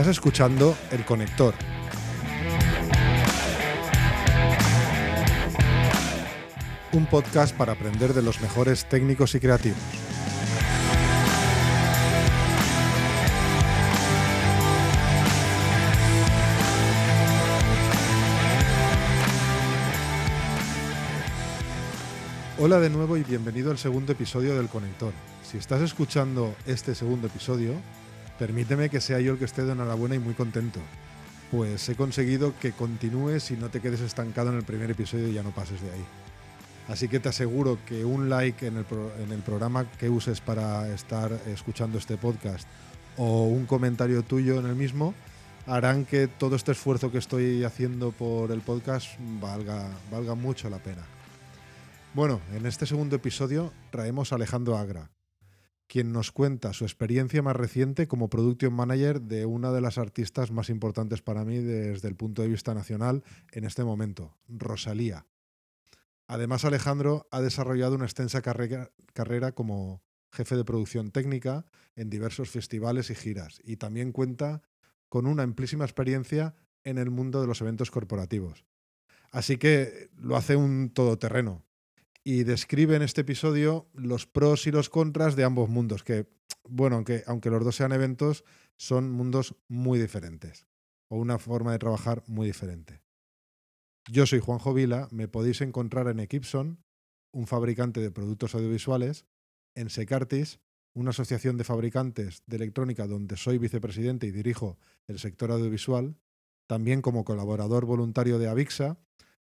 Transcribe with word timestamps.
Estás 0.00 0.16
escuchando 0.16 0.74
El 0.92 1.04
Conector. 1.04 1.52
Un 6.92 7.04
podcast 7.04 7.54
para 7.54 7.72
aprender 7.72 8.14
de 8.14 8.22
los 8.22 8.40
mejores 8.40 8.86
técnicos 8.86 9.34
y 9.34 9.40
creativos. 9.40 9.76
Hola 22.58 22.80
de 22.80 22.88
nuevo 22.88 23.18
y 23.18 23.22
bienvenido 23.22 23.70
al 23.70 23.76
segundo 23.76 24.12
episodio 24.12 24.56
del 24.56 24.68
Conector. 24.68 25.12
Si 25.42 25.58
estás 25.58 25.82
escuchando 25.82 26.54
este 26.64 26.94
segundo 26.94 27.26
episodio, 27.26 27.74
permíteme 28.40 28.88
que 28.88 29.02
sea 29.02 29.20
yo 29.20 29.32
el 29.32 29.38
que 29.38 29.44
esté 29.44 29.64
de 29.64 29.72
enhorabuena 29.72 30.14
y 30.14 30.18
muy 30.18 30.32
contento. 30.32 30.80
Pues 31.50 31.86
he 31.90 31.94
conseguido 31.94 32.54
que 32.58 32.72
continúes 32.72 33.50
y 33.50 33.56
no 33.56 33.68
te 33.68 33.80
quedes 33.80 34.00
estancado 34.00 34.48
en 34.48 34.56
el 34.56 34.64
primer 34.64 34.90
episodio 34.90 35.28
y 35.28 35.34
ya 35.34 35.42
no 35.42 35.50
pases 35.50 35.82
de 35.82 35.90
ahí. 35.90 36.04
Así 36.88 37.06
que 37.06 37.20
te 37.20 37.28
aseguro 37.28 37.78
que 37.84 38.02
un 38.02 38.30
like 38.30 38.66
en 38.66 38.78
el, 38.78 39.42
programa 39.44 39.84
que 39.92 40.08
uses 40.08 40.40
para 40.40 40.88
estar 40.88 41.30
escuchando 41.48 41.98
este 41.98 42.16
podcast 42.16 42.66
o 43.18 43.44
un 43.44 43.66
comentario 43.66 44.22
tuyo 44.22 44.58
en 44.58 44.64
el 44.64 44.74
mismo 44.74 45.14
harán 45.66 46.06
que 46.06 46.26
todo 46.26 46.56
este 46.56 46.72
esfuerzo 46.72 47.12
que 47.12 47.18
estoy 47.18 47.62
haciendo 47.64 48.10
por 48.10 48.52
el 48.52 48.62
podcast 48.62 49.06
valga, 49.38 49.90
valga 50.10 50.34
mucho 50.34 50.70
la 50.70 50.78
pena. 50.78 51.02
Bueno, 52.14 52.40
en 52.54 52.64
este 52.64 52.86
segundo 52.86 53.16
episodio 53.16 53.70
traemos 53.90 54.32
a 54.32 54.36
Alejandro 54.36 54.78
Agra, 54.78 55.10
quien 55.90 56.12
nos 56.12 56.30
cuenta 56.30 56.72
su 56.72 56.84
experiencia 56.84 57.42
más 57.42 57.56
reciente 57.56 58.06
como 58.06 58.30
Production 58.30 58.72
Manager 58.72 59.20
de 59.20 59.44
una 59.44 59.72
de 59.72 59.80
las 59.80 59.98
artistas 59.98 60.52
más 60.52 60.70
importantes 60.70 61.20
para 61.20 61.44
mí 61.44 61.58
desde 61.58 62.06
el 62.06 62.14
punto 62.14 62.42
de 62.42 62.48
vista 62.48 62.74
nacional 62.74 63.24
en 63.50 63.64
este 63.64 63.82
momento, 63.82 64.38
Rosalía. 64.46 65.26
Además, 66.28 66.64
Alejandro 66.64 67.26
ha 67.32 67.40
desarrollado 67.40 67.96
una 67.96 68.04
extensa 68.04 68.40
carrera, 68.40 68.92
carrera 69.14 69.50
como 69.50 70.04
jefe 70.30 70.54
de 70.54 70.64
producción 70.64 71.10
técnica 71.10 71.66
en 71.96 72.08
diversos 72.08 72.50
festivales 72.50 73.10
y 73.10 73.16
giras, 73.16 73.60
y 73.64 73.76
también 73.76 74.12
cuenta 74.12 74.62
con 75.08 75.26
una 75.26 75.42
amplísima 75.42 75.84
experiencia 75.84 76.54
en 76.84 76.98
el 76.98 77.10
mundo 77.10 77.40
de 77.40 77.48
los 77.48 77.62
eventos 77.62 77.90
corporativos. 77.90 78.64
Así 79.32 79.56
que 79.56 80.08
lo 80.14 80.36
hace 80.36 80.54
un 80.54 80.90
todoterreno, 80.90 81.64
y 82.24 82.44
describe 82.44 82.96
en 82.96 83.02
este 83.02 83.22
episodio 83.22 83.88
los 83.94 84.26
pros 84.26 84.66
y 84.66 84.70
los 84.70 84.90
contras 84.90 85.36
de 85.36 85.44
ambos 85.44 85.68
mundos, 85.68 86.04
que, 86.04 86.26
bueno, 86.68 86.96
aunque, 86.96 87.22
aunque 87.26 87.50
los 87.50 87.64
dos 87.64 87.76
sean 87.76 87.92
eventos, 87.92 88.44
son 88.76 89.10
mundos 89.10 89.54
muy 89.68 89.98
diferentes 89.98 90.66
o 91.08 91.16
una 91.16 91.38
forma 91.38 91.72
de 91.72 91.78
trabajar 91.78 92.22
muy 92.26 92.46
diferente. 92.46 93.02
Yo 94.08 94.26
soy 94.26 94.38
Juanjo 94.40 94.72
Vila, 94.72 95.08
me 95.10 95.28
podéis 95.28 95.60
encontrar 95.60 96.08
en 96.08 96.20
Equipson, 96.20 96.82
un 97.32 97.46
fabricante 97.46 98.00
de 98.00 98.10
productos 98.10 98.54
audiovisuales, 98.54 99.26
en 99.74 99.90
Secartis, 99.90 100.60
una 100.94 101.10
asociación 101.10 101.56
de 101.56 101.64
fabricantes 101.64 102.42
de 102.46 102.56
electrónica 102.56 103.06
donde 103.06 103.36
soy 103.36 103.58
vicepresidente 103.58 104.26
y 104.26 104.30
dirijo 104.30 104.78
el 105.06 105.18
sector 105.18 105.50
audiovisual, 105.52 106.16
también 106.66 107.02
como 107.02 107.24
colaborador 107.24 107.86
voluntario 107.86 108.38
de 108.38 108.48
Avixa, 108.48 108.98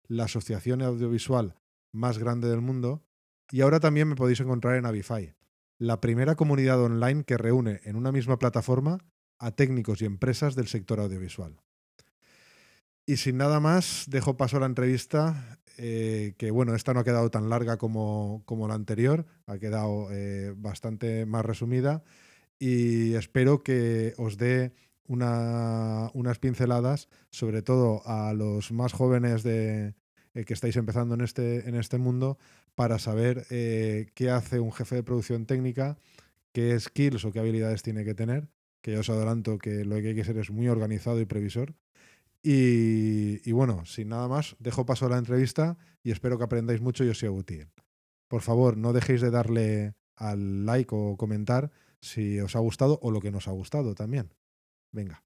la 0.07 0.25
asociación 0.25 0.81
audiovisual 0.81 1.55
más 1.91 2.17
grande 2.17 2.49
del 2.49 2.61
mundo. 2.61 3.03
Y 3.51 3.61
ahora 3.61 3.79
también 3.79 4.07
me 4.07 4.15
podéis 4.15 4.39
encontrar 4.39 4.75
en 4.75 4.85
Avify, 4.85 5.33
la 5.77 6.01
primera 6.01 6.35
comunidad 6.35 6.81
online 6.81 7.23
que 7.23 7.37
reúne 7.37 7.81
en 7.83 7.95
una 7.95 8.11
misma 8.11 8.37
plataforma 8.37 8.99
a 9.39 9.51
técnicos 9.51 10.01
y 10.01 10.05
empresas 10.05 10.55
del 10.55 10.67
sector 10.67 10.99
audiovisual. 10.99 11.57
Y 13.05 13.17
sin 13.17 13.37
nada 13.37 13.59
más, 13.59 14.05
dejo 14.07 14.37
paso 14.37 14.57
a 14.57 14.59
la 14.59 14.65
entrevista, 14.67 15.57
eh, 15.77 16.35
que 16.37 16.51
bueno, 16.51 16.75
esta 16.75 16.93
no 16.93 16.99
ha 16.99 17.03
quedado 17.03 17.31
tan 17.31 17.49
larga 17.49 17.77
como, 17.77 18.43
como 18.45 18.67
la 18.67 18.75
anterior, 18.75 19.25
ha 19.47 19.57
quedado 19.57 20.11
eh, 20.11 20.53
bastante 20.55 21.25
más 21.25 21.43
resumida 21.43 22.03
y 22.59 23.13
espero 23.13 23.63
que 23.63 24.13
os 24.17 24.37
dé 24.37 24.73
una, 25.07 26.11
unas 26.13 26.37
pinceladas, 26.37 27.07
sobre 27.31 27.61
todo 27.61 28.03
a 28.05 28.33
los 28.33 28.71
más 28.71 28.93
jóvenes 28.93 29.41
de, 29.41 29.95
eh, 30.33 30.45
que 30.45 30.53
estáis 30.53 30.75
empezando 30.75 31.15
en 31.15 31.21
este, 31.21 31.67
en 31.67 31.75
este 31.75 31.97
mundo 31.97 32.37
para 32.75 32.99
saber 32.99 33.45
eh, 33.49 34.07
qué 34.13 34.29
hace 34.29 34.59
un 34.59 34.71
jefe 34.71 34.95
de 34.95 35.03
producción 35.03 35.45
técnica, 35.45 35.97
qué 36.51 36.79
skills 36.79 37.25
o 37.25 37.31
qué 37.31 37.39
habilidades 37.39 37.81
tiene 37.81 38.05
que 38.05 38.13
tener, 38.13 38.49
que 38.81 38.93
yo 38.93 38.99
os 38.99 39.09
adelanto 39.09 39.57
que 39.57 39.85
lo 39.85 39.95
que 39.97 40.09
hay 40.09 40.15
que 40.15 40.23
ser 40.23 40.37
es 40.37 40.51
muy 40.51 40.67
organizado 40.67 41.19
y 41.19 41.25
previsor. 41.25 41.73
Y, 42.41 43.51
bueno, 43.51 43.85
sin 43.85 44.09
nada 44.09 44.29
más, 44.29 44.55
dejo 44.59 44.85
paso 44.85 45.07
a 45.07 45.09
la 45.09 45.17
entrevista 45.17 45.77
y 46.03 46.11
espero 46.11 46.37
que 46.37 46.45
aprendáis 46.45 46.79
mucho 46.79 47.03
y 47.03 47.09
os 47.09 47.19
sea 47.19 47.31
útil. 47.31 47.67
Por 48.29 48.41
favor, 48.41 48.77
no 48.77 48.93
dejéis 48.93 49.19
de 49.19 49.29
darle 49.29 49.93
al 50.15 50.65
like 50.65 50.93
o 50.95 51.17
comentar 51.17 51.71
si 52.01 52.39
os 52.39 52.55
ha 52.55 52.59
gustado 52.59 52.97
o 53.01 53.11
lo 53.11 53.19
que 53.19 53.31
nos 53.31 53.47
ha 53.49 53.51
gustado 53.51 53.93
también. 53.93 54.33
Venga. 54.91 55.23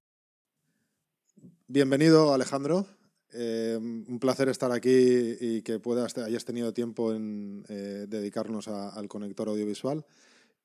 Bienvenido, 1.68 2.34
Alejandro. 2.34 2.86
Eh, 3.36 3.76
un 3.76 4.18
placer 4.20 4.48
estar 4.48 4.70
aquí 4.70 5.36
y 5.40 5.62
que 5.62 5.80
puedas, 5.80 6.16
hayas 6.18 6.44
tenido 6.44 6.72
tiempo 6.72 7.12
en 7.12 7.64
eh, 7.68 8.06
dedicarnos 8.08 8.68
al 8.68 9.08
conector 9.08 9.48
audiovisual. 9.48 10.04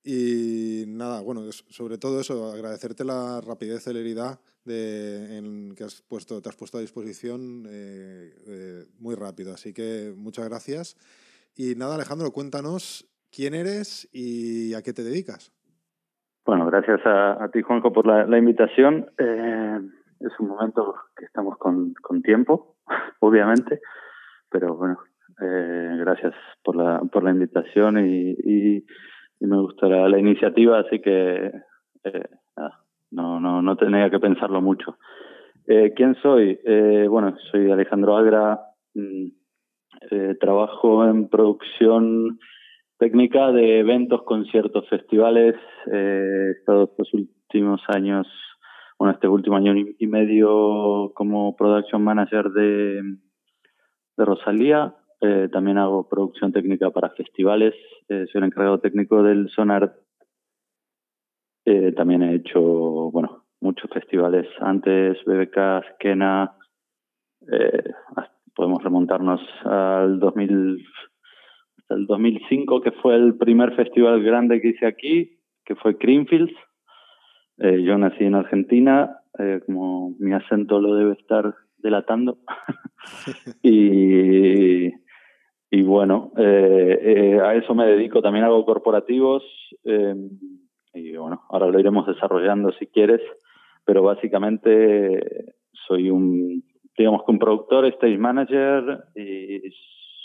Y 0.04 0.86
nada, 0.88 1.22
bueno, 1.22 1.42
sobre 1.52 1.98
todo 1.98 2.22
eso, 2.22 2.52
agradecerte 2.52 3.04
la 3.04 3.42
rapidez, 3.42 3.84
celeridad 3.84 4.40
de, 4.66 5.38
en 5.38 5.76
que 5.76 5.84
has 5.84 6.02
puesto, 6.04 6.42
te 6.42 6.50
has 6.50 6.56
puesto 6.56 6.78
a 6.78 6.82
disposición 6.82 7.66
eh, 7.68 8.86
muy 9.00 9.16
rápido. 9.16 9.54
Así 9.54 9.74
que 9.74 10.14
muchas 10.16 10.48
gracias. 10.48 10.96
Y 11.56 11.76
nada, 11.76 11.96
Alejandro, 11.96 12.32
cuéntanos 12.32 13.10
quién 13.32 13.56
eres 13.56 14.08
y 14.14 14.74
a 14.76 14.82
qué 14.84 14.94
te 14.94 15.04
dedicas. 15.04 15.52
Bueno, 16.46 16.66
gracias 16.68 17.02
a, 17.06 17.50
ti, 17.52 17.62
Juanjo, 17.62 17.92
por 17.92 18.08
la, 18.08 18.26
la 18.26 18.38
invitación 18.38 19.12
es 20.20 20.40
un 20.40 20.50
momento 20.50 20.96
que 21.16 21.26
estamos 21.26 21.58
con, 21.58 21.94
con 22.02 22.22
tiempo, 22.22 22.76
obviamente, 23.20 23.80
pero 24.50 24.76
bueno, 24.76 25.00
eh, 25.42 25.96
gracias 26.00 26.34
por 26.64 26.76
la, 26.76 27.00
por 27.12 27.24
la 27.24 27.32
invitación 27.32 28.06
y, 28.06 28.32
y, 28.32 28.86
me 29.42 29.58
gusta 29.62 29.88
la, 29.88 30.20
iniciativa, 30.20 30.80
así 30.80 31.00
que 31.00 31.52
eh, 32.04 32.30
no, 33.12 33.40
no, 33.40 33.62
no 33.62 33.78
tenía 33.78 34.10
que 34.10 34.20
pensarlo 34.20 34.62
mucho. 34.62 34.98
Eh, 35.66 35.94
¿Quién 35.96 36.16
soy? 36.16 36.60
Eh, 36.66 37.08
bueno, 37.10 37.36
soy 37.50 37.72
Alejandro 37.72 38.18
Agra, 38.18 38.60
mm, 38.96 39.28
trabajo 40.40 41.06
en 41.06 41.30
producción 41.30 42.40
técnica 42.98 43.52
de 43.52 43.80
eventos, 43.80 44.24
conciertos, 44.24 44.88
festivales. 44.90 45.56
he 45.88 46.52
estado 46.52 46.92
los 46.98 47.14
últimos 47.14 47.82
años 47.88 48.28
bueno, 49.00 49.14
este 49.14 49.30
último 49.30 49.56
año 49.56 49.74
y 49.78 50.08
medio 50.08 51.14
como 51.16 51.56
production 51.56 52.04
manager 52.04 52.52
de, 52.52 53.02
Rosalía. 54.18 54.94
Eh, 55.22 55.48
también 55.50 55.78
hago 55.78 56.10
producción 56.10 56.52
técnica 56.52 56.92
para 56.92 57.10
festivales. 57.12 57.74
Eh, 58.10 58.26
soy 58.30 58.40
el 58.40 58.48
encargado 58.48 58.80
técnico 58.80 59.24
del 59.24 59.50
Sonar. 59.50 59.96
Eh, 61.64 61.94
también 61.94 62.24
he 62.24 62.36
hecho, 62.36 62.60
bueno, 62.60 63.46
muchos 63.62 63.90
festivales 63.90 64.46
antes, 64.60 65.18
BBK, 65.26 65.94
Skena. 65.94 66.54
podemos 68.54 68.84
remontarnos 68.84 69.40
al 69.64 70.20
2000, 70.20 70.86
hasta 71.78 71.96
el 71.96 72.06
2005, 72.06 72.82
que 72.82 72.92
fue 72.92 73.16
el 73.16 73.38
primer 73.38 73.74
festival 73.78 74.22
grande 74.22 74.60
que 74.60 74.70
hice 74.70 74.86
aquí, 74.86 75.40
que 75.64 75.76
fue 75.76 75.98
Creamfields 75.98 76.54
eh, 77.60 77.84
yo 77.84 77.98
nací 77.98 78.24
en 78.24 78.36
Argentina, 78.36 79.22
eh, 79.38 79.60
como 79.66 80.16
mi 80.20 80.34
acento 80.34 80.80
lo 80.80 80.96
debe 80.96 81.14
estar 81.14 81.56
delatando. 81.78 82.38
y, 83.64 84.88
y 85.70 85.82
bueno, 85.84 86.32
eh, 86.38 87.40
a 87.44 87.56
eso 87.56 87.76
me 87.76 87.86
dedico. 87.86 88.22
También 88.22 88.46
hago 88.46 88.66
corporativos. 88.66 89.44
y 90.94 91.16
bueno, 91.18 91.44
ahora 91.50 91.68
lo 91.68 91.80
iremos 91.80 92.08
desarrollando 92.08 92.72
si 92.74 92.88
quieres. 92.88 93.22
Pero 93.86 94.04
básicamente 94.04 95.56
soy 95.88 96.12
un, 96.12 96.64
digamos 96.98 97.24
que 97.24 97.32
un 97.32 97.40
productor, 97.40 97.86
stage 97.86 98.18
manager 98.18 99.06
y 99.16 99.62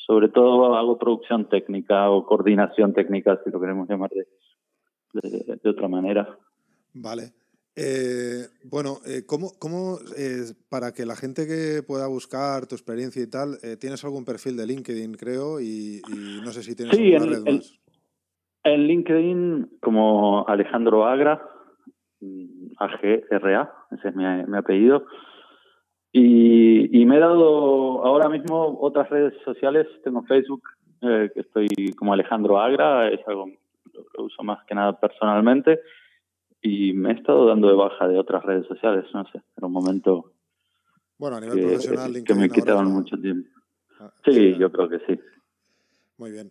sobre 0.06 0.28
todo 0.28 0.76
hago 0.76 0.98
producción 0.98 1.48
técnica 1.48 2.10
o 2.10 2.26
coordinación 2.26 2.92
técnica, 2.92 3.40
si 3.42 3.50
lo 3.50 3.60
queremos 3.60 3.88
llamar 3.88 4.10
de 5.14 5.70
otra 5.70 5.88
manera. 5.88 6.38
Vale. 6.94 7.32
Eh, 7.76 8.46
bueno, 8.70 8.98
eh, 9.04 9.22
¿cómo, 9.26 9.50
cómo 9.58 9.98
eh, 10.16 10.54
para 10.70 10.92
que 10.92 11.04
la 11.04 11.16
gente 11.16 11.46
que 11.46 11.82
pueda 11.82 12.06
buscar 12.06 12.66
tu 12.66 12.76
experiencia 12.76 13.20
y 13.20 13.28
tal, 13.28 13.58
tienes 13.80 14.04
algún 14.04 14.24
perfil 14.24 14.56
de 14.56 14.66
LinkedIn, 14.66 15.14
creo, 15.14 15.60
y, 15.60 16.00
no 16.44 16.52
sé 16.52 16.62
si 16.62 16.76
tienes 16.76 16.96
alguna 16.96 17.36
red 17.36 17.54
más. 17.54 17.80
En 18.64 18.86
LinkedIn, 18.86 19.78
como 19.80 20.48
Alejandro 20.48 21.04
Agra, 21.04 21.42
mm, 22.20 22.72
AGRA, 22.78 23.70
ese 23.90 24.08
es 24.08 24.16
mi, 24.16 24.56
apellido. 24.56 25.04
Y, 26.12 27.04
me 27.04 27.16
he 27.16 27.20
dado 27.20 28.02
ahora 28.04 28.30
mismo 28.30 28.78
otras 28.80 29.10
redes 29.10 29.34
sociales, 29.44 29.86
tengo 30.02 30.22
Facebook, 30.22 30.62
eh, 31.02 31.30
que 31.34 31.40
estoy 31.40 31.68
como 31.98 32.14
Alejandro 32.14 32.58
Agra, 32.58 33.10
es 33.10 33.20
algo 33.26 33.50
lo 34.16 34.24
uso 34.24 34.42
más 34.42 34.64
que 34.64 34.74
nada 34.74 34.98
personalmente, 34.98 35.80
y 36.64 36.94
me 36.94 37.10
he 37.10 37.14
estado 37.14 37.46
dando 37.46 37.68
de 37.68 37.74
baja 37.74 38.08
de 38.08 38.18
otras 38.18 38.42
redes 38.42 38.66
sociales, 38.66 39.04
no 39.12 39.24
sé, 39.26 39.42
en 39.56 39.64
un 39.64 39.72
momento 39.72 40.32
bueno, 41.18 41.36
a 41.36 41.40
nivel 41.40 41.60
profesional, 41.60 42.24
que 42.24 42.34
me 42.34 42.48
quitaban 42.48 42.90
mucho 42.90 43.16
tiempo. 43.20 43.48
Ah, 44.00 44.12
sí, 44.24 44.56
yo 44.58 44.72
creo 44.72 44.88
que 44.88 44.98
sí. 45.06 45.20
Muy 46.16 46.32
bien. 46.32 46.50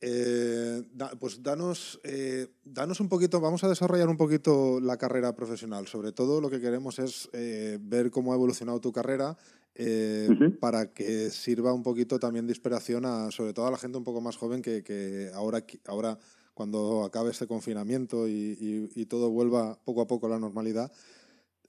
Eh, 0.00 0.82
pues 1.18 1.42
danos, 1.42 2.00
eh, 2.04 2.46
danos 2.64 3.00
un 3.00 3.08
poquito, 3.08 3.40
vamos 3.40 3.62
a 3.64 3.68
desarrollar 3.68 4.08
un 4.08 4.16
poquito 4.16 4.80
la 4.80 4.96
carrera 4.96 5.34
profesional. 5.34 5.88
Sobre 5.88 6.12
todo 6.12 6.40
lo 6.40 6.48
que 6.48 6.60
queremos 6.60 7.00
es 7.00 7.28
eh, 7.32 7.76
ver 7.80 8.10
cómo 8.10 8.32
ha 8.32 8.36
evolucionado 8.36 8.80
tu 8.80 8.92
carrera 8.92 9.36
para 10.60 10.92
que 10.92 11.30
sirva 11.30 11.72
un 11.72 11.82
poquito 11.82 12.18
también 12.18 12.46
de 12.46 12.52
inspiración 12.52 13.06
a, 13.06 13.30
sobre 13.30 13.54
todo 13.54 13.66
a 13.66 13.70
la 13.70 13.78
gente 13.78 13.96
un 13.96 14.04
poco 14.04 14.20
más 14.20 14.36
joven 14.36 14.60
que, 14.60 14.82
que 14.82 15.30
ahora, 15.34 15.64
ahora 15.86 16.18
cuando 16.54 17.04
acabe 17.04 17.30
este 17.30 17.46
confinamiento 17.46 18.28
y, 18.28 19.06
todo 19.08 19.30
vuelva 19.30 19.78
poco 19.84 20.02
a 20.02 20.06
poco 20.06 20.26
a 20.26 20.30
la 20.30 20.38
normalidad, 20.38 20.90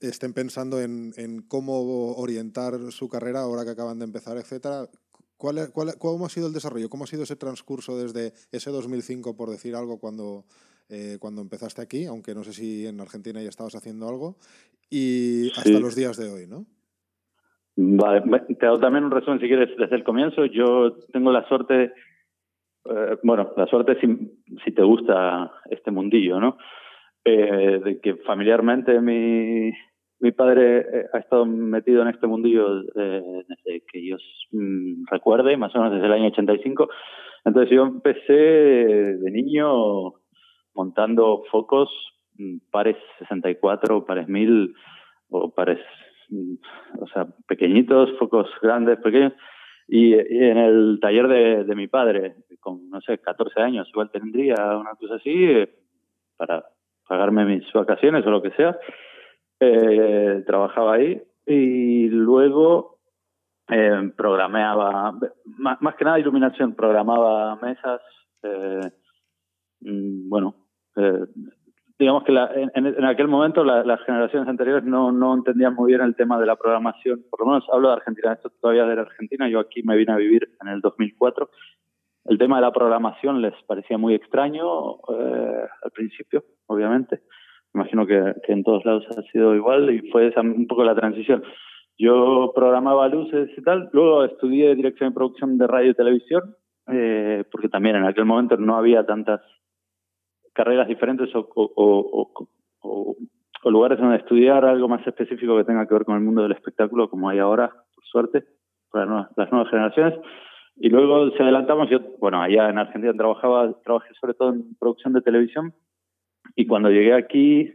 estén 0.00 0.32
pensando 0.32 0.80
en, 0.80 1.12
en, 1.16 1.42
cómo 1.42 2.14
orientar 2.16 2.74
su 2.90 3.08
carrera 3.08 3.40
ahora 3.40 3.64
que 3.64 3.70
acaban 3.70 3.98
de 3.98 4.04
empezar, 4.04 4.36
etcétera. 4.36 4.88
¿Cuál, 5.36 5.70
cuál, 5.72 5.94
¿Cómo 5.98 6.26
ha 6.26 6.28
sido 6.28 6.46
el 6.46 6.52
desarrollo? 6.52 6.88
¿Cómo 6.88 7.04
ha 7.04 7.08
sido 7.08 7.24
ese 7.24 7.36
transcurso 7.36 7.98
desde 7.98 8.32
ese 8.52 8.70
2005, 8.70 9.36
por 9.36 9.50
decir 9.50 9.74
algo, 9.74 9.98
cuando, 9.98 10.44
eh, 10.88 11.16
cuando 11.18 11.42
empezaste 11.42 11.82
aquí? 11.82 12.04
Aunque 12.04 12.34
no 12.34 12.44
sé 12.44 12.52
si 12.52 12.86
en 12.86 13.00
Argentina 13.00 13.42
ya 13.42 13.48
estabas 13.48 13.74
haciendo 13.74 14.08
algo, 14.08 14.36
y 14.88 15.50
hasta 15.56 15.80
los 15.80 15.96
días 15.96 16.16
de 16.16 16.30
hoy, 16.30 16.46
¿no? 16.46 16.66
Vale, 17.76 18.22
te 18.60 18.66
hago 18.66 18.78
también 18.78 19.04
un 19.04 19.10
resumen 19.10 19.40
si 19.40 19.48
quieres 19.48 19.70
desde 19.78 19.96
el 19.96 20.04
comienzo. 20.04 20.44
Yo 20.44 20.94
tengo 21.12 21.32
la 21.32 21.48
suerte, 21.48 21.92
eh, 22.84 23.16
bueno, 23.22 23.52
la 23.56 23.66
suerte 23.66 23.98
si, 24.00 24.06
si, 24.64 24.72
te 24.72 24.82
gusta 24.82 25.52
este 25.70 25.90
mundillo, 25.90 26.40
¿no? 26.40 26.56
Eh, 27.24 27.80
de 27.84 28.00
que 28.00 28.16
familiarmente 28.16 29.00
mi, 29.00 29.70
mi 30.18 30.32
padre 30.32 30.78
eh, 30.78 31.06
ha 31.12 31.18
estado 31.18 31.46
metido 31.46 32.02
en 32.02 32.08
este 32.08 32.26
mundillo 32.26 32.82
desde 32.82 33.84
que 33.92 34.06
yo 34.06 34.16
mm, 34.50 35.04
recuerde, 35.10 35.56
más 35.56 35.74
o 35.74 35.78
menos 35.78 35.94
desde 35.94 36.06
el 36.06 36.12
año 36.12 36.28
85. 36.28 36.88
Entonces 37.44 37.74
yo 37.74 37.82
empecé 37.82 38.32
de 38.32 39.30
niño 39.30 40.14
montando 40.74 41.42
focos, 41.50 41.90
mm, 42.38 42.58
pares 42.70 42.96
64, 43.18 44.04
pares 44.04 44.28
1000 44.28 44.74
o 45.30 45.50
pares, 45.50 45.80
mm, 46.30 46.54
o 47.00 47.06
sea, 47.08 47.26
pequeñitos, 47.46 48.10
focos 48.18 48.48
grandes, 48.60 48.98
pequeños. 48.98 49.32
Y, 49.94 50.14
en 50.14 50.56
el 50.56 50.98
taller 51.02 51.28
de, 51.28 51.64
de, 51.64 51.74
mi 51.74 51.86
padre, 51.86 52.36
con, 52.60 52.88
no 52.88 53.02
sé, 53.02 53.18
14 53.18 53.60
años, 53.60 53.86
igual 53.90 54.10
tendría 54.10 54.54
una 54.78 54.94
cosa 54.94 55.16
así, 55.16 55.30
eh, 55.30 55.68
para 56.34 56.64
pagarme 57.06 57.44
mis 57.44 57.70
vacaciones 57.74 58.24
o 58.24 58.30
lo 58.30 58.40
que 58.40 58.52
sea 58.52 58.78
eh, 59.60 60.42
trabajaba 60.46 60.94
ahí 60.94 61.22
y 61.44 62.08
luego 62.08 63.00
eh, 63.68 64.10
programaba, 64.16 65.14
más, 65.58 65.94
que 65.96 66.04
nada 66.06 66.18
iluminación, 66.18 66.74
programaba 66.74 67.56
mesas. 67.56 68.00
Eh, 68.42 68.90
mm, 69.82 70.28
bueno, 70.30 70.54
eh, 70.96 71.26
digamos 72.02 72.24
que 72.24 72.32
en, 72.32 73.04
aquel 73.04 73.28
momento 73.28 73.64
las 73.64 74.00
generaciones 74.02 74.48
anteriores 74.48 74.84
no, 74.84 75.10
no 75.10 75.34
entendían 75.34 75.74
muy 75.74 75.92
bien 75.92 76.02
el 76.02 76.14
tema 76.14 76.38
de 76.38 76.46
la 76.46 76.56
programación. 76.56 77.24
Por 77.30 77.40
lo 77.40 77.46
menos 77.46 77.64
hablo 77.72 77.88
de 77.88 77.94
Argentina, 77.94 78.32
esto 78.32 78.50
todavía 78.60 78.84
de 78.86 79.00
Argentina. 79.00 79.48
Yo 79.48 79.60
aquí 79.60 79.82
me 79.82 79.96
vine 79.96 80.12
a 80.12 80.16
vivir 80.16 80.48
en 80.60 80.68
el 80.68 80.80
2004. 80.80 81.48
El 82.26 82.38
tema 82.38 82.56
de 82.56 82.62
la 82.62 82.72
programación 82.72 83.40
les 83.42 83.54
parecía 83.66 83.98
muy 83.98 84.14
extraño 84.14 84.96
al 85.08 85.90
principio, 85.92 86.44
obviamente 86.66 87.22
imagino 87.74 88.06
que, 88.06 88.34
en 88.48 88.64
todos 88.64 88.84
lados 88.84 89.04
ha 89.16 89.22
sido 89.30 89.54
igual 89.54 89.90
y 89.90 90.10
fue 90.10 90.28
esa 90.28 90.40
un 90.40 90.66
poco 90.66 90.84
la 90.84 90.94
transición. 90.94 91.42
Yo 91.98 92.52
programaba 92.54 93.08
luces 93.08 93.50
y 93.56 93.62
tal, 93.62 93.90
luego 93.92 94.24
estudié 94.24 94.74
dirección 94.74 95.10
de 95.10 95.14
producción 95.14 95.58
de 95.58 95.66
radio 95.66 95.90
y 95.90 95.94
televisión, 95.94 96.56
eh, 96.88 97.44
porque 97.50 97.68
también 97.68 97.96
en 97.96 98.04
aquel 98.04 98.24
momento 98.24 98.56
no 98.56 98.76
había 98.76 99.04
tantas 99.06 99.40
carreras 100.52 100.88
diferentes 100.88 101.30
o, 101.34 102.48
lugares 103.64 103.98
donde 103.98 104.16
estudiar 104.16 104.64
algo 104.64 104.88
más 104.88 105.06
específico 105.06 105.56
que 105.56 105.64
tenga 105.64 105.86
que 105.86 105.94
ver 105.94 106.04
con 106.04 106.16
el 106.16 106.22
mundo 106.22 106.42
del 106.42 106.52
espectáculo 106.52 107.08
como 107.08 107.28
hay 107.28 107.38
ahora, 107.38 107.72
por 107.94 108.04
suerte, 108.04 108.44
para 108.90 109.30
las 109.36 109.50
nuevas 109.50 109.70
generaciones. 109.70 110.14
Y 110.76 110.88
luego 110.88 111.30
se 111.30 111.42
adelantamos, 111.42 111.88
yo, 111.88 112.00
bueno, 112.18 112.42
allá 112.42 112.68
en 112.68 112.78
Argentina 112.78 113.14
trabajaba, 113.14 113.72
trabajé 113.82 114.12
sobre 114.20 114.34
todo 114.34 114.50
en 114.50 114.74
producción 114.78 115.12
de 115.12 115.22
televisión, 115.22 115.72
y 116.54 116.66
cuando 116.66 116.90
llegué 116.90 117.14
aquí, 117.14 117.72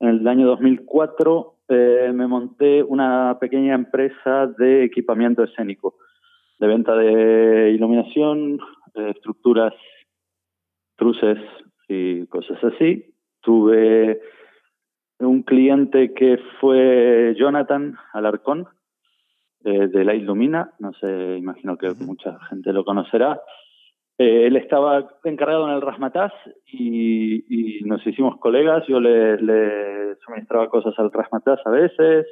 en 0.00 0.08
el 0.08 0.28
año 0.28 0.46
2004, 0.46 1.54
eh, 1.68 2.10
me 2.12 2.26
monté 2.26 2.82
una 2.82 3.38
pequeña 3.40 3.74
empresa 3.74 4.46
de 4.58 4.84
equipamiento 4.84 5.44
escénico, 5.44 5.94
de 6.58 6.66
venta 6.66 6.94
de 6.94 7.70
iluminación, 7.70 8.58
estructuras, 8.94 9.72
truces 10.96 11.38
y 11.88 12.26
cosas 12.26 12.62
así. 12.64 13.14
Tuve 13.40 14.20
un 15.18 15.42
cliente 15.42 16.12
que 16.14 16.38
fue 16.60 17.34
Jonathan 17.38 17.96
Alarcón, 18.12 18.66
eh, 19.64 19.86
de 19.86 20.04
La 20.04 20.14
Ilumina, 20.14 20.72
no 20.80 20.92
sé, 20.94 21.36
imagino 21.38 21.76
que 21.76 21.90
mucha 22.00 22.36
gente 22.48 22.72
lo 22.72 22.84
conocerá. 22.84 23.40
Eh, 24.18 24.46
él 24.46 24.56
estaba 24.56 25.08
encargado 25.22 25.68
en 25.68 25.74
el 25.74 25.80
Rasmataz 25.80 26.32
y, 26.66 27.80
nos 27.84 28.04
hicimos 28.06 28.38
colegas. 28.38 28.84
Yo 28.88 29.00
le, 29.00 30.16
suministraba 30.24 30.68
cosas 30.68 30.94
al 30.98 31.12
Rasmataz 31.12 31.60
a 31.64 31.70
veces. 31.70 32.26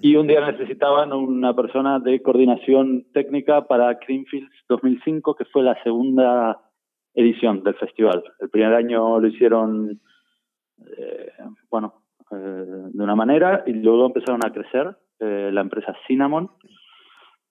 Y 0.00 0.16
un 0.16 0.26
día 0.26 0.46
necesitaban 0.50 1.12
una 1.12 1.54
persona 1.54 1.98
de 1.98 2.20
coordinación 2.22 3.06
técnica 3.12 3.66
para 3.66 3.94
Greenfields 3.94 4.52
2005, 4.68 5.34
que 5.34 5.44
fue 5.46 5.62
la 5.62 5.82
segunda 5.82 6.60
edición 7.20 7.62
del 7.62 7.74
festival. 7.74 8.22
El 8.40 8.50
primer 8.50 8.74
año 8.74 9.20
lo 9.20 9.26
hicieron, 9.26 10.00
eh, 10.96 11.32
bueno, 11.70 12.02
eh, 12.30 12.34
de 12.36 13.02
una 13.02 13.14
manera 13.14 13.64
y 13.66 13.72
luego 13.72 14.06
empezaron 14.06 14.44
a 14.44 14.52
crecer. 14.52 14.96
la 15.20 15.62
empresa 15.62 15.96
Cinnamon, 16.06 16.48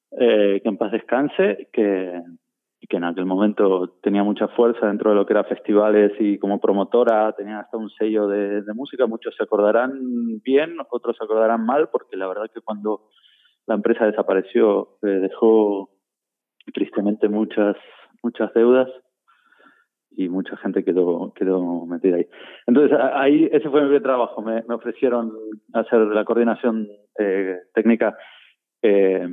que 0.10 0.62
en 0.64 0.78
paz 0.78 0.94
descanse, 0.94 1.68
que 1.74 2.22
que 2.88 2.98
en 2.98 3.04
aquel 3.04 3.26
momento 3.26 3.98
tenía 4.02 4.24
mucha 4.24 4.48
fuerza 4.50 4.88
dentro 4.88 5.10
de 5.10 5.16
lo 5.16 5.26
que 5.26 5.34
era 5.34 5.44
festivales 5.44 6.14
y 6.20 6.38
como 6.38 6.60
promotora 6.60 7.34
tenía 7.34 7.60
hasta 7.60 7.78
un 7.78 7.90
sello 7.90 8.28
de, 8.28 8.62
música. 8.74 9.08
Muchos 9.08 9.36
se 9.36 9.44
acordarán 9.44 10.40
bien, 10.44 10.78
otros 10.90 11.18
se 11.18 11.24
acordarán 11.24 11.66
mal, 11.66 11.90
porque 11.90 12.16
la 12.16 12.28
verdad 12.28 12.50
que 12.54 12.62
cuando 12.62 13.10
la 13.66 13.76
empresa 13.76 14.06
desapareció 14.06 14.98
eh, 15.02 15.08
dejó 15.08 15.90
tristemente 16.74 17.28
muchas 17.28 17.76
muchas 18.24 18.54
deudas 18.54 18.90
y 20.18 20.30
mucha 20.30 20.58
gente 20.58 20.84
quedó 20.84 21.32
quedó 21.36 21.86
metida 21.86 22.18
ahí. 22.18 22.26
Entonces 22.66 22.98
ahí 23.14 23.48
ese 23.52 23.70
fue 23.70 23.82
mi 23.82 23.88
primer 23.88 24.04
trabajo. 24.04 24.42
Me, 24.42 24.64
me 24.68 24.76
ofrecieron 24.76 25.32
hacer 25.74 26.00
la 26.00 26.26
coordinación 26.26 26.88
eh, 27.20 27.58
técnica 27.74 28.18
eh, 28.82 29.28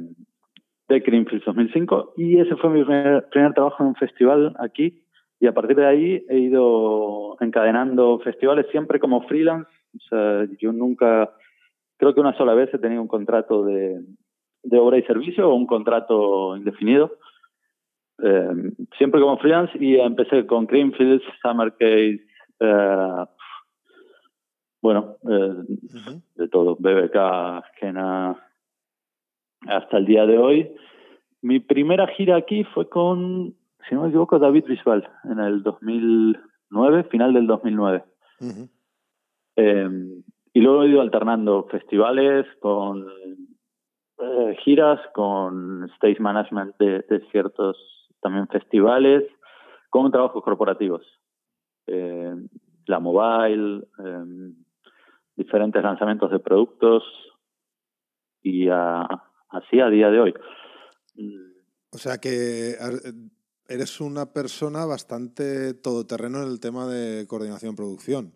de 0.88 1.00
Greenfield 1.00 1.42
2005 1.44 2.12
y 2.18 2.38
ese 2.38 2.54
fue 2.56 2.68
mi 2.68 2.84
primer, 2.84 3.54
trabajo 3.54 3.82
en 3.82 3.88
un 3.88 3.94
festival 3.94 4.54
aquí 4.58 5.02
y 5.40 5.46
a 5.46 5.54
partir 5.54 5.76
de 5.76 5.86
ahí 5.86 6.26
he 6.28 6.38
ido 6.38 7.36
encadenando 7.40 8.18
festivales 8.20 8.66
siempre 8.70 9.00
como 9.00 9.22
freelance. 9.22 9.70
O 9.96 10.08
sea, 10.10 10.46
yo 10.60 10.72
nunca, 10.72 11.30
creo 11.96 12.14
que 12.14 12.20
una 12.20 12.36
sola 12.36 12.52
vez 12.52 12.72
he 12.74 12.78
tenido 12.78 13.00
un 13.00 13.08
contrato 13.08 13.64
de, 13.64 14.00
de 14.62 14.78
obra 14.78 14.98
y 14.98 15.02
servicio 15.04 15.48
o 15.48 15.54
un 15.54 15.66
contrato 15.66 16.56
indefinido. 16.58 17.12
Eh, 18.22 18.72
siempre 18.96 19.20
como 19.20 19.38
freelance 19.38 19.76
y 19.78 19.96
empecé 19.96 20.46
con 20.46 20.66
Greenfields, 20.66 21.24
Summer 21.42 21.72
Case, 21.72 22.20
eh, 22.60 23.24
bueno, 24.80 25.16
eh, 25.28 25.54
de 26.36 26.48
todo, 26.48 26.76
BBK, 26.76 27.64
Kena, 27.80 28.36
hasta 29.66 29.96
el 29.96 30.04
día 30.04 30.26
de 30.26 30.38
hoy. 30.38 30.70
Mi 31.40 31.58
primera 31.58 32.06
gira 32.06 32.36
aquí 32.36 32.64
fue 32.64 32.88
con, 32.88 33.54
si 33.88 33.94
no 33.94 34.02
me 34.02 34.08
equivoco, 34.08 34.38
David 34.38 34.66
Visual, 34.66 35.08
en 35.24 35.40
el 35.40 35.62
2009, 35.62 37.04
final 37.04 37.32
del 37.32 37.46
2009. 37.46 38.04
Em, 39.56 40.22
y 40.52 40.60
luego 40.60 40.82
he 40.82 40.88
ido 40.88 41.00
alternando 41.00 41.64
festivales 41.70 42.46
con 42.60 43.06
eh, 44.18 44.56
giras, 44.64 45.00
con 45.14 45.90
stage 45.94 46.20
management 46.20 46.76
de, 46.78 47.20
ciertos 47.30 47.76
también 48.24 48.48
festivales, 48.48 49.22
con 49.90 50.10
trabajos 50.10 50.42
corporativos. 50.42 51.02
Em, 51.86 52.48
la 52.86 52.98
Mobile, 52.98 53.86
em, 53.98 54.54
diferentes 55.36 55.82
lanzamientos 55.82 56.30
de 56.30 56.38
productos 56.38 57.02
y 58.42 58.68
así 58.68 59.80
a 59.80 59.90
día 59.90 60.08
de 60.08 60.20
hoy. 60.20 60.34
O 61.92 61.98
sea 61.98 62.18
que 62.18 62.76
eres 63.68 64.00
una 64.00 64.32
persona 64.32 64.86
bastante 64.86 65.74
todoterreno 65.74 66.42
en 66.42 66.48
el 66.48 66.60
tema 66.60 66.86
de 66.86 67.26
coordinación-producción. 67.26 68.32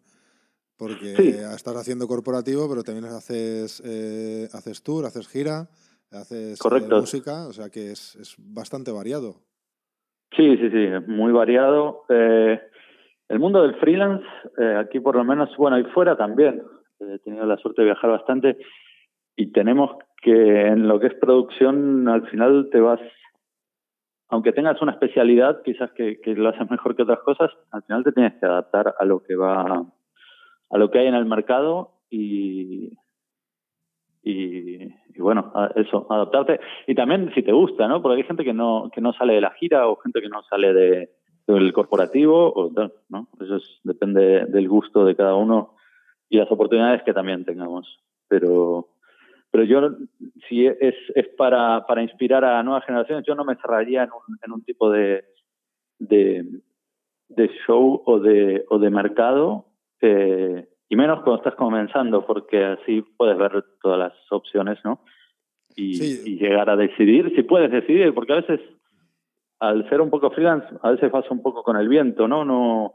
Porque 0.76 1.40
estás 1.56 1.76
haciendo 1.76 2.06
corporativo, 2.06 2.68
pero 2.68 2.84
también 2.84 3.06
haces, 3.06 3.82
eh, 3.84 4.48
haces 4.52 4.82
tour, 4.84 5.06
haces 5.06 5.26
gira, 5.26 5.68
haces 6.12 6.60
eh, 6.64 6.88
música, 6.88 7.48
o 7.48 7.52
sea 7.52 7.68
que 7.68 7.90
es, 7.90 8.14
es, 8.14 8.36
bastante 8.38 8.92
variado. 8.92 9.47
Sí, 10.36 10.56
sí, 10.56 10.70
sí, 10.70 10.88
muy 11.06 11.32
variado. 11.32 12.04
Eh, 12.08 12.60
el 13.28 13.38
mundo 13.38 13.62
del 13.62 13.74
freelance, 13.76 14.26
aquí 14.78 15.00
por 15.00 15.16
lo 15.16 15.24
menos, 15.24 15.54
bueno, 15.56 15.78
y 15.78 15.84
fuera 15.84 16.16
también, 16.16 16.62
he 17.00 17.18
tenido 17.20 17.46
la 17.46 17.56
suerte 17.58 17.82
de 17.82 17.86
viajar 17.86 18.10
bastante 18.10 18.56
y 19.36 19.52
tenemos 19.52 19.90
que 20.22 20.66
en 20.66 20.88
lo 20.88 20.98
que 20.98 21.08
es 21.08 21.14
producción, 21.14 22.08
al 22.08 22.26
final 22.28 22.68
te 22.72 22.80
vas 22.80 23.00
aunque 24.30 24.52
tengas 24.52 24.80
una 24.82 24.92
especialidad, 24.92 25.62
quizás 25.62 25.90
que, 25.92 26.20
lo 26.26 26.50
haces 26.50 26.70
mejor 26.70 26.94
que 26.94 27.02
otras 27.02 27.20
cosas, 27.20 27.50
al 27.70 27.82
final 27.84 28.04
te 28.04 28.12
tienes 28.12 28.34
que 28.38 28.46
adaptar 28.46 28.94
a 28.98 29.04
lo 29.04 29.22
que 29.22 29.34
va, 29.34 29.86
a 30.70 30.78
lo 30.78 30.90
que 30.90 30.98
hay 30.98 31.06
en 31.06 31.14
el 31.14 31.24
mercado 31.24 31.92
y, 32.10 32.92
y, 34.30 35.20
bueno, 35.20 35.52
eso, 35.74 36.06
adaptarte. 36.10 36.60
Y 36.86 36.94
también 36.94 37.32
si 37.34 37.42
te 37.42 37.52
gusta, 37.52 37.88
¿no? 37.88 38.02
Porque 38.02 38.18
hay 38.18 38.26
gente 38.26 38.44
que 38.44 38.52
no, 38.52 38.90
que 38.92 39.00
no 39.00 39.12
sale 39.12 39.34
de 39.34 39.40
la 39.40 39.52
gira 39.52 39.88
o 39.88 39.96
gente 39.96 40.20
que 40.20 40.28
no 40.28 40.42
sale 40.42 40.72
de, 40.72 41.10
del 41.46 41.72
corporativo, 41.72 42.52
o 42.52 42.70
¿no? 43.08 43.28
Eso 43.40 43.58
depende 43.84 44.46
del 44.46 44.68
gusto 44.68 45.04
de 45.04 45.16
cada 45.16 45.34
uno 45.34 45.74
y 46.28 46.36
las 46.36 46.50
oportunidades 46.50 47.02
que 47.02 47.14
también 47.14 47.44
tengamos. 47.44 48.00
Pero 48.28 48.88
pero 49.50 49.64
yo, 49.64 49.96
si 50.48 50.66
es, 50.66 50.94
es 51.14 51.28
para, 51.36 51.86
para 51.86 52.02
inspirar 52.02 52.44
a 52.44 52.62
nuevas 52.62 52.84
generaciones, 52.84 53.24
yo 53.26 53.34
no 53.34 53.44
me 53.44 53.56
cerraría 53.56 54.04
en 54.04 54.10
un, 54.10 54.38
en 54.44 54.52
un 54.52 54.62
tipo 54.62 54.90
de, 54.90 55.24
de, 55.98 56.44
de 57.28 57.50
show 57.66 58.02
o 58.04 58.20
de, 58.20 58.66
o 58.68 58.78
de 58.78 58.90
mercado, 58.90 59.64
eh, 60.02 60.68
y 60.88 60.96
menos 60.96 61.20
cuando 61.22 61.36
estás 61.36 61.54
comenzando, 61.54 62.26
porque 62.26 62.64
así 62.64 63.02
puedes 63.16 63.36
ver 63.36 63.64
todas 63.82 63.98
las 63.98 64.12
opciones, 64.30 64.78
¿no? 64.84 65.00
Y, 65.76 66.02
y, 66.02 66.38
llegar 66.38 66.68
a 66.70 66.76
decidir, 66.76 67.32
si 67.36 67.42
puedes 67.42 67.70
decidir, 67.70 68.12
porque 68.12 68.32
a 68.32 68.36
veces, 68.36 68.60
al 69.60 69.88
ser 69.88 70.00
un 70.00 70.10
poco 70.10 70.30
freelance, 70.30 70.66
a 70.82 70.90
veces 70.90 71.10
vas 71.12 71.30
un 71.30 71.40
poco 71.40 71.62
con 71.62 71.76
el 71.76 71.88
viento, 71.88 72.26
¿no? 72.26 72.44
No, 72.44 72.94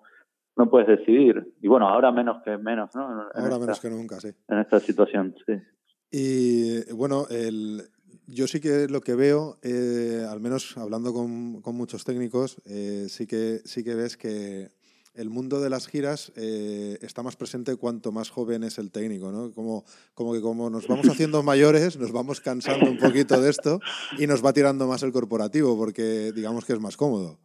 no 0.58 0.70
puedes 0.70 0.88
decidir. 0.88 1.54
Y 1.62 1.68
bueno, 1.68 1.88
ahora 1.88 2.12
menos 2.12 2.44
que 2.44 2.58
menos, 2.58 2.94
¿no? 2.94 3.30
ahora 3.34 3.58
menos 3.58 3.80
que 3.80 3.90
nunca, 3.90 4.20
sí. 4.20 4.30
En 4.50 4.60
esta 4.60 4.80
situación, 4.80 5.36
sí. 5.46 5.54
Y 6.12 6.94
bueno, 6.94 7.26
el, 7.30 7.84
yo 8.28 8.48
sí 8.48 8.60
que 8.60 8.88
lo 8.88 9.02
que 9.02 9.16
veo, 9.16 9.58
eh, 9.64 10.26
al 10.30 10.40
menos 10.40 10.78
hablando 10.78 11.14
con, 11.14 11.62
con 11.62 11.76
muchos 11.76 12.04
técnicos, 12.04 12.62
eh, 12.66 13.06
sí, 13.08 13.28
que, 13.28 13.60
sí 13.66 13.84
que 13.84 13.96
ves 13.96 14.18
que 14.18 14.72
el 15.16 15.30
mundo 15.30 15.62
de 15.62 15.70
las 15.70 15.88
giras 15.88 16.34
eh, 16.36 16.98
está 17.02 17.22
más 17.22 17.36
presente 17.36 17.78
cuanto 17.78 18.12
más 18.12 18.30
joven 18.30 18.64
es 18.64 18.78
el 18.80 18.92
técnico, 18.92 19.32
¿no? 19.32 19.52
Como, 19.54 19.84
como 20.14 20.34
que 20.34 20.42
como 20.42 20.70
nos 20.70 20.88
vamos 20.88 21.08
haciendo 21.08 21.44
mayores, 21.44 22.00
nos 22.00 22.12
vamos 22.12 22.42
cansando 22.42 22.90
un 22.90 22.98
poquito 22.98 23.40
de 23.40 23.50
esto 23.50 23.80
y 24.18 24.28
nos 24.28 24.44
va 24.44 24.54
tirando 24.54 24.88
más 24.88 25.04
el 25.04 25.12
corporativo 25.12 25.78
porque 25.78 26.32
digamos 26.36 26.66
que 26.66 26.74
es 26.74 26.82
más 26.82 26.98
cómodo. 26.98 27.38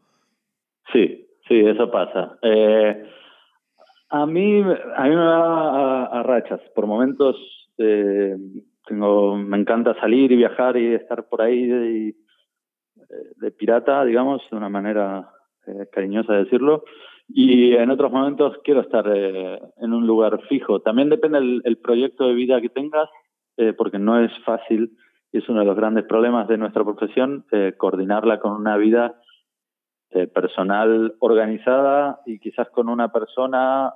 Sí, 0.92 1.28
sí, 1.46 1.60
eso 1.60 1.90
pasa. 1.90 2.38
a 4.10 4.26
mí, 4.26 4.60
a 4.62 5.02
mí 5.04 5.10
me 5.10 5.16
va 5.16 6.04
a 6.06 6.22
rachas. 6.22 6.60
Por 6.74 6.86
momentos 6.86 7.36
eh, 7.76 8.36
tengo, 8.86 9.36
me 9.36 9.58
encanta 9.58 9.98
salir 10.00 10.32
y 10.32 10.36
viajar 10.36 10.76
y 10.78 10.94
estar 10.94 11.28
por 11.28 11.42
ahí 11.42 11.66
de, 11.66 12.14
de 13.36 13.50
pirata, 13.50 14.04
digamos, 14.04 14.40
de 14.50 14.56
una 14.56 14.70
manera 14.70 15.30
eh, 15.66 15.86
cariñosa 15.92 16.32
de 16.32 16.44
decirlo. 16.44 16.84
Y 17.28 17.74
en 17.74 17.90
otros 17.90 18.10
momentos 18.10 18.56
quiero 18.64 18.80
estar 18.80 19.04
eh, 19.14 19.60
en 19.76 19.92
un 19.92 20.06
lugar 20.06 20.40
fijo. 20.48 20.80
También 20.80 21.10
depende 21.10 21.40
del 21.40 21.78
proyecto 21.78 22.26
de 22.26 22.34
vida 22.34 22.60
que 22.60 22.70
tengas, 22.70 23.08
porque 23.76 23.98
no 23.98 24.22
es 24.22 24.30
fácil 24.44 24.96
y 25.32 25.38
es 25.38 25.48
uno 25.48 25.60
de 25.60 25.66
los 25.66 25.76
grandes 25.76 26.04
problemas 26.04 26.46
de 26.46 26.56
nuestra 26.56 26.84
profesión, 26.84 27.44
coordinarla 27.76 28.38
con 28.38 28.52
una 28.52 28.76
vida 28.76 29.20
personal 30.32 31.16
organizada 31.18 32.20
y 32.24 32.38
quizás 32.38 32.70
con 32.70 32.88
una 32.88 33.10
persona 33.10 33.92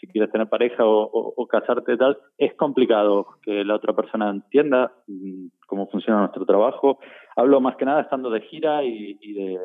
si 0.00 0.06
quieres 0.06 0.32
tener 0.32 0.48
pareja 0.48 0.82
o, 0.86 1.46
casarte 1.46 1.92
y 1.92 1.98
tal, 1.98 2.16
es 2.38 2.54
complicado 2.54 3.26
que 3.42 3.64
la 3.64 3.74
otra 3.74 3.92
persona 3.92 4.30
entienda 4.30 4.92
mm, 5.06 5.48
cómo 5.66 5.88
funciona 5.88 6.20
nuestro 6.20 6.46
trabajo. 6.46 6.98
Hablo 7.36 7.60
más 7.60 7.76
que 7.76 7.84
nada 7.84 8.02
estando 8.02 8.30
de 8.30 8.40
gira 8.42 8.82
y, 8.82 9.14
de 9.34 9.58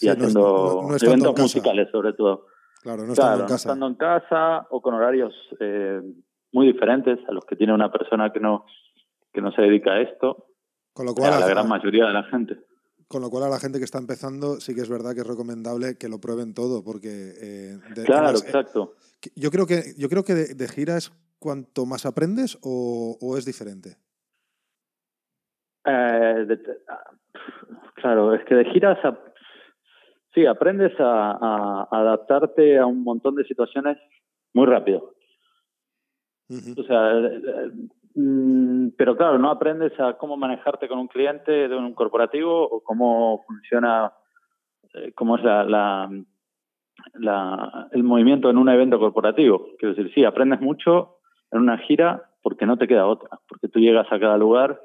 y 0.00 0.08
haciendo 0.08 0.88
eventos 1.00 1.38
musicales 1.38 1.88
sobre 1.90 2.12
todo. 2.12 2.46
Claro, 2.82 3.04
no 3.04 3.12
estando, 3.12 3.40
en, 3.40 3.48
casa. 3.48 3.54
estando 3.56 3.86
en 3.86 3.94
casa 3.96 4.66
o 4.70 4.80
con 4.80 4.94
horarios 4.94 5.34
eh, 5.60 6.00
muy 6.52 6.66
diferentes 6.66 7.18
a 7.28 7.32
los 7.32 7.44
que 7.44 7.56
tiene 7.56 7.74
una 7.74 7.90
persona 7.90 8.32
que 8.32 8.40
no 8.40 8.66
que 9.32 9.40
no 9.40 9.52
se 9.52 9.62
dedica 9.62 9.92
a 9.92 10.00
esto. 10.00 10.46
Con 10.92 11.06
lo 11.06 11.14
cual, 11.14 11.34
a 11.34 11.40
la 11.40 11.48
gran 11.48 11.68
mayoría 11.68 12.06
de 12.06 12.12
la 12.12 12.24
gente. 12.24 12.58
Con 13.06 13.22
lo 13.22 13.30
cual 13.30 13.44
a 13.44 13.48
la 13.48 13.58
gente 13.58 13.78
que 13.78 13.84
está 13.84 13.98
empezando 13.98 14.60
sí 14.60 14.74
que 14.74 14.82
es 14.82 14.90
verdad 14.90 15.14
que 15.14 15.20
es 15.20 15.26
recomendable 15.26 15.96
que 15.96 16.08
lo 16.08 16.20
prueben 16.20 16.54
todo, 16.54 16.84
porque... 16.84 17.32
Eh, 17.40 17.78
claro, 18.04 18.36
eh, 18.36 18.42
exacto. 18.44 18.94
Yo 19.34 19.50
creo 19.50 19.66
que, 19.66 19.94
yo 19.96 20.08
creo 20.08 20.24
que 20.24 20.34
de, 20.34 20.68
gira 20.68 20.96
es 20.96 21.12
cuanto 21.38 21.86
más 21.86 22.04
aprendes 22.04 22.58
o, 22.62 23.16
es 23.38 23.44
diferente. 23.44 23.96
Eh, 25.86 26.46
claro, 27.94 28.34
es 28.34 28.44
que 28.44 28.54
de 28.54 28.64
giras 28.66 28.98
sí, 30.34 30.46
aprendes 30.46 30.92
a, 30.98 31.88
adaptarte 31.90 32.78
a 32.78 32.86
un 32.86 33.02
montón 33.02 33.34
de 33.34 33.44
situaciones 33.44 33.98
muy 34.54 34.66
rápido. 34.66 35.14
O 36.50 36.82
sea, 36.84 37.12
Mm, 38.20 38.88
pero 38.96 39.16
claro, 39.16 39.38
no 39.38 39.48
aprendes 39.48 39.92
a 40.00 40.14
cómo 40.14 40.36
manejarte 40.36 40.88
con 40.88 40.98
un 40.98 41.06
cliente 41.06 41.68
de 41.68 41.76
un 41.76 41.94
corporativo 41.94 42.68
o 42.68 42.82
cómo 42.82 43.44
funciona, 43.46 44.12
eh, 44.94 45.12
cómo 45.14 45.36
es 45.36 45.44
la, 45.44 45.62
la, 47.14 47.88
el 47.92 48.02
movimiento 48.02 48.50
en 48.50 48.56
un 48.56 48.68
evento 48.68 48.98
corporativo. 48.98 49.68
Quiero 49.78 49.94
decir, 49.94 50.12
sí, 50.12 50.24
aprendes 50.24 50.60
mucho 50.60 51.18
en 51.52 51.60
una 51.60 51.78
gira 51.78 52.28
porque 52.42 52.66
no 52.66 52.76
te 52.76 52.88
queda 52.88 53.06
otra, 53.06 53.38
porque 53.48 53.68
tú 53.68 53.78
llegas 53.78 54.10
a 54.10 54.18
cada 54.18 54.36
lugar 54.36 54.80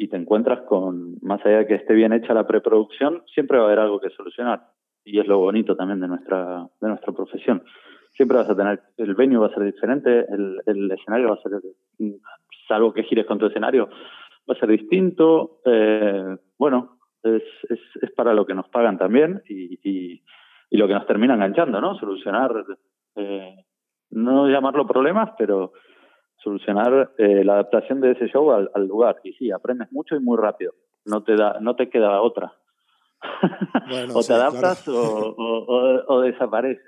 y 0.00 0.08
te 0.08 0.16
encuentras 0.16 0.62
con, 0.62 1.16
más 1.22 1.44
allá 1.44 1.58
de 1.58 1.66
que 1.66 1.74
esté 1.74 1.94
bien 1.94 2.12
hecha 2.12 2.34
la 2.34 2.46
preproducción, 2.46 3.22
siempre 3.34 3.58
va 3.58 3.64
a 3.64 3.66
haber 3.66 3.80
algo 3.80 4.00
que 4.00 4.10
solucionar. 4.10 4.62
Y 5.04 5.18
es 5.20 5.26
lo 5.26 5.38
bonito 5.38 5.76
también 5.76 6.00
de 6.00 6.08
nuestra, 6.08 6.66
de 6.80 6.88
nuestra 6.88 7.12
profesión 7.12 7.62
siempre 8.20 8.36
vas 8.36 8.50
a 8.50 8.54
tener, 8.56 8.82
el 8.98 9.14
venue 9.14 9.38
va 9.38 9.46
a 9.46 9.54
ser 9.54 9.64
diferente, 9.64 10.26
el, 10.28 10.60
el 10.66 10.90
escenario 10.90 11.28
va 11.28 11.34
a 11.34 11.42
ser, 11.42 11.52
salvo 12.68 12.92
que 12.92 13.04
gires 13.04 13.24
con 13.24 13.38
tu 13.38 13.46
escenario, 13.46 13.88
va 13.88 14.54
a 14.54 14.58
ser 14.58 14.68
distinto. 14.68 15.60
Eh, 15.64 16.36
bueno, 16.58 16.98
es, 17.22 17.42
es, 17.68 17.80
es, 18.02 18.10
para 18.12 18.34
lo 18.34 18.44
que 18.44 18.52
nos 18.52 18.68
pagan 18.68 18.98
también 18.98 19.42
y, 19.48 19.78
y, 19.82 20.22
lo 20.76 20.86
que 20.86 20.92
nos 20.92 21.06
termina 21.06 21.32
enganchando, 21.32 21.80
¿no? 21.80 21.94
Solucionar, 21.98 22.64
eh, 23.16 23.64
no 24.10 24.48
llamarlo 24.48 24.86
problemas, 24.86 25.30
pero 25.38 25.72
solucionar 26.42 27.12
eh, 27.18 27.44
la 27.44 27.54
adaptación 27.54 28.00
de 28.00 28.12
ese 28.12 28.26
show 28.28 28.50
al, 28.52 28.70
al, 28.74 28.86
lugar. 28.86 29.20
Y 29.24 29.32
sí, 29.34 29.50
aprendes 29.50 29.90
mucho 29.92 30.16
y 30.16 30.20
muy 30.20 30.36
rápido. 30.36 30.74
No 31.04 31.22
te 31.22 31.36
da, 31.36 31.58
no 31.60 31.76
te 31.76 31.88
queda 31.88 32.20
otra. 32.20 32.52
o 34.14 34.22
te 34.22 34.32
adaptas 34.32 34.88
o, 34.88 34.94
o, 34.94 36.14
o, 36.14 36.20
desapareces. 36.20 36.84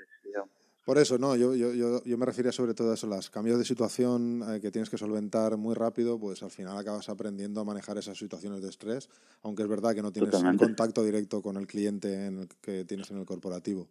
Por 0.84 0.98
eso, 0.98 1.16
no, 1.16 1.36
yo, 1.36 1.54
yo, 1.54 1.72
yo, 1.72 2.02
yo, 2.02 2.18
me 2.18 2.26
refería 2.26 2.50
sobre 2.50 2.74
todo 2.74 2.90
a 2.90 2.94
eso, 2.94 3.06
los 3.06 3.30
cambios 3.30 3.56
de 3.56 3.64
situación 3.64 4.42
eh, 4.48 4.60
que 4.60 4.72
tienes 4.72 4.90
que 4.90 4.98
solventar 4.98 5.56
muy 5.56 5.76
rápido, 5.76 6.18
pues 6.18 6.42
al 6.42 6.50
final 6.50 6.76
acabas 6.76 7.08
aprendiendo 7.08 7.60
a 7.60 7.64
manejar 7.64 7.98
esas 7.98 8.18
situaciones 8.18 8.62
de 8.62 8.68
estrés, 8.68 9.08
aunque 9.42 9.62
es 9.62 9.68
verdad 9.68 9.94
que 9.94 10.02
no 10.02 10.10
tienes 10.10 10.34
un 10.34 10.56
contacto 10.56 11.04
directo 11.04 11.40
con 11.40 11.56
el 11.56 11.68
cliente 11.68 12.26
en 12.26 12.38
el 12.40 12.48
que 12.60 12.84
tienes 12.84 13.08
en 13.12 13.18
el 13.18 13.24
corporativo. 13.24 13.86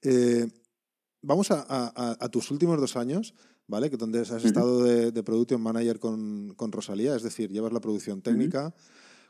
Eh, 0.00 0.46
vamos 1.20 1.50
a, 1.50 1.66
a, 1.68 2.16
a, 2.18 2.28
tus 2.30 2.50
últimos 2.50 2.80
dos 2.80 2.96
años, 2.96 3.34
¿vale? 3.66 3.90
Que 3.90 3.96
donde 3.96 4.20
has 4.20 4.30
estado 4.44 4.82
de, 4.82 5.12
de, 5.12 5.22
Production 5.22 5.60
Manager 5.60 5.98
con, 5.98 6.54
con, 6.56 6.72
Rosalía, 6.72 7.14
es 7.16 7.22
decir, 7.22 7.50
llevas 7.50 7.72
la 7.72 7.80
producción 7.80 8.22
técnica. 8.22 8.74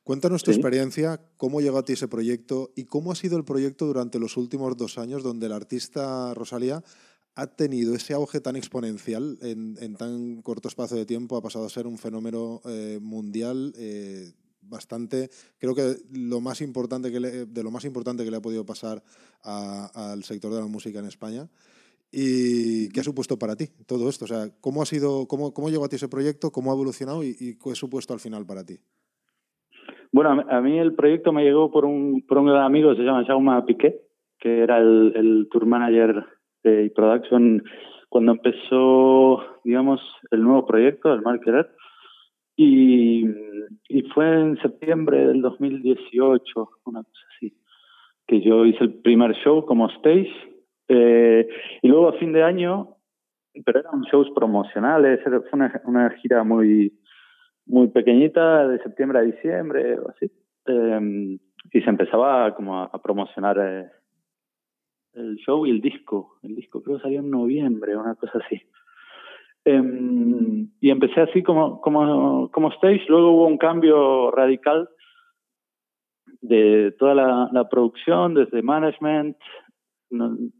Cuéntanos 0.05 0.43
tu 0.43 0.51
experiencia, 0.51 1.21
cómo 1.37 1.61
llegó 1.61 1.79
a 1.79 1.85
ti 1.85 1.93
ese 1.93 2.09
proyecto 2.09 2.73
y 2.75 2.87
cómo 2.87 3.13
ha 3.13 3.15
sido 3.15 3.37
el 3.37 3.45
proyecto 3.45 3.87
durante 3.87 4.19
los 4.19 4.37
últimos 4.37 4.77
dos 4.77 4.99
años 4.99 5.23
donde 5.23 5.47
el 5.47 5.53
artista 5.53 6.35
Rosalía 6.35 6.83
ha 7.35 7.47
tenido 7.47 7.95
ese 7.95 8.13
auge 8.13 8.41
tan 8.41 8.57
exponencial 8.57 9.39
en, 9.41 9.79
en 9.81 9.95
tan 9.95 10.43
corto 10.43 10.69
espacio 10.69 10.97
de 10.97 11.07
tiempo, 11.07 11.37
ha 11.37 11.43
pasado 11.43 11.65
a 11.65 11.71
ser 11.71 11.87
un 11.87 11.99
fenómeno 11.99 12.61
eh, 12.65 12.99
mundial 13.01 13.73
eh, 13.77 14.33
bastante, 14.61 15.31
creo 15.59 15.75
que 15.75 15.97
lo 16.11 16.41
más 16.41 16.61
importante 16.61 17.11
que 17.11 17.21
le, 17.21 17.47
de 17.47 17.63
lo 17.63 17.71
más 17.71 17.85
importante 17.85 18.25
que 18.25 18.31
le 18.31 18.37
ha 18.37 18.43
podido 18.43 18.67
pasar 18.67 19.03
al 19.43 20.25
sector 20.25 20.53
de 20.53 20.61
la 20.61 20.67
música 20.67 20.99
en 20.99 21.07
España. 21.07 21.49
¿Y 22.13 22.91
qué 22.91 23.01
ha 23.01 23.05
supuesto 23.05 23.39
para 23.39 23.57
ti 23.57 23.65
todo 23.89 24.11
esto? 24.11 24.27
O 24.27 24.29
sea, 24.29 24.45
¿cómo 24.61 24.83
ha 24.83 24.85
sido, 24.85 25.27
cómo, 25.27 25.55
cómo 25.55 25.71
llegó 25.71 25.87
a 25.87 25.89
ti 25.89 25.97
ese 25.97 26.11
proyecto, 26.11 26.51
cómo 26.51 26.71
ha 26.71 26.75
evolucionado 26.75 27.25
y, 27.25 27.57
qué 27.59 27.71
ha 27.71 27.75
supuesto 27.75 28.13
al 28.13 28.21
final 28.21 28.45
para 28.45 28.65
ti? 28.65 28.77
Bueno, 30.13 30.45
a 30.47 30.61
mí 30.61 30.79
el 30.79 30.95
proyecto 30.95 31.33
me 31.33 31.43
llegó 31.43 31.71
por 31.71 31.87
un, 31.87 32.23
por 32.29 32.37
un 32.37 32.47
gran 32.47 32.65
amigo 32.65 32.95
se 32.95 33.03
llama 33.03 33.25
Jaume 33.25 33.63
Piqué, 33.63 33.99
que 34.39 34.59
era 34.61 34.79
el, 34.79 35.15
el 35.17 35.49
tour 35.51 35.65
manager 35.65 36.27
de 36.63 36.93
production 36.95 37.63
cuando 38.11 38.33
empezó, 38.33 39.43
digamos, 39.65 40.03
el 40.31 40.43
nuevo 40.43 40.67
proyecto, 40.67 41.15
el 41.15 41.23
Marketer. 41.23 41.71
Y, 42.55 43.25
y 43.89 44.03
fue 44.13 44.39
en 44.39 44.59
septiembre 44.59 45.29
del 45.29 45.41
2018, 45.41 46.71
una 46.85 47.03
cosa 47.05 47.27
así, 47.35 47.57
que 48.27 48.43
yo 48.43 48.67
hice 48.67 48.85
el 48.85 49.01
primer 49.01 49.35
show 49.37 49.65
como 49.65 49.89
stage 49.89 50.52
eh, 50.89 51.49
y 51.81 51.89
luego 51.89 52.09
a 52.09 52.19
fin 52.19 52.33
de 52.33 52.43
año, 52.43 52.97
pero 53.65 53.81
eran 53.81 54.03
shows 54.03 54.31
promocionales, 54.35 55.21
fue 55.23 55.41
una, 55.53 55.83
una 55.85 56.11
gira 56.11 56.43
muy, 56.45 56.93
muy 57.67 57.89
pequeñita, 57.89 58.69
de 58.69 58.79
septiembre 58.83 59.19
a 59.19 59.23
diciembre 59.23 59.99
o 59.99 60.11
así. 60.11 60.31
Eh, 60.67 61.39
y 61.73 61.81
se 61.81 61.91
empezaba 61.91 62.55
como 62.55 62.83
a, 62.83 63.03
promocionar 63.03 63.57
eh, 63.59 63.91
el 65.15 65.37
show 65.37 65.67
y 65.67 65.71
el 65.71 65.81
disco. 65.81 66.39
El 66.43 66.55
disco 66.55 66.83
creo 66.83 66.97
que 66.97 67.03
salió 67.03 67.21
en 67.21 67.31
noviembre, 67.31 67.97
una 67.97 68.15
cosa 68.15 68.39
así. 68.45 68.61
Eh, 69.65 69.83
y 70.81 70.91
empecé 70.91 71.21
así 71.21 71.43
como, 71.43 71.81
como, 71.81 72.51
como 72.51 72.73
stage, 72.73 73.05
luego 73.09 73.33
hubo 73.33 73.47
un 73.47 73.59
cambio 73.59 74.31
radical 74.31 74.89
de 76.41 76.93
toda 76.99 77.15
la, 77.15 77.49
la 77.53 77.69
producción, 77.69 78.35
desde 78.35 78.63
management, 78.63 79.37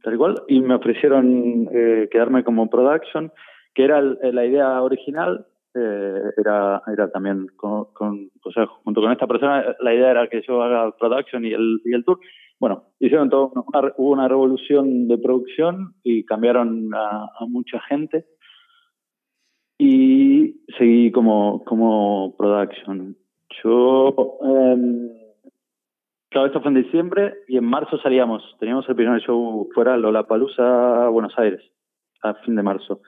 tal 0.03 0.15
igual, 0.15 0.43
y 0.49 0.61
me 0.61 0.75
ofrecieron 0.75 1.69
eh, 1.73 2.09
quedarme 2.11 2.45
como 2.45 2.71
production, 2.71 3.33
que 3.75 3.85
era 3.85 4.01
la 4.01 4.47
idea 4.47 4.83
original, 4.83 5.47
eh, 5.75 6.21
era, 6.37 6.83
era 6.93 7.11
también 7.11 7.47
con, 7.57 7.87
o 8.45 8.53
sea, 8.53 8.67
junto 8.67 9.01
con 9.01 9.13
esta 9.13 9.27
persona, 9.27 9.75
la 9.81 9.95
idea 9.95 10.11
era 10.11 10.29
que 10.29 10.43
yo 10.47 10.63
haga 10.63 10.95
production 10.99 11.45
y 11.47 11.53
el, 11.53 11.81
y 11.85 11.95
el 11.95 12.05
tour. 12.05 12.19
Bueno, 12.61 12.85
hicieron 13.01 13.31
todo, 13.31 13.53
hubo 13.97 14.11
una 14.11 14.29
revolución 14.29 15.09
de 15.09 15.19
producción 15.19 15.95
y 16.03 16.25
cambiaron 16.25 16.91
a, 16.95 17.29
mucha 17.49 17.81
gente 17.81 18.27
y 19.79 20.61
seguí 20.79 21.11
como, 21.11 21.65
como 21.65 22.37
production. 22.37 23.17
Yo 23.65 24.39
eh, 24.45 25.22
Claro, 26.33 26.47
esto 26.47 26.63
fue 26.63 26.71
en 26.71 26.83
diciembre 26.83 27.35
y 27.47 27.59
en 27.59 27.65
marzo 27.65 27.99
salíamos. 27.99 28.43
Teníamos 28.59 28.89
el 28.89 28.97
primer 28.97 29.21
show 29.21 29.69
fuera, 29.75 29.99
Lollapalooza, 29.99 31.09
Buenos 31.09 31.39
Aires, 31.39 31.61
a 32.23 32.33
fin 32.37 32.57
de 32.57 32.63
marzo. 32.63 33.03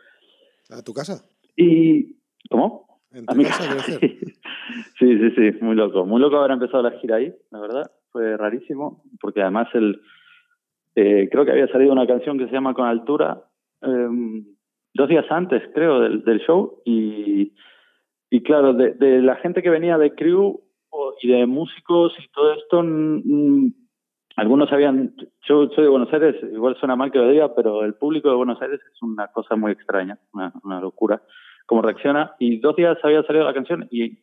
¿A 0.71 0.83
tu 0.83 0.93
casa? 0.93 1.25
Y... 1.57 2.17
¿Cómo? 2.51 3.01
¿En 3.13 3.25
tu 3.25 3.43
casa, 3.43 3.79
sí, 3.99 4.19
sí, 4.99 5.31
sí, 5.31 5.53
muy 5.63 5.75
loco. 5.75 6.05
Muy 6.05 6.21
loco 6.21 6.37
haber 6.37 6.51
empezado 6.51 6.83
la 6.83 6.99
gira 6.99 7.17
ahí, 7.17 7.33
la 7.51 7.61
verdad. 7.61 7.91
Fue 8.13 8.37
rarísimo, 8.37 9.03
porque 9.21 9.41
además 9.41 9.69
el... 9.73 10.03
Eh, 10.95 11.29
creo 11.33 11.47
que 11.47 11.53
había 11.53 11.69
salido 11.69 11.93
una 11.93 12.07
canción 12.07 12.39
que 12.39 12.47
se 12.47 12.53
llama 12.53 12.75
Con 12.75 12.87
Altura 12.87 13.43
em, 13.81 14.45
dos 14.93 15.09
días 15.09 15.25
antes, 15.31 15.63
creo, 15.73 16.01
del, 16.01 16.25
del 16.25 16.41
show. 16.41 16.83
Y, 16.85 17.55
y 18.29 18.43
claro, 18.43 18.75
de, 18.75 18.93
de 18.93 19.23
la 19.23 19.37
gente 19.37 19.63
que 19.63 19.71
venía 19.71 19.97
de 19.97 20.15
Crew 20.15 20.64
y 21.21 21.29
de 21.29 21.47
músicos 21.47 22.13
y 22.19 22.29
todo 22.29 22.53
esto, 22.55 22.83
algunos 24.37 24.73
habían, 24.73 25.15
yo 25.49 25.69
soy 25.69 25.85
de 25.85 25.91
Buenos 25.91 26.13
Aires, 26.13 26.37
igual 26.53 26.77
suena 26.77 26.97
mal 26.97 27.13
que 27.13 27.19
lo 27.19 27.29
diga, 27.29 27.55
pero 27.55 27.85
el 27.85 27.95
público 27.95 28.29
de 28.29 28.37
Buenos 28.37 28.61
Aires 28.61 28.81
es 28.93 29.03
una 29.03 29.29
cosa 29.29 29.55
muy 29.55 29.73
extraña, 29.73 30.19
una, 30.33 30.81
locura, 30.81 31.23
cómo 31.67 31.83
reacciona. 31.83 32.35
Y 32.39 32.59
dos 32.59 32.75
días 32.75 32.99
había 33.03 33.23
salido 33.23 33.45
la 33.45 33.55
canción 33.55 33.87
y 33.91 34.19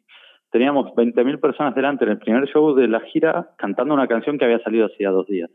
teníamos 0.51 0.87
20.000 0.95 1.39
personas 1.39 1.75
delante 1.75 2.03
en 2.03 2.11
el 2.11 2.19
primer 2.19 2.45
show 2.49 2.75
de 2.75 2.89
la 2.89 2.99
gira 2.99 3.51
cantando 3.57 3.93
una 3.93 4.07
canción 4.07 4.37
que 4.37 4.45
había 4.45 4.59
salido 4.59 4.87
hacía 4.87 5.11
dos 5.11 5.27
días. 5.27 5.49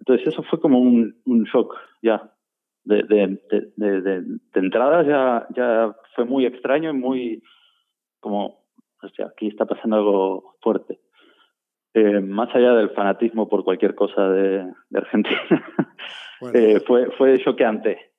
Entonces 0.00 0.26
eso 0.26 0.42
fue 0.42 0.60
como 0.60 0.80
un, 0.80 1.14
shock 1.52 1.76
ya. 2.02 2.32
De, 2.84 3.04
de, 3.04 3.38
de, 3.76 4.00
de, 4.00 4.40
entrada 4.54 5.04
ya, 5.04 5.46
ya 5.54 5.94
fue 6.16 6.24
muy 6.24 6.46
extraño 6.46 6.90
y 6.90 6.94
muy 6.94 7.42
como 8.18 8.61
o 9.02 9.08
sea, 9.10 9.26
aquí 9.26 9.48
está 9.48 9.66
pasando 9.66 9.96
algo 9.96 10.54
fuerte. 10.60 11.00
Eh, 11.94 12.20
más 12.20 12.54
allá 12.54 12.74
del 12.74 12.90
fanatismo 12.90 13.48
por 13.48 13.64
cualquier 13.64 13.94
cosa 13.94 14.28
de, 14.30 14.64
Argentina, 14.94 15.40
eh, 16.54 16.80
fue, 16.86 17.10
fue 17.18 17.38
choqueante. 17.42 18.12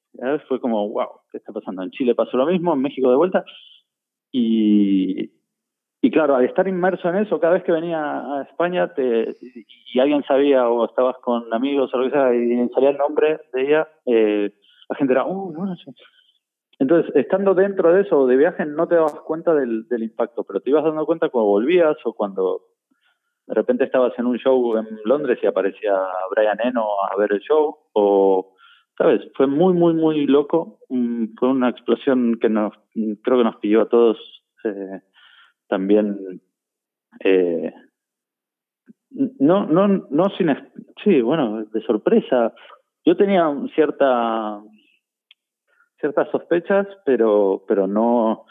Fue 0.48 0.60
como, 0.60 0.90
wow, 0.90 1.08
¿qué 1.32 1.38
está 1.38 1.52
pasando? 1.52 1.82
En 1.82 1.90
Chile 1.90 2.14
pasó 2.14 2.38
lo 2.38 2.46
mismo, 2.46 2.74
en 2.74 2.82
México 2.82 3.10
de 3.10 3.16
vuelta. 3.16 3.44
Y, 4.32 5.32
y 6.02 6.12
claro, 6.12 6.36
al 6.36 6.44
estar 6.44 6.68
inmerso 6.68 7.08
en 7.08 7.16
eso, 7.16 7.40
cada 7.40 7.54
vez 7.54 7.64
que 7.64 7.72
venía 7.72 8.20
a 8.20 8.44
España 8.44 8.94
te, 8.94 9.38
y 9.94 10.00
alguien 10.00 10.22
sabía 10.24 10.68
o 10.68 10.86
estabas 10.86 11.16
con 11.20 11.52
amigos 11.54 11.92
o 11.94 11.98
lo 11.98 12.04
que 12.04 12.12
sea 12.12 12.36
y 12.36 12.70
salía 12.70 12.90
el 12.90 12.98
nombre 12.98 13.40
de 13.54 13.62
ella, 13.62 13.88
eh, 14.06 14.54
la 14.90 14.96
gente 14.98 15.14
era, 15.14 15.26
uh, 15.26 15.54
bueno, 15.54 15.76
entonces, 16.80 17.16
estando 17.16 17.54
dentro 17.54 17.94
de 17.94 18.02
eso 18.02 18.26
de 18.26 18.36
viaje, 18.36 18.66
no 18.66 18.88
te 18.88 18.96
dabas 18.96 19.14
cuenta 19.22 19.54
del, 19.54 19.86
impacto, 19.92 20.44
pero 20.44 20.60
te 20.60 20.70
ibas 20.70 20.84
dando 20.84 21.06
cuenta 21.06 21.30
cuando 21.30 21.50
volvías 21.50 21.98
o 22.04 22.14
cuando 22.14 22.62
de 23.46 23.54
repente 23.54 23.84
estabas 23.84 24.14
en 24.18 24.26
un 24.26 24.38
show 24.38 24.78
en 24.78 24.88
Londres 25.06 25.38
y 25.42 25.48
aparecía 25.48 25.94
Brian 26.32 26.60
Eno 26.64 26.88
a 27.12 27.16
ver 27.18 27.34
el 27.34 27.42
show, 27.42 27.78
o, 27.94 28.56
¿sabes? 28.98 29.22
Fue 29.36 29.48
muy, 29.48 29.74
muy, 29.74 29.94
muy 29.94 30.26
loco. 30.26 30.80
Mm, 30.90 31.36
fue 31.38 31.50
una 31.50 31.70
explosión 31.70 32.40
que 32.40 32.50
nos, 32.50 32.74
creo 32.94 33.38
que 33.38 33.44
nos 33.44 33.58
pilló 33.58 33.82
a 33.82 33.90
todos 33.90 34.18
eh, 34.64 35.02
también. 35.68 36.42
Eh, 37.24 37.74
no, 39.40 39.68
no, 39.68 39.88
no 39.88 40.30
sin, 40.38 40.50
sí, 41.04 41.22
bueno, 41.22 41.66
de 41.66 41.82
sorpresa. 41.82 42.54
Yo 43.06 43.16
tenía 43.16 43.54
cierta 43.76 44.62
ciertas 46.04 46.30
sospechas, 46.32 46.86
pero, 47.06 47.64
pero 47.66 47.88
no, 47.88 48.46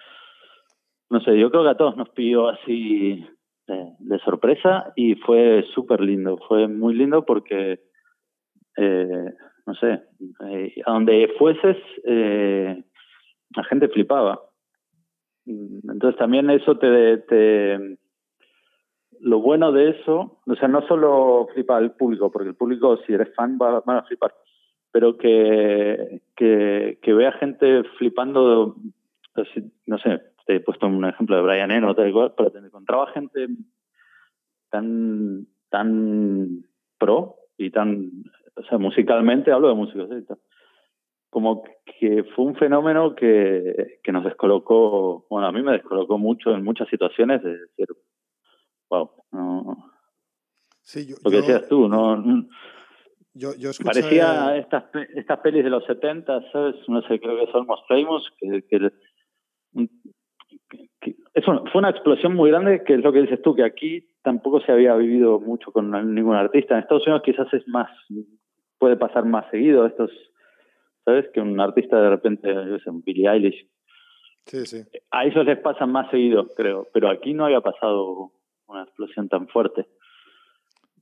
no 1.10 1.20
sé, 1.20 1.38
yo 1.38 1.50
creo 1.50 1.64
que 1.64 1.68
a 1.68 1.76
todos 1.76 1.98
nos 1.98 2.08
pidió 2.08 2.48
así 2.48 3.26
de, 3.66 4.18
sorpresa 4.24 4.90
y 4.96 5.16
fue 5.16 5.62
súper 5.74 6.00
lindo, 6.00 6.38
fue 6.48 6.66
muy 6.66 6.94
lindo 6.94 7.26
porque, 7.26 7.78
eh, 8.78 9.34
no 9.66 9.74
sé, 9.74 10.00
eh, 10.48 10.74
a 10.86 10.92
donde 10.92 11.28
fueses, 11.38 11.76
eh, 12.06 12.82
la 13.54 13.64
gente 13.64 13.88
flipaba. 13.88 14.40
Entonces 15.44 16.16
también 16.16 16.48
eso 16.48 16.78
te, 16.78 17.18
te, 17.18 17.98
lo 19.20 19.40
bueno 19.40 19.72
de 19.72 19.90
eso, 19.90 20.40
o 20.46 20.54
sea, 20.54 20.68
no 20.68 20.80
solo 20.88 21.48
flipa 21.52 21.76
el 21.76 21.90
público, 21.90 22.32
porque 22.32 22.48
el 22.48 22.56
público, 22.56 22.96
si 23.06 23.12
eres 23.12 23.34
fan, 23.34 23.58
va, 23.60 23.82
van 23.84 23.98
a 23.98 24.04
flipar, 24.04 24.32
pero 24.92 25.16
que, 25.16 26.20
que, 26.36 26.98
que 27.02 27.14
vea 27.14 27.32
gente 27.32 27.82
flipando, 27.98 28.76
no 29.86 29.98
sé, 29.98 30.22
te 30.46 30.56
he 30.56 30.60
puesto 30.60 30.86
un 30.86 31.04
ejemplo 31.06 31.36
de 31.36 31.42
Brian 31.42 31.70
Eno, 31.70 31.94
tal 31.94 32.08
igual, 32.08 32.34
pero 32.36 32.52
te 32.52 32.58
encontraba 32.58 33.06
gente 33.08 33.48
tan, 34.70 35.46
tan 35.70 36.64
pro 36.98 37.36
y 37.56 37.70
tan, 37.70 38.10
o 38.54 38.62
sea, 38.64 38.78
musicalmente, 38.78 39.50
hablo 39.50 39.68
de 39.68 39.74
músicos, 39.74 40.08
¿sí? 40.10 40.26
como 41.30 41.62
que 41.98 42.24
fue 42.36 42.44
un 42.44 42.56
fenómeno 42.56 43.14
que, 43.14 44.00
que 44.04 44.12
nos 44.12 44.24
descolocó, 44.24 45.26
bueno, 45.30 45.46
a 45.46 45.52
mí 45.52 45.62
me 45.62 45.72
descolocó 45.72 46.18
mucho 46.18 46.54
en 46.54 46.62
muchas 46.62 46.88
situaciones 46.88 47.42
de 47.42 47.52
decir, 47.52 47.88
wow, 48.90 49.10
no. 49.30 49.90
Sí, 50.82 51.06
yo, 51.06 51.16
lo 51.24 51.30
que 51.30 51.38
decías 51.38 51.66
tú, 51.68 51.88
no, 51.88 52.22
yo, 53.34 53.54
yo 53.56 53.70
Parecía 53.82 54.56
estas, 54.56 54.84
estas 55.14 55.38
pelis 55.40 55.64
de 55.64 55.70
los 55.70 55.84
70, 55.86 56.52
¿sabes? 56.52 56.76
No 56.88 57.00
sé, 57.02 57.18
creo 57.18 57.38
que 57.38 57.50
son 57.50 57.66
Most 57.66 57.88
Famous, 57.88 58.30
que, 58.38 58.62
que, 58.68 58.90
eso 61.34 61.64
fue 61.72 61.78
una 61.78 61.90
explosión 61.90 62.34
muy 62.34 62.50
grande, 62.50 62.84
que 62.84 62.94
es 62.94 63.00
lo 63.02 63.12
que 63.12 63.22
dices 63.22 63.40
tú, 63.42 63.54
que 63.54 63.64
aquí 63.64 64.06
tampoco 64.22 64.60
se 64.60 64.70
había 64.70 64.94
vivido 64.96 65.40
mucho 65.40 65.72
con 65.72 65.90
ningún 66.14 66.36
artista. 66.36 66.74
En 66.74 66.80
Estados 66.80 67.06
Unidos 67.06 67.22
quizás 67.24 67.52
es 67.54 67.66
más, 67.68 67.90
puede 68.78 68.96
pasar 68.96 69.24
más 69.24 69.50
seguido 69.50 69.86
estos, 69.86 70.10
¿sabes? 71.04 71.26
Que 71.32 71.40
un 71.40 71.58
artista 71.58 72.00
de 72.00 72.10
repente, 72.10 72.52
yo 72.52 72.78
sé, 72.78 72.90
un 72.90 73.02
Billie 73.02 73.28
Eilish. 73.28 73.66
Sí, 74.44 74.66
sí. 74.66 74.82
A 75.10 75.24
ellos 75.24 75.46
les 75.46 75.58
pasa 75.58 75.86
más 75.86 76.10
seguido, 76.10 76.48
creo, 76.54 76.86
pero 76.92 77.08
aquí 77.08 77.32
no 77.32 77.46
había 77.46 77.60
pasado 77.60 78.32
una 78.66 78.82
explosión 78.82 79.28
tan 79.28 79.48
fuerte 79.48 79.86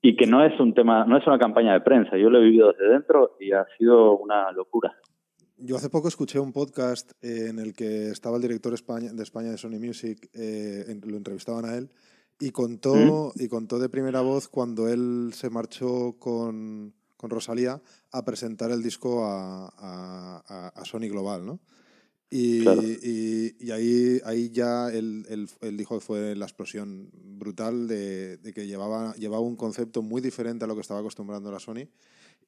y 0.02 0.16
que 0.16 0.26
no 0.26 0.44
es 0.44 0.58
un 0.58 0.74
tema, 0.74 1.04
no 1.04 1.18
es 1.18 1.26
una 1.26 1.38
campaña 1.38 1.72
de 1.72 1.80
prensa. 1.80 2.16
Yo 2.16 2.30
lo 2.30 2.38
he 2.38 2.44
vivido 2.44 2.72
desde 2.72 2.92
dentro 2.92 3.36
y 3.38 3.52
ha 3.52 3.66
sido 3.78 4.16
una 4.16 4.50
locura. 4.52 4.94
Yo 5.62 5.76
hace 5.76 5.90
poco 5.90 6.08
escuché 6.08 6.40
un 6.40 6.52
podcast 6.52 7.12
en 7.22 7.58
el 7.58 7.74
que 7.74 8.08
estaba 8.08 8.36
el 8.36 8.42
director 8.42 8.72
de 8.72 9.22
España 9.22 9.50
de 9.50 9.58
Sony 9.58 9.78
Music, 9.78 10.30
eh, 10.32 10.84
lo 11.04 11.18
entrevistaban 11.18 11.66
a 11.66 11.76
él, 11.76 11.90
y 12.40 12.50
contó, 12.50 13.32
y 13.34 13.46
contó 13.48 13.78
de 13.78 13.90
primera 13.90 14.22
voz 14.22 14.48
cuando 14.48 14.88
él 14.88 15.32
se 15.34 15.50
marchó 15.50 16.16
con, 16.18 16.94
con 17.18 17.28
Rosalía 17.28 17.82
a 18.10 18.24
presentar 18.24 18.70
el 18.70 18.82
disco 18.82 19.26
a, 19.26 19.68
a, 20.74 20.84
Sony 20.86 21.10
Global, 21.10 21.44
¿no? 21.44 21.60
Y, 22.30 22.62
y, 22.62 23.70
ahí, 23.72 24.20
ahí 24.24 24.50
ya 24.50 24.88
él, 24.88 25.24
dijo 25.72 25.98
que 25.98 26.04
fue 26.04 26.36
la 26.36 26.44
explosión 26.44 27.10
brutal 27.12 27.88
de, 27.88 28.36
de, 28.36 28.52
que 28.52 28.68
llevaba, 28.68 29.14
llevaba 29.14 29.42
un 29.42 29.56
concepto 29.56 30.00
muy 30.00 30.22
diferente 30.22 30.64
a 30.64 30.68
lo 30.68 30.76
que 30.76 30.80
estaba 30.80 31.00
acostumbrando 31.00 31.50
la 31.50 31.58
Sony 31.58 31.88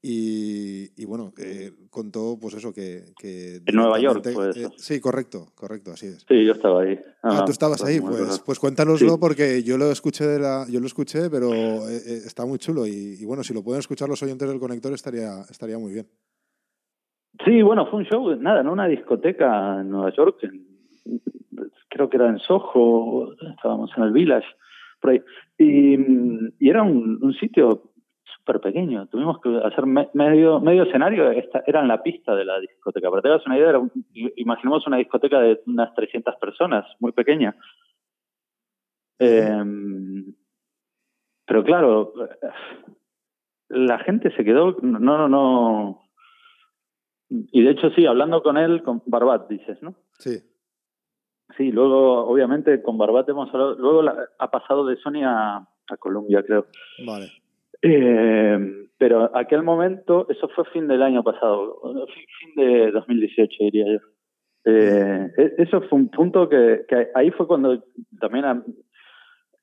y, 0.05 1.05
bueno, 1.05 1.33
eh, 1.39 1.71
contó 1.89 2.37
pues 2.41 2.55
eso 2.55 2.73
que... 2.73 3.05
que 3.17 3.63
en 3.65 3.75
Nueva 3.77 4.01
York, 4.01 4.29
pues. 4.35 4.57
sí, 4.77 4.99
correcto, 5.01 5.53
correcto, 5.55 5.93
así 5.93 6.07
es. 6.07 6.25
Sí, 6.29 6.45
yo 6.45 6.53
estaba 6.53 6.83
ahí. 6.83 6.99
ah, 7.23 7.45
tú 7.47 7.53
estabas 7.53 7.85
ahí, 7.85 8.01
pues, 8.01 8.41
pues 8.45 8.59
cuéntanoslo 8.59 9.21
porque 9.21 9.63
yo 9.63 9.79
lo 9.79 9.93
escuché 9.93 10.27
de 10.27 10.41
la, 10.41 10.67
yo 10.69 10.81
lo 10.81 10.87
escuché, 10.87 11.31
pero 11.31 11.53
eh, 11.55 12.03
eh, 12.05 12.23
está 12.27 12.45
muy 12.45 12.59
chulo 12.59 12.85
y, 12.85 13.25
bueno, 13.25 13.45
si 13.45 13.55
lo 13.55 13.63
pueden 13.63 13.79
escuchar 13.79 14.09
los 14.09 14.21
oyentes 14.25 14.49
del 14.49 14.59
conector 14.59 14.93
estaría, 14.93 15.43
estaría 15.49 15.79
muy 15.79 15.93
bien. 15.93 16.09
Sí, 17.45 17.63
bueno, 17.63 17.87
fue 17.87 18.01
un 18.01 18.05
show, 18.05 18.37
nada, 18.37 18.61
en 18.61 18.69
una 18.69 18.87
discoteca 18.87 19.81
en 19.81 19.91
Nueva 19.91 20.13
York, 20.13 20.39
creo 21.89 22.09
que 22.09 22.17
era 22.17 22.29
en 22.29 22.39
Soho, 22.39 23.33
estábamos 23.55 23.91
en 23.97 24.05
el 24.05 24.13
Village, 24.13 24.47
por 25.01 25.11
ahí, 25.11 25.23
y, 25.59 26.69
era 26.69 26.83
un, 26.83 27.19
un 27.21 27.35
sitio 27.35 27.93
súper 28.43 28.61
pequeño. 28.61 29.07
Tuvimos 29.07 29.41
que 29.41 29.61
hacer 29.65 29.85
medio, 29.87 30.61
medio 30.61 30.85
escenario, 30.85 31.31
esta, 31.31 31.63
era 31.67 31.81
en 31.81 31.89
la 31.89 32.03
pista 32.03 32.35
de 32.35 32.45
la 32.45 32.59
discoteca. 32.61 33.11
Para 33.11 33.23
que 33.23 33.29
te 33.29 33.47
una 33.47 33.59
idea, 33.59 33.81
imaginemos 34.37 34.87
una 34.87 34.97
discoteca 34.97 35.41
de 35.41 35.61
unas 35.67 35.95
300 35.95 36.37
personas, 36.37 36.85
muy 37.01 37.13
pequeña. 37.13 37.55
Em, 39.19 40.35
pero 41.47 41.65
claro, 41.65 42.13
la 43.69 43.99
gente 44.01 44.35
se 44.37 44.45
quedó, 44.45 44.77
no, 44.83 44.99
no, 44.99 45.29
no. 45.29 46.02
Y 47.51 47.63
de 47.63 47.71
hecho, 47.71 47.91
sí, 47.91 48.07
hablando 48.07 48.43
con 48.43 48.59
él, 48.59 48.83
con 48.83 49.03
Barbat, 49.07 49.49
dices, 49.49 49.83
¿no? 49.83 49.95
Sí. 50.19 50.39
Sí, 51.57 51.71
luego, 51.71 52.27
obviamente, 52.27 52.83
con 52.83 52.99
Barbat 52.99 53.29
hemos 53.29 53.49
hablado. 53.53 53.75
Luego 53.77 54.11
ha 54.39 54.51
pasado 54.51 54.87
de 54.87 54.97
Sony 54.97 55.23
a, 55.25 55.57
a 55.57 55.97
Colombia, 55.99 56.43
creo. 56.43 56.67
Vale. 57.07 57.31
Eh, 57.83 58.89
pero 58.97 59.37
aquel 59.37 59.63
momento, 59.63 60.27
eso 60.29 60.49
fue 60.55 60.65
fin 60.67 60.87
del 60.87 61.03
año 61.03 61.25
pasado, 61.25 61.81
fin 62.15 62.55
de 62.55 62.93
2018 62.93 63.57
diría 63.65 63.87
yo. 63.95 63.99
Eh, 64.65 65.33
e, 65.37 65.55
eso 65.59 65.83
fue 65.83 65.99
un 65.99 66.09
punto 66.09 66.49
que, 66.49 66.87
ahí 67.15 67.33
fue 67.33 67.49
cuando 67.49 67.83
también 68.21 68.63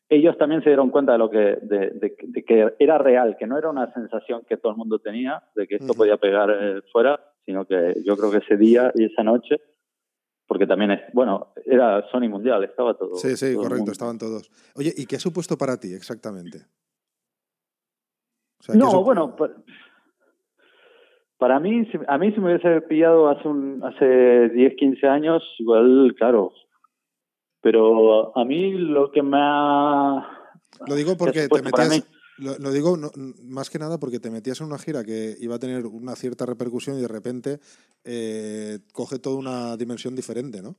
ellos 0.09 0.37
también 0.37 0.61
se 0.61 0.71
dieron 0.71 0.89
cuenta 0.89 1.13
de 1.13 1.17
lo 1.19 1.29
que 1.29 1.57
de, 1.61 2.43
que 2.45 2.73
era 2.79 2.97
real, 2.97 3.37
que 3.39 3.47
no 3.47 3.57
era 3.57 3.69
una 3.69 3.93
sensación 3.93 4.43
que 4.45 4.57
todo 4.57 4.73
el 4.73 4.77
mundo 4.77 4.99
tenía 4.99 5.41
de 5.55 5.67
que 5.67 5.75
esto 5.75 5.93
podía 5.93 6.17
pegar 6.17 6.49
eh, 6.51 6.81
fuera, 6.91 7.17
sino 7.45 7.65
que 7.65 7.95
yo 8.05 8.15
creo 8.17 8.31
que 8.31 8.37
ese 8.37 8.57
día 8.57 8.91
y 8.95 9.05
esa 9.05 9.23
noche, 9.23 9.57
porque 10.47 10.67
también 10.67 10.91
es, 10.91 11.01
bueno, 11.13 11.53
era 11.65 12.07
Sony 12.11 12.29
Mundial, 12.29 12.63
estaba 12.63 12.95
todo. 12.95 13.15
Sí, 13.15 13.37
sí, 13.37 13.55
correcto, 13.55 13.91
estaban 13.91 14.17
todos. 14.17 14.51
Oye, 14.75 14.93
¿y 14.95 15.05
qué 15.05 15.17
ha 15.17 15.19
supuesto 15.19 15.57
para 15.57 15.79
ti 15.79 15.93
exactamente? 15.93 16.65
no, 18.73 19.03
bueno, 19.03 19.35
para 21.37 21.59
mí, 21.59 21.89
a 22.07 22.17
mí 22.17 22.31
si 22.33 22.39
me 22.41 22.53
hubiese 22.53 22.81
pillado 22.81 23.29
hace, 23.29 23.47
un, 23.47 23.81
hace 23.83 24.49
10, 24.49 24.75
15 24.75 25.07
años, 25.07 25.41
igual, 25.57 26.13
claro. 26.17 26.51
Pero 27.61 28.37
a 28.37 28.43
mí 28.43 28.73
lo 28.73 29.09
que 29.11 29.23
me 29.23 29.37
ha... 29.39 30.27
Lo 30.87 30.95
digo 30.95 31.15
porque 31.17 31.47
te 31.47 31.61
metías... 31.61 32.03
Lo, 32.39 32.71
digo 32.71 32.97
más 33.43 33.69
que 33.69 33.79
nada 33.79 33.99
porque 33.99 34.19
te 34.19 34.31
metías 34.31 34.61
en 34.61 34.67
una 34.67 34.77
gira 34.77 35.03
que 35.03 35.35
iba 35.39 35.55
a 35.55 35.59
tener 35.59 35.85
una 35.85 36.15
cierta 36.15 36.45
repercusión 36.45 36.97
y 36.97 37.01
de 37.01 37.07
repente 37.07 37.59
eh, 38.05 38.79
coge 38.93 39.19
toda 39.19 39.37
una 39.37 39.77
dimensión 39.77 40.15
diferente, 40.15 40.61
¿no? 40.61 40.75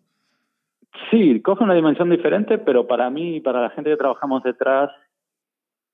Sí, 1.10 1.40
coge 1.42 1.64
una 1.64 1.74
dimensión 1.74 2.10
diferente, 2.10 2.58
pero 2.58 2.86
para 2.86 3.10
mí 3.10 3.36
y 3.36 3.40
para 3.40 3.62
la 3.62 3.70
gente 3.70 3.90
que 3.90 3.96
trabajamos 3.96 4.42
detrás 4.42 4.90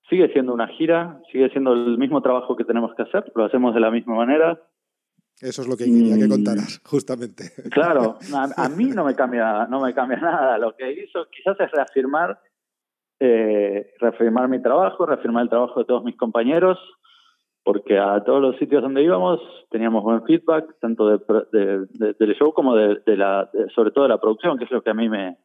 sigue 0.09 0.33
siendo 0.33 0.55
una 0.55 0.69
gira, 0.69 1.21
sigue 1.33 1.51
siendo 1.51 1.73
el 1.73 1.99
mismo 1.99 2.23
trabajo 2.23 2.57
que 2.57 2.65
tenemos 2.65 2.95
que 2.95 3.03
hacer, 3.03 3.31
lo 3.35 3.45
hacemos 3.45 3.75
de 3.75 3.81
la 3.81 3.91
misma 3.91 4.15
manera. 4.15 4.61
Eso 5.41 5.63
es 5.63 5.69
lo 5.69 5.77
que 5.77 5.85
quería 5.85 6.17
que 6.17 6.29
contaras, 6.29 6.81
justamente. 6.85 7.51
Claro, 7.71 8.19
a, 8.57 8.69
mí 8.77 8.87
no 8.87 9.05
me 9.05 9.15
cambia, 9.15 9.67
no 9.67 9.81
me 9.81 9.93
cambia 9.93 10.19
nada. 10.19 10.59
Lo 10.59 10.75
que 10.75 10.91
hizo 10.93 11.27
quizás 11.31 11.59
es 11.61 11.71
reafirmar, 11.71 12.41
eh, 13.21 13.93
reafirmar 13.99 14.49
mi 14.49 14.61
trabajo, 14.61 15.07
reafirmar 15.07 15.45
el 15.45 15.49
trabajo 15.49 15.81
de 15.81 15.87
todos 15.87 16.05
mis 16.05 16.17
compañeros, 16.17 16.79
porque 17.65 17.99
a 17.99 18.23
todos 18.23 18.41
los 18.41 18.57
sitios 18.59 18.83
donde 18.83 19.03
íbamos 19.03 19.41
teníamos 19.71 20.05
buen 20.05 20.23
feedback, 20.25 20.79
tanto 20.81 21.09
de, 21.09 21.87
del 22.19 22.35
show 22.37 22.53
como 22.53 22.77
de, 22.77 23.01
la, 23.17 23.51
sobre 23.75 23.91
todo 23.91 24.05
de 24.05 24.11
la 24.11 24.21
producción, 24.21 24.59
que 24.59 24.65
es 24.65 24.71
lo 24.71 24.83
que 24.83 24.91
a 24.91 24.95
mí 24.95 25.09
me, 25.09 25.37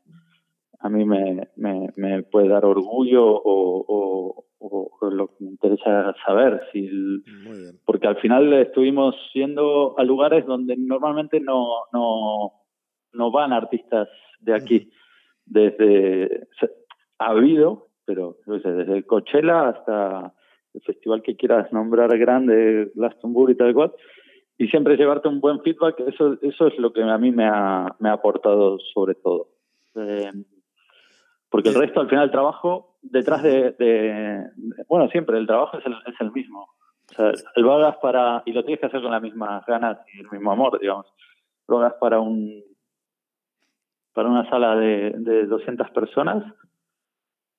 a 0.80 0.90
mí 0.90 1.06
me, 1.06 1.48
me, 1.56 2.24
puede 2.24 2.50
dar 2.50 2.66
orgullo 2.66 3.26
o, 3.26 4.46
o, 4.60 5.10
lo 5.10 5.28
que 5.28 5.44
me 5.44 5.52
interesa 5.52 6.14
saber. 6.26 6.62
Si 6.72 6.90
porque 7.86 8.08
al 8.08 8.18
final 8.18 8.54
estuvimos 8.54 9.16
yendo 9.34 9.98
a 9.98 10.04
lugares 10.04 10.46
donde 10.46 10.76
normalmente 10.78 11.40
no, 11.40 11.68
no, 11.92 12.52
no 13.14 13.32
van 13.32 13.54
artistas 13.54 14.08
de 14.42 14.56
aquí. 14.56 14.92
Desde. 15.46 16.48
Ha 17.22 17.28
habido, 17.28 17.88
pero 18.06 18.38
desde 18.48 19.06
Coachella 19.06 19.70
hasta 19.70 20.34
el 20.74 20.82
festival 20.82 21.22
que 21.22 21.36
quieras 21.36 21.72
nombrar 21.72 22.18
grande, 22.18 22.92
Glastonbury 22.96 23.54
y 23.54 23.58
tal 23.58 23.74
cual. 23.74 23.94
Y 24.58 24.68
siempre 24.68 24.98
llevarte 24.98 25.28
un 25.28 25.40
buen 25.40 25.62
feedback, 25.62 26.00
eso, 26.02 26.38
eso 26.42 26.68
es 26.68 26.78
lo 26.80 26.92
que 26.92 27.04
a 27.04 27.18
mí 27.20 27.32
me 27.32 27.46
ha, 27.46 27.96
me 28.00 28.10
ha 28.10 28.14
aportado 28.14 28.80
sobre 28.94 29.16
todo. 29.16 29.50
Eh, 29.96 30.32
porque 31.50 31.70
el 31.70 31.76
resto, 31.76 32.00
al 32.00 32.10
final, 32.10 32.26
el 32.26 32.32
trabajo 32.32 32.98
detrás 33.02 33.44
de, 33.44 34.46
bueno, 34.88 35.08
siempre 35.10 35.38
el 35.38 35.48
trabajo 35.48 35.78
es 35.78 35.86
el, 35.86 35.94
es 35.94 36.20
el 36.20 36.32
mismo. 36.32 36.70
O 37.12 37.14
sea, 37.14 37.32
lo 37.58 37.74
hagas 37.74 37.98
para, 37.98 38.42
y 38.46 38.54
lo 38.54 38.64
tienes 38.64 38.80
que 38.80 38.86
hacer 38.86 39.02
con 39.02 39.12
las 39.12 39.22
mismas 39.22 39.66
ganas 39.66 40.00
y 40.14 40.22
el 40.22 40.32
mismo 40.32 40.52
amor, 40.52 40.80
digamos. 40.80 41.08
Lo 41.68 41.80
hagas 41.80 41.94
para 42.00 42.20
un, 42.20 42.64
para 44.14 44.30
una 44.30 44.50
sala 44.50 44.76
de, 44.76 45.12
de 45.18 45.46
200 45.46 45.90
personas 45.92 46.44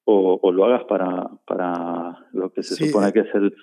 o, 0.05 0.39
o, 0.43 0.53
lo 0.53 0.65
hagas 0.65 0.85
para, 0.85 1.31
para 1.47 2.27
lo 2.33 2.53
que 2.53 2.63
se 2.63 2.75
supone 2.75 3.09
eh. 3.09 3.13
que 3.13 3.21
es 3.21 3.35
el, 3.35 3.55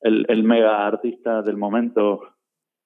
el, 0.00 0.26
el 0.28 0.44
mega 0.44 0.86
artista 0.86 1.42
del 1.42 1.56
momento 1.56 2.20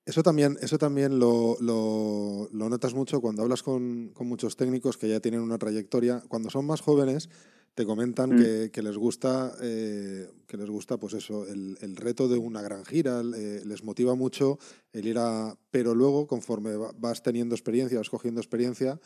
eso 0.07 0.23
también, 0.23 0.57
eso 0.61 0.79
también 0.79 1.18
lo, 1.18 1.57
lo, 1.61 2.49
notas 2.53 2.94
mucho 2.94 3.20
cuando 3.20 3.42
hablas 3.42 3.62
con, 3.62 4.09
con, 4.09 4.27
muchos 4.27 4.57
técnicos 4.57 4.96
que 4.96 5.09
ya 5.09 5.20
tienen 5.20 5.40
una 5.40 5.59
trayectoria. 5.59 6.23
Cuando 6.27 6.51
son 6.51 6.66
más 6.66 6.81
jóvenes, 6.81 7.29
te 7.75 7.85
comentan 7.85 8.35
mm. 8.35 8.70
que, 8.70 8.83
les 8.83 8.96
gusta, 8.96 9.53
eh, 9.62 10.29
que 10.46 10.57
les 10.57 10.68
gusta 10.68 10.96
pues 10.99 11.14
eso, 11.14 11.46
el, 11.46 11.77
el, 11.81 11.96
reto 11.96 12.29
de 12.29 12.38
una 12.38 12.62
gran 12.62 12.85
gira, 12.85 13.20
eh, 13.37 13.62
les 13.64 13.85
motiva 13.85 14.14
mucho 14.14 14.59
el 14.92 15.07
ir 15.07 15.18
a... 15.18 15.57
Pero 15.70 15.94
luego, 15.94 16.27
conforme 16.27 16.73
vas 16.99 17.23
teniendo 17.23 17.55
experiencia, 17.55 17.99
vas 17.99 18.11
cogiendo 18.11 18.40
experiencia, 18.40 18.99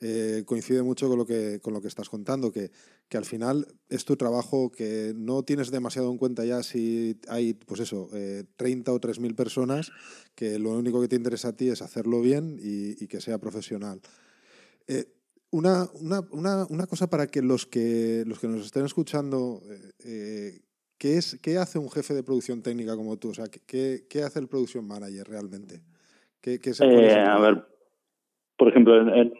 eh, 0.00 0.42
coincide 0.46 0.82
mucho 0.82 1.08
con 1.08 1.18
lo 1.18 1.26
que, 1.26 1.60
con 1.60 1.72
lo 1.72 1.80
que 1.80 1.88
estás 1.88 2.08
contando, 2.08 2.52
que, 2.52 2.70
que, 3.08 3.16
al 3.16 3.24
final 3.24 3.66
es 3.88 4.04
tu 4.04 4.16
trabajo, 4.16 4.70
que 4.70 5.12
no 5.16 5.42
tienes 5.42 5.70
demasiado 5.70 6.10
en 6.10 6.18
cuenta 6.18 6.44
ya 6.44 6.62
si 6.62 7.18
hay, 7.28 7.54
pues 7.54 7.80
eso, 7.80 8.08
30 8.56 8.92
o 8.92 9.00
3.000 9.00 9.34
personas, 9.34 9.92
que 10.34 10.58
lo 10.58 10.70
único 10.70 11.00
que 11.00 11.08
te 11.08 11.16
interesa 11.16 11.48
a 11.48 11.56
ti 11.56 11.68
es 11.68 11.82
hacerlo 11.82 12.20
bien 12.20 12.58
y, 12.60 13.02
y 13.02 13.06
que 13.06 13.20
sea 13.20 13.38
profesional. 13.38 14.00
Una, 15.54 15.88
una, 16.00 16.20
una, 16.32 16.66
una, 16.68 16.86
cosa 16.88 17.08
para 17.08 17.28
que 17.28 17.40
los 17.40 17.64
que 17.64 18.24
los 18.26 18.40
que 18.40 18.48
nos 18.48 18.66
estén 18.66 18.84
escuchando, 18.84 19.62
eh, 19.70 19.92
eh, 20.04 20.60
¿qué, 20.98 21.16
es, 21.16 21.38
¿qué 21.40 21.58
hace 21.58 21.78
un 21.78 21.88
jefe 21.92 22.12
de 22.12 22.24
producción 22.24 22.60
técnica 22.60 22.96
como 22.96 23.16
tú? 23.18 23.28
O 23.28 23.34
sea, 23.34 23.46
¿qué, 23.46 24.04
qué 24.10 24.24
hace 24.24 24.40
el 24.40 24.48
production 24.48 24.84
manager 24.84 25.28
realmente? 25.28 25.80
¿Qué, 26.40 26.58
qué 26.58 26.74
se 26.74 26.84
eh, 26.84 27.20
a 27.20 27.38
ver, 27.38 27.68
por 28.56 28.68
ejemplo, 28.68 28.96
en, 29.14 29.32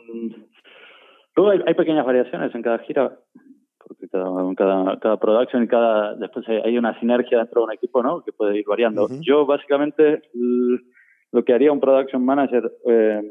luego 1.37 1.64
hay, 1.66 1.74
pequeñas 1.74 2.07
variaciones 2.07 2.55
en 2.55 2.62
cada 2.62 2.79
gira, 2.81 3.18
porque 3.79 4.09
cada, 4.09 4.55
cada, 4.55 4.98
cada 4.98 5.16
production 5.18 5.64
y 5.64 5.68
cada 5.68 6.14
después 6.14 6.46
hay 6.48 6.79
una 6.79 6.98
sinergia 7.00 7.38
dentro 7.38 7.61
de 7.61 7.64
un 7.66 7.72
equipo, 7.72 8.03
¿no? 8.03 8.22
Que 8.22 8.33
puede 8.33 8.59
ir 8.59 8.64
variando. 8.66 9.09
Yo 9.20 9.46
básicamente 9.46 10.22
lo 11.33 11.44
que 11.44 11.53
haría 11.53 11.72
un 11.72 11.81
production 11.81 12.24
manager 12.24 12.70
eh, 12.87 13.22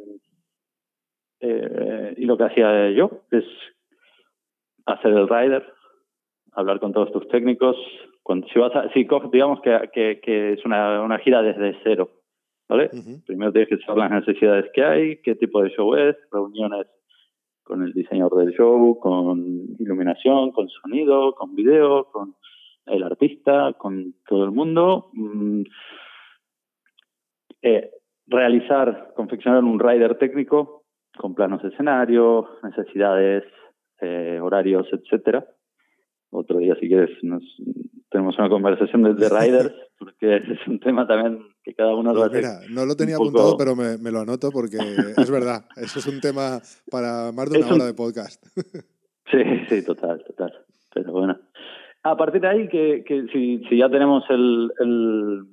y 2.18 2.26
lo 2.26 2.38
que 2.38 2.44
hacía 2.46 2.90
yo 2.92 3.10
es 3.32 3.44
hacer 4.86 5.12
el 5.12 5.28
rider, 5.28 5.66
hablar 6.54 6.80
con 6.80 6.94
todos 6.94 7.12
tus 7.12 7.28
técnicos. 7.28 7.76
Cuando, 8.22 8.48
si 8.48 8.60
vas 8.60 8.74
a, 8.76 8.90
si 8.94 9.06
digamos 9.32 9.62
que, 9.62 9.90
que, 9.94 10.22
que, 10.22 10.54
es 10.54 10.66
una, 10.66 11.02
una 11.02 11.20
gira 11.20 11.42
desde 11.42 11.78
cero, 11.84 12.10
¿vale? 12.74 12.90
Primero 13.28 13.52
tienes 13.52 13.70
que 13.70 13.78
saber 13.86 14.10
las 14.10 14.26
necesidades 14.26 14.66
que 14.74 14.84
hay, 14.84 15.18
qué 15.18 15.36
tipo 15.36 15.62
de 15.62 15.70
show 15.70 15.94
es, 15.96 16.16
reuniones 16.32 16.88
con 17.62 17.84
el 17.84 17.94
diseñador 17.94 18.44
del 18.44 18.56
show, 18.56 18.98
con 19.00 19.40
iluminación, 19.80 20.52
con 20.52 20.68
sonido, 20.70 21.36
con 21.36 21.56
video, 21.56 22.06
con 22.06 22.36
el 22.88 23.04
artista, 23.04 23.74
con 23.74 24.16
todo 24.28 24.46
el 24.46 24.52
mundo. 24.52 25.12
Mm, 25.14 25.62
eh, 27.62 27.92
realizar, 28.26 29.14
confeccionar 29.16 29.64
un 29.64 29.80
rider 29.80 30.18
técnico 30.18 30.84
con 31.16 31.36
planos 31.36 31.62
de 31.62 31.70
escenario, 31.70 32.50
necesidades, 32.64 33.44
eh, 34.02 34.40
horarios, 34.42 34.88
etcétera. 34.92 35.46
Otro 36.32 36.58
día, 36.58 36.76
si 36.80 36.88
quieres, 36.88 37.12
nos, 37.24 37.44
tenemos 38.10 38.38
una 38.40 38.50
conversación 38.50 39.04
de, 39.04 39.30
riders, 39.30 39.74
porque 40.00 40.38
es 40.38 40.68
un 40.68 40.80
tema 40.80 41.06
también 41.06 41.53
que 41.64 41.74
cada 41.74 41.96
uno 41.96 42.14
lo 42.14 42.24
hace. 42.24 42.38
Mira, 42.38 42.60
no 42.70 42.86
lo 42.86 42.96
tenía 42.96 43.16
apuntado, 43.16 43.56
pero 43.58 43.76
me, 43.76 43.98
me, 43.98 44.12
lo 44.12 44.20
anoto 44.20 44.52
porque 44.52 44.78
es 45.18 45.32
verdad. 45.32 45.66
Eso 45.78 46.00
es 46.00 46.08
un 46.08 46.20
tema 46.20 46.60
para 46.92 47.32
más 47.32 47.50
de 47.50 47.60
una 47.60 47.74
hora 47.74 47.86
de 47.86 47.94
podcast. 47.94 48.46
sí, 49.32 49.40
sí, 49.70 49.86
total, 49.86 50.24
total. 50.26 50.54
Pero 50.94 51.12
bueno. 51.12 51.40
A 52.04 52.18
partir 52.18 52.42
de 52.42 52.48
ahí, 52.48 52.68
que, 52.68 53.04
que 53.06 53.28
si, 53.32 53.64
si 53.70 53.78
ya 53.78 53.90
tenemos 53.90 54.24
el, 54.30 54.72
el 54.80 55.44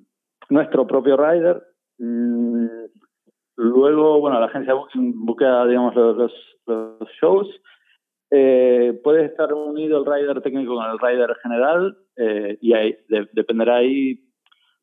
nuestro 0.49 0.85
propio 0.85 1.17
rider, 1.17 1.63
mmm, 1.99 2.67
luego, 3.57 4.21
bueno, 4.21 4.41
la 4.41 4.47
agencia 4.47 4.75
busca, 4.75 5.65
digamos, 5.67 5.95
los, 5.95 6.33
los, 6.67 7.09
shows. 7.21 7.49
Eh, 8.33 8.99
puede 9.03 9.27
estar 9.27 9.53
unido 9.55 9.99
el 9.99 10.07
rider 10.07 10.41
técnico 10.41 10.75
con 10.75 10.89
el 10.89 10.99
rider 11.01 11.35
general 11.43 11.99
eh, 12.17 12.59
y 12.61 12.75
ahí 12.75 12.97
dependerá 13.33 13.79
ahí 13.79 14.21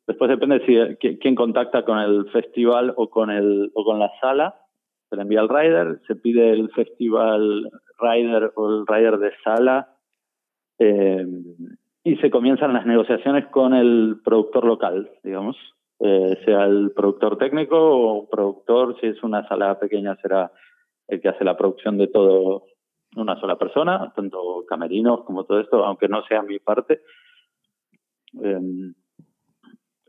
después 0.08 0.28
depende 0.28 0.64
si 0.66 1.16
quién 1.18 1.36
contacta 1.36 1.84
con 1.84 1.98
el 1.98 2.28
festival 2.30 2.92
o 2.96 3.08
con 3.08 3.30
el 3.30 3.70
o 3.74 3.84
con 3.84 4.00
la 4.00 4.10
sala 4.20 4.56
se 5.08 5.16
le 5.16 5.22
envía 5.22 5.40
el 5.40 5.48
rider 5.48 6.00
se 6.08 6.16
pide 6.16 6.50
el 6.50 6.70
festival 6.70 7.70
rider 8.00 8.52
o 8.56 8.68
el 8.68 8.86
rider 8.86 9.18
de 9.18 9.32
sala 9.44 9.94
eh, 10.78 11.26
y 12.04 12.16
se 12.16 12.30
comienzan 12.30 12.72
las 12.72 12.86
negociaciones 12.86 13.46
con 13.48 13.74
el 13.74 14.20
productor 14.24 14.64
local, 14.64 15.10
digamos, 15.22 15.56
eh, 16.00 16.38
sea 16.44 16.64
el 16.64 16.92
productor 16.92 17.36
técnico 17.36 17.76
o 17.76 18.28
productor, 18.28 18.98
si 19.00 19.08
es 19.08 19.22
una 19.22 19.46
sala 19.48 19.78
pequeña 19.78 20.16
será 20.22 20.50
el 21.08 21.20
que 21.20 21.28
hace 21.28 21.44
la 21.44 21.56
producción 21.56 21.98
de 21.98 22.06
todo 22.06 22.64
una 23.16 23.38
sola 23.40 23.56
persona, 23.56 24.12
tanto 24.14 24.64
camerinos 24.68 25.24
como 25.24 25.44
todo 25.44 25.60
esto, 25.60 25.84
aunque 25.84 26.08
no 26.08 26.22
sea 26.24 26.42
mi 26.42 26.58
parte. 26.58 27.00
Eh, 28.42 28.92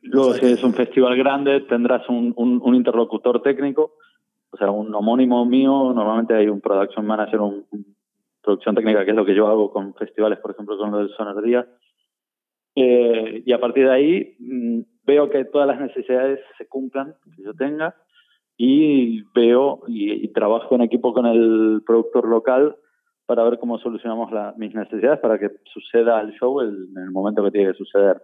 luego, 0.03 0.33
si 0.33 0.45
es 0.45 0.63
un 0.63 0.73
festival 0.73 1.17
grande, 1.17 1.61
tendrás 1.61 2.07
un, 2.09 2.33
un, 2.35 2.75
interlocutor 2.75 3.41
técnico, 3.41 3.93
o 4.51 4.57
sea, 4.57 4.71
un 4.71 4.93
homónimo 4.93 5.45
mío, 5.45 5.91
normalmente 5.93 6.33
hay 6.33 6.47
un 6.47 6.61
production 6.61 7.05
manager, 7.05 7.39
un, 7.41 7.65
producción 8.41 8.75
técnica, 8.75 9.05
que 9.05 9.11
es 9.11 9.17
lo 9.17 9.25
que 9.25 9.35
yo 9.35 9.47
hago 9.47 9.71
con 9.71 9.93
festivales, 9.93 10.39
por 10.39 10.51
ejemplo, 10.51 10.77
con 10.77 10.91
lo 10.91 10.99
del 10.99 11.09
Sonar 11.09 11.41
Día. 11.41 11.67
Eh, 12.75 13.43
y 13.45 13.51
a 13.51 13.59
partir 13.59 13.85
de 13.85 13.91
ahí 13.91 14.35
mm, 14.39 14.81
veo 15.05 15.29
que 15.29 15.45
todas 15.45 15.67
las 15.67 15.79
necesidades 15.79 16.39
se 16.57 16.67
cumplan 16.67 17.15
que 17.35 17.43
yo 17.43 17.53
tenga 17.53 17.95
y 18.57 19.23
veo 19.33 19.81
y, 19.87 20.27
trabajo 20.29 20.75
en 20.75 20.81
equipo 20.81 21.13
con 21.13 21.25
el 21.25 21.81
productor 21.85 22.27
local 22.27 22.75
para 23.25 23.43
ver 23.43 23.59
cómo 23.59 23.79
solucionamos 23.79 24.31
mis 24.57 24.73
necesidades 24.73 25.19
para 25.19 25.39
que 25.39 25.49
suceda 25.73 26.19
el 26.21 26.31
show 26.33 26.61
en 26.61 26.93
el 26.95 27.11
momento 27.11 27.43
que 27.43 27.51
tiene 27.51 27.71
que 27.71 27.77
suceder. 27.77 28.21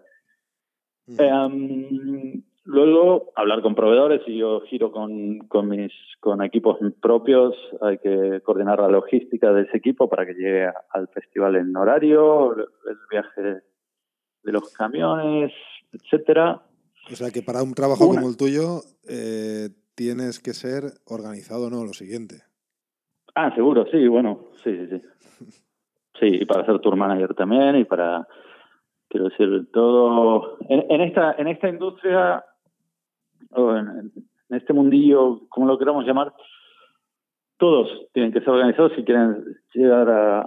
Luego, 2.66 3.32
hablar 3.36 3.62
con 3.62 3.76
proveedores, 3.76 4.22
y 4.26 4.40
yo 4.40 4.62
giro 4.62 4.92
con, 4.92 5.40
con, 5.48 5.70
mis 5.70 5.92
con 6.20 6.42
equipos 6.44 6.78
propios, 7.00 7.54
hay 7.82 8.00
que 8.00 8.42
coordinar 8.44 8.80
la 8.80 8.88
logística 8.88 9.54
de 9.54 9.64
ese 9.64 9.78
equipo 9.78 10.10
para 10.10 10.26
que 10.26 10.34
llegue 10.34 10.68
al 10.90 11.08
festival 11.10 11.58
en 11.58 11.76
horario, 11.78 12.54
el 12.54 12.98
viaje 13.12 13.42
de 13.42 14.52
los 14.52 14.74
camiones, 14.74 15.54
etcétera. 15.94 16.64
O 17.12 17.16
sea 17.16 17.30
que 17.30 17.44
para 17.44 17.62
un 17.62 17.76
trabajo 17.76 18.08
como 18.08 18.28
el 18.28 18.36
tuyo 18.36 18.82
eh, 19.08 19.70
tienes 19.94 20.40
que 20.40 20.54
ser 20.54 20.86
organizado, 21.06 21.70
¿no? 21.70 21.86
Lo 21.86 21.94
siguiente. 21.94 22.38
Ah, 23.36 23.54
seguro, 23.54 23.86
sí, 23.92 24.08
bueno, 24.08 24.48
sí, 24.64 24.76
sí, 24.90 25.00
sí. 25.00 25.02
Sí, 26.18 26.28
y 26.28 26.46
para 26.46 26.66
ser 26.66 26.80
tour 26.80 26.96
manager 26.96 27.34
también 27.36 27.76
y 27.76 27.84
para, 27.84 28.26
quiero 29.10 29.30
decir, 29.30 29.68
todo... 29.72 30.58
En, 30.70 30.86
en 30.90 31.02
esta, 31.02 31.34
en 31.38 31.48
esta 31.48 31.70
industria 31.70 32.44
en, 33.58 34.12
este 34.50 34.74
mundillo, 34.74 35.42
como 35.50 35.68
lo 35.68 35.78
queramos 35.78 36.06
llamar, 36.06 36.34
todos 37.58 37.90
tienen 38.14 38.32
que 38.32 38.40
ser 38.40 38.50
organizados 38.50 38.94
si 38.96 39.04
quieren 39.04 39.44
llegar 39.74 40.10
a, 40.10 40.42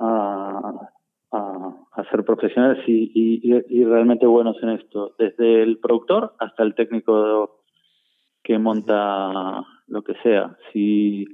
a, 1.33 2.05
ser 2.11 2.25
profesionales 2.25 2.83
y, 2.87 3.41
y, 3.43 3.85
realmente 3.85 4.25
buenos 4.25 4.57
en 4.63 4.71
esto, 4.71 5.15
desde 5.19 5.63
el 5.63 5.79
productor 5.79 6.33
hasta 6.39 6.63
el 6.63 6.75
técnico 6.75 7.63
que 8.43 8.57
monta 8.59 9.63
lo 9.89 10.03
que 10.03 10.15
sea. 10.23 10.57
Si, 10.73 11.27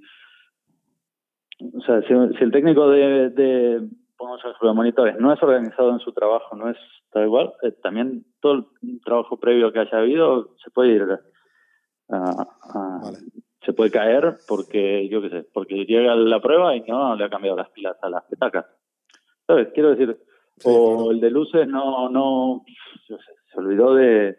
o 1.60 1.80
sea, 1.82 2.00
si, 2.02 2.14
el 2.14 2.50
técnico 2.50 2.88
de 2.88 3.86
pongamos 4.24 4.44
ejemplo, 4.44 4.74
monitores 4.74 5.16
no 5.18 5.32
es 5.32 5.42
organizado 5.42 5.90
en 5.90 6.00
su 6.00 6.12
trabajo, 6.12 6.56
no 6.56 6.70
es 6.70 6.78
tal 7.10 7.24
igual, 7.24 7.52
eh, 7.62 7.72
también 7.82 8.24
todo 8.40 8.70
el 8.82 9.00
trabajo 9.04 9.38
previo 9.38 9.72
que 9.72 9.80
haya 9.80 9.98
habido 9.98 10.56
se 10.62 10.70
puede 10.70 10.92
ir 10.92 11.06
se 13.64 13.72
puede 13.72 13.90
caer 13.90 14.36
porque, 14.46 15.08
yo 15.08 15.22
qué 15.22 15.30
sé, 15.30 15.46
porque 15.52 15.84
llega 15.86 16.14
la 16.14 16.40
prueba 16.40 16.76
y 16.76 16.82
no 16.82 17.16
le 17.16 17.24
ha 17.24 17.30
cambiado 17.30 17.56
las 17.56 17.70
pilas 17.70 17.96
a 18.02 18.10
las 18.10 18.24
petacas. 18.24 18.66
¿Sabes? 19.46 19.68
Quiero 19.72 19.90
decir, 19.90 20.18
o 20.64 21.10
el 21.10 21.20
de 21.20 21.30
luces 21.30 21.66
no, 21.66 22.08
no, 22.10 22.64
se 23.06 23.58
olvidó 23.58 23.94
de, 23.94 24.36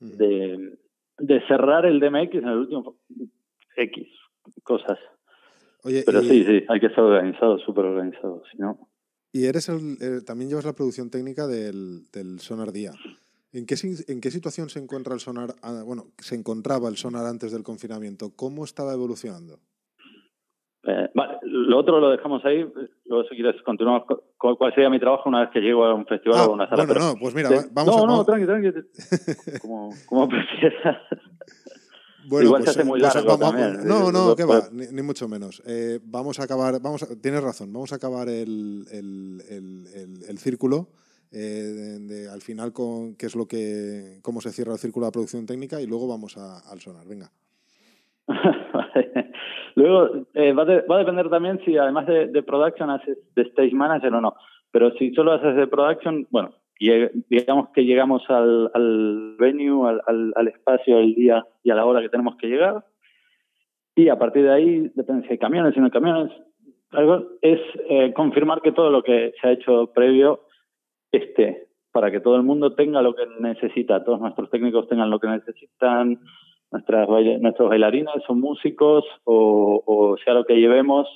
de, 0.00 1.40
cerrar 1.48 1.86
el 1.86 2.00
DMX 2.00 2.34
en 2.34 2.48
el 2.48 2.58
último 2.58 2.96
X 3.76 4.08
cosas. 4.62 4.98
Pero 5.82 6.20
sí, 6.20 6.44
sí, 6.44 6.64
hay 6.68 6.80
que 6.80 6.90
ser 6.90 7.00
organizado, 7.00 7.58
súper 7.58 7.86
organizado, 7.86 8.42
si 8.50 8.58
no. 8.58 8.88
Y 9.32 9.44
eres 9.44 9.68
el, 9.68 9.98
eh, 10.00 10.20
también 10.24 10.48
llevas 10.48 10.64
la 10.64 10.72
producción 10.72 11.10
técnica 11.10 11.46
del, 11.46 12.10
del 12.12 12.40
Sonar 12.40 12.72
Día. 12.72 12.92
¿En 13.52 13.66
qué, 13.66 13.76
¿En 14.08 14.20
qué 14.20 14.30
situación 14.30 14.68
se 14.68 14.78
encuentra 14.78 15.14
el 15.14 15.20
sonar, 15.20 15.54
ah, 15.62 15.82
bueno, 15.84 16.06
se 16.18 16.34
encontraba 16.34 16.88
el 16.88 16.96
sonar 16.96 17.24
antes 17.26 17.50
del 17.52 17.62
confinamiento? 17.62 18.30
¿Cómo 18.36 18.64
estaba 18.64 18.92
evolucionando? 18.92 19.58
Eh, 20.84 21.10
vale, 21.14 21.38
lo 21.42 21.78
otro 21.78 21.98
lo 21.98 22.10
dejamos 22.10 22.44
ahí. 22.44 22.66
Luego, 23.06 23.24
si 23.28 23.34
quieres, 23.34 23.60
continuamos 23.62 24.04
con 24.36 24.56
cuál 24.56 24.74
sería 24.74 24.90
mi 24.90 25.00
trabajo 25.00 25.28
una 25.28 25.40
vez 25.40 25.50
que 25.50 25.60
llego 25.60 25.84
a 25.84 25.94
un 25.94 26.06
festival 26.06 26.38
ah, 26.40 26.46
o 26.46 26.52
una 26.52 26.68
sala. 26.68 26.84
Bueno, 26.84 27.00
no, 27.00 27.14
pues 27.18 27.34
mira, 27.34 27.50
vamos 27.72 27.96
no, 27.96 28.04
a. 28.04 28.06
No, 28.06 28.16
no, 28.16 28.24
tranqui, 28.24 28.46
tranqui. 28.46 28.72
como, 29.62 29.90
como 30.06 30.28
prefieras. 30.28 30.98
Bueno, 32.26 32.46
Igual 32.46 32.64
se 32.64 32.70
hace 32.70 32.84
muy 32.84 33.00
pues, 33.00 33.14
largo 33.14 33.38
también. 33.38 33.86
No, 33.86 34.10
no, 34.10 34.34
que 34.34 34.44
va, 34.44 34.68
ni, 34.72 35.02
mucho 35.02 35.28
menos. 35.28 35.62
Eh, 35.66 36.00
vamos 36.02 36.40
a 36.40 36.44
acabar, 36.44 36.80
vamos 36.80 37.06
tienes 37.22 37.42
razón, 37.42 37.72
vamos 37.72 37.92
a 37.92 37.96
acabar 37.96 38.28
el, 38.28 38.86
el, 38.90 39.42
el, 39.48 40.24
el 40.28 40.38
círculo 40.38 40.88
eh, 41.30 42.26
al 42.32 42.40
final 42.40 42.72
con 42.72 43.14
qué 43.16 43.26
es 43.26 43.36
lo 43.36 43.46
que, 43.46 44.18
cómo 44.22 44.40
se 44.40 44.50
cierra 44.50 44.72
el 44.72 44.78
círculo 44.78 45.06
de 45.06 45.12
producción 45.12 45.44
técnica 45.46 45.80
y 45.80 45.86
luego 45.86 46.08
vamos 46.08 46.36
al 46.36 46.80
sonar. 46.80 47.06
Venga. 47.06 47.30
Luego 49.74 50.26
eh, 50.34 50.52
va, 50.52 50.64
va, 50.64 50.96
a 50.96 50.98
depender 50.98 51.30
también 51.30 51.60
si 51.64 51.76
además 51.76 52.06
de, 52.06 52.26
de, 52.26 52.42
production 52.42 52.90
haces 52.90 53.16
de 53.36 53.42
stage 53.42 53.74
manager 53.74 54.12
o 54.12 54.20
no. 54.20 54.34
Pero 54.72 54.90
si 54.92 55.14
solo 55.14 55.32
haces 55.32 55.54
de 55.54 55.66
production, 55.66 56.26
bueno, 56.30 56.52
digamos 56.78 57.70
que 57.70 57.84
llegamos 57.84 58.22
al, 58.28 58.70
al 58.72 59.36
venue, 59.38 59.88
al, 59.88 60.32
al, 60.34 60.48
espacio, 60.48 60.98
el 60.98 61.14
día 61.14 61.44
y 61.62 61.70
a 61.70 61.74
la 61.74 61.84
hora 61.84 62.00
que 62.00 62.08
tenemos 62.08 62.36
que 62.36 62.46
llegar. 62.46 62.84
Y 63.96 64.08
a 64.08 64.18
partir 64.18 64.44
de 64.44 64.52
ahí, 64.52 64.90
depende 64.94 65.26
si 65.26 65.32
hay 65.32 65.38
camiones, 65.38 65.74
si 65.74 65.80
no 65.80 65.90
camiones, 65.90 66.32
es 67.42 67.60
eh, 67.90 68.12
confirmar 68.14 68.62
que 68.62 68.72
todo 68.72 68.90
lo 68.90 69.02
que 69.02 69.32
se 69.40 69.48
ha 69.48 69.52
hecho 69.52 69.92
previo 69.92 70.40
esté, 71.10 71.68
para 71.92 72.10
que 72.10 72.20
todo 72.20 72.36
el 72.36 72.42
mundo 72.42 72.74
tenga 72.74 73.02
lo 73.02 73.14
que 73.14 73.24
necesita, 73.40 74.04
todos 74.04 74.20
nuestros 74.20 74.50
técnicos 74.50 74.88
tengan 74.88 75.10
lo 75.10 75.18
que 75.18 75.28
necesitan, 75.28 76.20
nuestras 76.70 77.08
nuestros 77.40 77.68
bailarines 77.68 78.22
o 78.28 78.34
músicos 78.34 79.04
o, 79.24 80.16
sea 80.22 80.34
lo 80.34 80.44
que 80.44 80.56
llevemos 80.56 81.08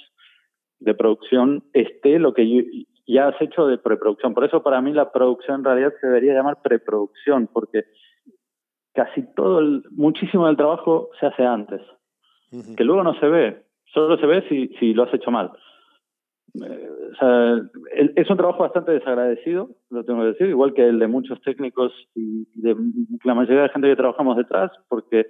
de 0.80 0.94
producción 0.94 1.64
esté 1.72 2.18
lo 2.18 2.32
que 2.32 2.86
ya 3.06 3.28
has 3.28 3.40
hecho 3.40 3.66
de 3.66 3.78
preproducción. 3.78 4.34
Por 4.34 4.44
eso 4.44 4.62
para 4.62 4.80
mí 4.80 4.92
la 4.92 5.10
producción 5.10 5.60
en 5.60 5.64
realidad 5.64 5.92
se 6.00 6.06
debería 6.06 6.34
llamar 6.34 6.62
preproducción, 6.62 7.48
porque 7.52 7.84
casi 8.94 9.22
todo, 9.34 9.60
el, 9.60 9.82
muchísimo 9.90 10.46
del 10.46 10.56
trabajo 10.56 11.10
se 11.18 11.26
hace 11.26 11.44
antes, 11.44 11.80
que 12.76 12.84
luego 12.84 13.02
no 13.02 13.18
se 13.18 13.26
ve, 13.26 13.64
solo 13.92 14.18
se 14.18 14.26
ve 14.26 14.44
si, 14.48 14.68
si 14.78 14.92
lo 14.92 15.04
has 15.04 15.14
hecho 15.14 15.30
mal. 15.30 15.52
Eh, 16.54 16.90
o 17.12 17.14
sea, 17.16 17.62
es 18.14 18.28
un 18.28 18.36
trabajo 18.36 18.62
bastante 18.62 18.92
desagradecido, 18.92 19.70
lo 19.88 20.04
tengo 20.04 20.20
que 20.20 20.28
decir, 20.28 20.48
igual 20.48 20.74
que 20.74 20.86
el 20.86 20.98
de 20.98 21.06
muchos 21.06 21.40
técnicos 21.40 21.92
y 22.14 22.44
de 22.60 22.76
la 23.24 23.34
mayoría 23.34 23.62
de 23.62 23.68
gente 23.70 23.88
que 23.88 23.96
trabajamos 23.96 24.36
detrás, 24.36 24.70
porque 24.88 25.26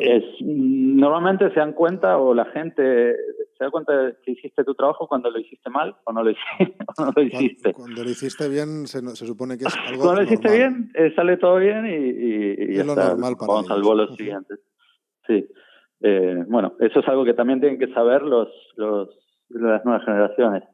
es, 0.00 0.24
normalmente 0.40 1.50
se 1.50 1.60
dan 1.60 1.72
cuenta 1.72 2.18
o 2.18 2.34
la 2.34 2.46
gente 2.46 3.16
se 3.58 3.64
da 3.64 3.70
cuenta 3.70 3.92
de 3.92 4.16
que 4.24 4.32
hiciste 4.32 4.64
tu 4.64 4.74
trabajo 4.74 5.08
cuando 5.08 5.30
lo 5.30 5.38
hiciste 5.38 5.68
mal 5.68 5.96
o 6.04 6.12
no 6.12 6.22
lo 6.22 6.30
hiciste. 7.22 7.72
Cuando, 7.74 8.04
lo 8.04 8.10
hiciste 8.10 8.48
bien, 8.48 8.86
se, 8.86 9.00
supone 9.26 9.58
que 9.58 9.64
es 9.64 9.76
algo 9.88 10.04
Cuando 10.04 10.22
lo 10.22 10.26
hiciste 10.26 10.56
bien, 10.56 10.90
eh, 10.94 11.12
sale 11.14 11.36
todo 11.36 11.56
bien 11.56 11.84
y, 11.86 12.78
es 12.78 12.86
lo 12.86 12.94
normal 12.94 13.36
para 13.38 13.52
Vamos 13.52 13.70
al 13.70 13.82
vuelo 13.82 14.14
siguiente. 14.14 14.54
Sí. 15.26 15.46
Eh, 16.00 16.44
bueno, 16.46 16.74
eso 16.78 17.00
es 17.00 17.08
algo 17.08 17.24
que 17.24 17.34
también 17.34 17.60
tienen 17.60 17.78
que 17.78 17.92
saber 17.92 18.22
los, 18.22 18.48
los 18.76 19.08
las 19.50 19.84
nuevas 19.84 20.04
generaciones. 20.04 20.64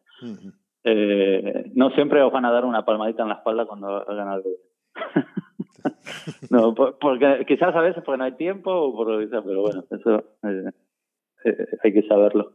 Eh, 0.84 1.70
no 1.74 1.90
siempre 1.90 2.22
os 2.22 2.32
van 2.32 2.44
a 2.44 2.52
dar 2.52 2.64
una 2.64 2.84
palmadita 2.84 3.22
en 3.22 3.28
la 3.28 3.36
espalda 3.36 3.66
cuando 3.66 3.88
hagan 3.88 4.28
algo. 4.28 4.50
no, 6.50 6.74
porque 6.74 7.44
quizás 7.46 7.74
a 7.74 7.80
veces 7.80 8.02
porque 8.04 8.18
no 8.18 8.24
hay 8.24 8.36
tiempo 8.36 8.70
o 8.70 8.94
por 8.94 9.08
lo 9.08 9.18
que 9.18 9.28
sea, 9.28 9.42
pero 9.42 9.62
bueno, 9.62 9.84
eso 9.90 10.24
eh, 10.42 10.70
eh, 11.44 11.66
hay 11.82 11.92
que 11.92 12.02
saberlo. 12.02 12.52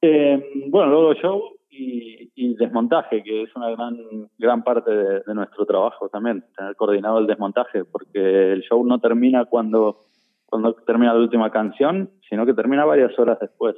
Bueno, 0.00 0.90
luego 0.90 1.14
show 1.14 1.42
y, 1.70 2.30
y, 2.34 2.54
desmontaje, 2.54 3.22
que 3.22 3.42
es 3.42 3.56
una 3.56 3.70
gran 3.70 3.96
gran 4.38 4.62
parte 4.62 4.90
de, 4.90 5.34
nuestro 5.34 5.66
trabajo 5.66 6.08
también, 6.08 6.44
tener 6.56 6.76
coordinado 6.76 7.18
el 7.18 7.26
desmontaje, 7.26 7.84
porque 7.84 8.52
el 8.52 8.62
show 8.62 8.84
no 8.84 9.00
termina 9.00 9.44
cuando, 9.44 10.06
cuando 10.46 10.74
termina 10.74 11.14
la 11.14 11.20
última 11.20 11.50
canción, 11.50 12.10
sino 12.28 12.46
que 12.46 12.54
termina 12.54 12.84
varias 12.84 13.16
horas 13.18 13.38
después. 13.40 13.76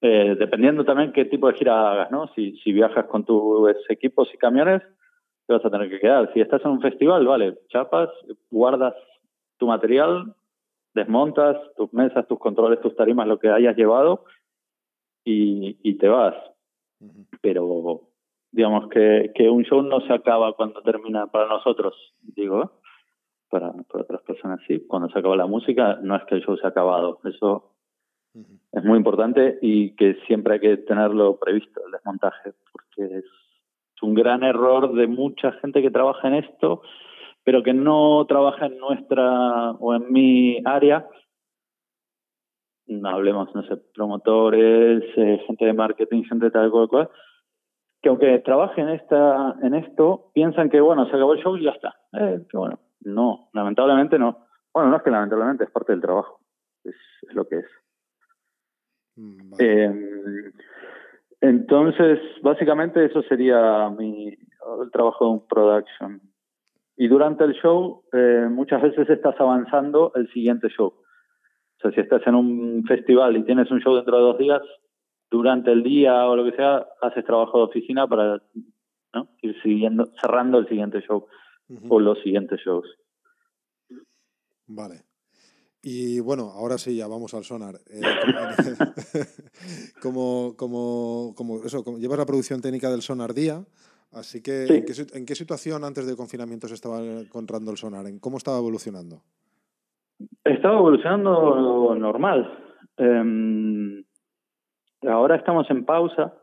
Eh, 0.00 0.36
dependiendo 0.38 0.84
también 0.84 1.12
qué 1.12 1.24
tipo 1.24 1.48
de 1.48 1.56
gira 1.56 1.92
hagas, 1.92 2.10
¿no? 2.10 2.28
Si, 2.34 2.56
si 2.58 2.72
viajas 2.72 3.06
con 3.06 3.24
tus 3.24 3.70
equipos 3.88 4.28
y 4.34 4.38
camiones, 4.38 4.82
te 5.46 5.52
vas 5.52 5.64
a 5.64 5.70
tener 5.70 5.88
que 5.88 6.00
quedar. 6.00 6.32
Si 6.32 6.40
estás 6.40 6.62
en 6.64 6.72
un 6.72 6.80
festival, 6.80 7.26
vale, 7.26 7.58
chapas, 7.68 8.10
guardas 8.50 8.94
tu 9.58 9.66
material, 9.66 10.34
desmontas 10.94 11.56
tus 11.76 11.92
mesas, 11.92 12.26
tus 12.26 12.38
controles, 12.38 12.80
tus 12.80 12.94
tarimas, 12.96 13.26
lo 13.26 13.38
que 13.38 13.48
hayas 13.48 13.76
llevado 13.76 14.24
y, 15.24 15.76
y 15.82 15.94
te 15.98 16.08
vas. 16.08 16.34
Pero 17.40 18.02
digamos 18.52 18.88
que, 18.88 19.32
que, 19.34 19.48
un 19.50 19.64
show 19.64 19.82
no 19.82 20.00
se 20.02 20.12
acaba 20.12 20.54
cuando 20.54 20.80
termina 20.82 21.26
para 21.26 21.48
nosotros, 21.48 21.94
digo, 22.22 22.72
para, 23.50 23.72
para 23.72 24.04
otras 24.04 24.22
personas 24.22 24.60
sí. 24.66 24.84
Cuando 24.86 25.08
se 25.08 25.18
acaba 25.18 25.36
la 25.36 25.46
música, 25.46 25.98
no 26.02 26.16
es 26.16 26.24
que 26.24 26.36
el 26.36 26.44
show 26.44 26.56
se 26.56 26.66
ha 26.66 26.70
acabado. 26.70 27.20
Eso 27.24 27.74
es 28.72 28.84
muy 28.84 28.98
importante 28.98 29.58
y 29.62 29.94
que 29.96 30.14
siempre 30.26 30.54
hay 30.54 30.60
que 30.60 30.76
tenerlo 30.78 31.38
previsto, 31.38 31.80
el 31.86 31.92
desmontaje, 31.92 32.52
porque 32.72 33.18
es 33.18 33.24
un 34.02 34.14
gran 34.14 34.42
error 34.42 34.92
de 34.94 35.06
mucha 35.06 35.52
gente 35.52 35.82
que 35.82 35.90
trabaja 35.90 36.28
en 36.28 36.34
esto, 36.34 36.82
pero 37.44 37.62
que 37.62 37.72
no 37.72 38.24
trabaja 38.26 38.66
en 38.66 38.78
nuestra 38.78 39.72
o 39.72 39.94
en 39.94 40.12
mi 40.12 40.58
área. 40.64 41.06
No 42.86 43.08
hablemos, 43.08 43.54
no 43.54 43.62
sé, 43.62 43.76
promotores, 43.94 45.02
eh, 45.16 45.42
gente 45.46 45.64
de 45.64 45.72
marketing, 45.72 46.24
gente 46.24 46.46
de 46.46 46.50
tal 46.50 46.70
cual, 46.70 47.08
que 48.02 48.08
aunque 48.10 48.38
trabajen 48.40 48.90
esta, 48.90 49.56
en 49.62 49.74
esto, 49.74 50.30
piensan 50.34 50.68
que, 50.68 50.80
bueno, 50.80 51.06
se 51.06 51.16
acabó 51.16 51.32
el 51.32 51.42
show 51.42 51.56
y 51.56 51.64
ya 51.64 51.70
está. 51.70 51.94
Eh, 52.12 52.46
que 52.50 52.56
bueno, 52.56 52.78
no, 53.00 53.48
lamentablemente 53.52 54.18
no. 54.18 54.46
Bueno, 54.72 54.90
no 54.90 54.96
es 54.96 55.02
que 55.02 55.10
lamentablemente, 55.10 55.64
es 55.64 55.70
parte 55.70 55.92
del 55.92 56.02
trabajo. 56.02 56.40
es 56.84 56.94
lo 57.32 57.46
que 57.46 57.56
es. 57.58 57.66
Mm, 59.16 59.54
em, 59.58 60.52
entonces, 61.40 62.18
básicamente 62.42 63.04
eso 63.04 63.22
sería 63.22 63.88
mi, 63.90 64.28
el 64.28 64.90
trabajo 64.90 65.24
de 65.24 65.30
un 65.30 65.46
production. 65.46 66.20
Y 66.96 67.08
durante 67.08 67.44
el 67.44 67.54
show, 67.54 68.04
eh, 68.12 68.46
muchas 68.50 68.82
veces 68.82 69.08
estás 69.10 69.38
avanzando 69.38 70.12
el 70.14 70.30
siguiente 70.32 70.68
show. 70.68 70.94
O 71.84 71.90
sea, 71.90 71.94
si 71.94 72.00
estás 72.00 72.26
en 72.26 72.34
un 72.34 72.84
festival 72.84 73.36
y 73.36 73.44
tienes 73.44 73.70
un 73.70 73.80
show 73.80 73.94
dentro 73.94 74.16
de 74.16 74.22
dos 74.22 74.38
días, 74.38 74.62
durante 75.30 75.70
el 75.70 75.82
día 75.82 76.26
o 76.26 76.34
lo 76.34 76.44
que 76.44 76.56
sea, 76.56 76.86
haces 77.02 77.24
trabajo 77.24 77.58
de 77.58 77.64
oficina 77.64 78.06
para 78.06 78.42
ir 79.42 79.62
siguiendo, 79.62 80.06
cerrando 80.20 80.58
el 80.58 80.68
siguiente 80.68 81.02
show 81.02 81.26
o 81.88 82.00
los 82.00 82.20
siguientes 82.22 82.60
shows. 82.64 82.86
Vale. 84.66 85.02
Y 85.82 86.20
bueno, 86.20 86.44
ahora 86.44 86.78
sí, 86.78 86.96
ya 86.96 87.06
vamos 87.06 87.34
al 87.34 87.44
sonar. 87.44 87.74
Eh, 87.90 88.00
como, 90.00 90.54
como, 90.56 91.34
como, 91.36 91.62
eso, 91.64 91.84
como 91.84 91.98
llevas 91.98 92.18
la 92.18 92.24
producción 92.24 92.62
técnica 92.62 92.90
del 92.90 93.02
sonar 93.02 93.34
día, 93.34 93.62
así 94.12 94.40
que 94.40 94.84
¿en, 95.12 95.26
qué, 95.26 95.34
situación 95.34 95.84
antes 95.84 96.06
del 96.06 96.16
confinamiento 96.16 96.68
se 96.68 96.74
estaba 96.74 97.04
encontrando 97.04 97.70
el 97.70 97.76
sonar? 97.76 98.06
¿En 98.06 98.18
cómo 98.18 98.38
estaba 98.38 98.56
evolucionando? 98.56 99.22
Estaba 100.44 100.78
evolucionando 100.78 101.94
normal. 101.96 102.58
Em, 102.96 104.04
ahora 105.06 105.36
estamos 105.36 105.68
en 105.70 105.84
pausa, 105.84 106.34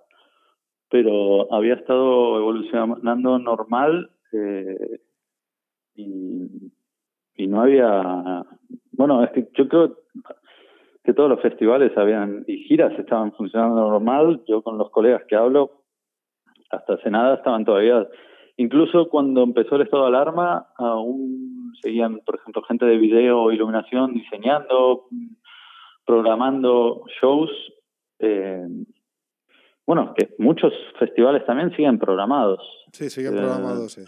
pero 0.89 1.53
había 1.53 1.75
estado 1.75 2.37
evolucionando 2.37 3.39
normal 3.39 4.11
eh, 4.33 4.99
y, 5.95 6.71
y 7.35 7.47
no 7.47 7.61
había 7.61 8.45
bueno, 9.01 9.23
es 9.23 9.31
que 9.31 9.49
yo 9.57 9.67
creo 9.67 9.97
que 11.03 11.13
todos 11.13 11.27
los 11.27 11.41
festivales 11.41 11.91
habían 11.97 12.43
y 12.45 12.57
giras 12.65 12.93
estaban 12.99 13.31
funcionando 13.31 13.81
normal. 13.81 14.43
Yo 14.47 14.61
con 14.61 14.77
los 14.77 14.91
colegas 14.91 15.23
que 15.27 15.35
hablo, 15.35 15.71
hasta 16.69 16.93
hace 16.93 17.09
nada 17.09 17.33
estaban 17.33 17.65
todavía. 17.65 18.07
Incluso 18.57 19.09
cuando 19.09 19.41
empezó 19.41 19.75
el 19.75 19.81
estado 19.81 20.03
de 20.03 20.09
alarma, 20.09 20.67
aún 20.77 21.60
seguían, 21.81 22.19
por 22.25 22.35
ejemplo, 22.35 22.61
gente 22.63 22.85
de 22.85 22.97
video 22.97 23.41
o 23.41 23.51
iluminación 23.51 24.13
diseñando, 24.13 25.07
programando 26.05 27.03
shows. 27.21 27.51
Eh, 28.19 28.67
bueno, 29.85 30.13
que 30.15 30.35
muchos 30.37 30.73
festivales 30.99 31.45
también 31.45 31.75
siguen 31.75 31.99
programados. 31.99 32.61
Sí, 32.91 33.09
siguen 33.09 33.35
programados, 33.35 33.93
sí. 33.93 34.01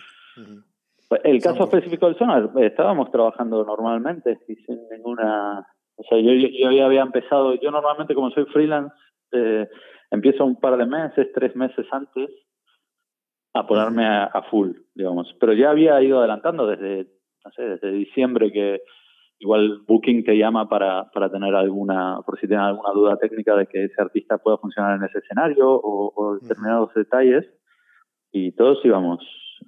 El 1.23 1.41
caso 1.41 1.65
específico 1.65 2.08
del 2.08 2.17
Sonar, 2.17 2.49
estábamos 2.58 3.12
trabajando 3.12 3.63
normalmente 3.63 4.39
y 4.47 4.56
sin 4.56 4.80
ninguna... 4.89 5.67
O 5.95 6.04
sea, 6.10 6.19
yo, 6.19 6.32
yo 6.32 6.71
ya 6.71 6.86
había 6.86 7.02
empezado, 7.02 7.54
yo 7.56 7.69
normalmente 7.69 8.15
como 8.15 8.32
soy 8.32 8.45
freelance, 8.45 8.95
eh, 9.32 9.67
empiezo 10.10 10.45
un 10.45 10.60
par 10.60 10.78
de 10.78 10.86
meses, 10.86 11.28
tres 11.34 11.56
meses 11.56 11.86
antes 11.91 12.30
a 13.54 13.67
ponerme 13.67 14.06
a, 14.06 14.41
full, 14.49 14.71
digamos. 14.95 15.36
Pero 15.39 15.54
ya 15.54 15.69
había 15.69 16.02
ido 16.02 16.19
adelantando 16.19 16.65
desde, 16.65 17.08
no 17.43 17.51
sé, 17.51 17.63
desde 17.63 17.91
diciembre 17.91 18.51
que 18.51 18.82
igual 19.39 19.82
Booking 19.88 20.23
te 20.23 20.38
llama 20.38 20.69
para, 20.69 21.10
para 21.12 21.29
tener 21.29 21.53
alguna, 21.53 22.21
por 22.25 22.39
si 22.39 22.47
tienen 22.47 22.65
alguna 22.65 22.93
duda 22.93 23.17
técnica 23.17 23.56
de 23.56 23.67
que 23.67 23.86
ese 23.86 24.01
artista 24.01 24.38
pueda 24.38 24.58
funcionar 24.58 24.97
en 24.97 25.03
ese 25.03 25.19
escenario 25.19 25.69
o, 25.69 26.13
o 26.15 26.36
determinados 26.36 26.93
detalles. 26.93 27.45
Y 28.32 28.53
todos 28.53 28.84
íbamos 28.84 29.19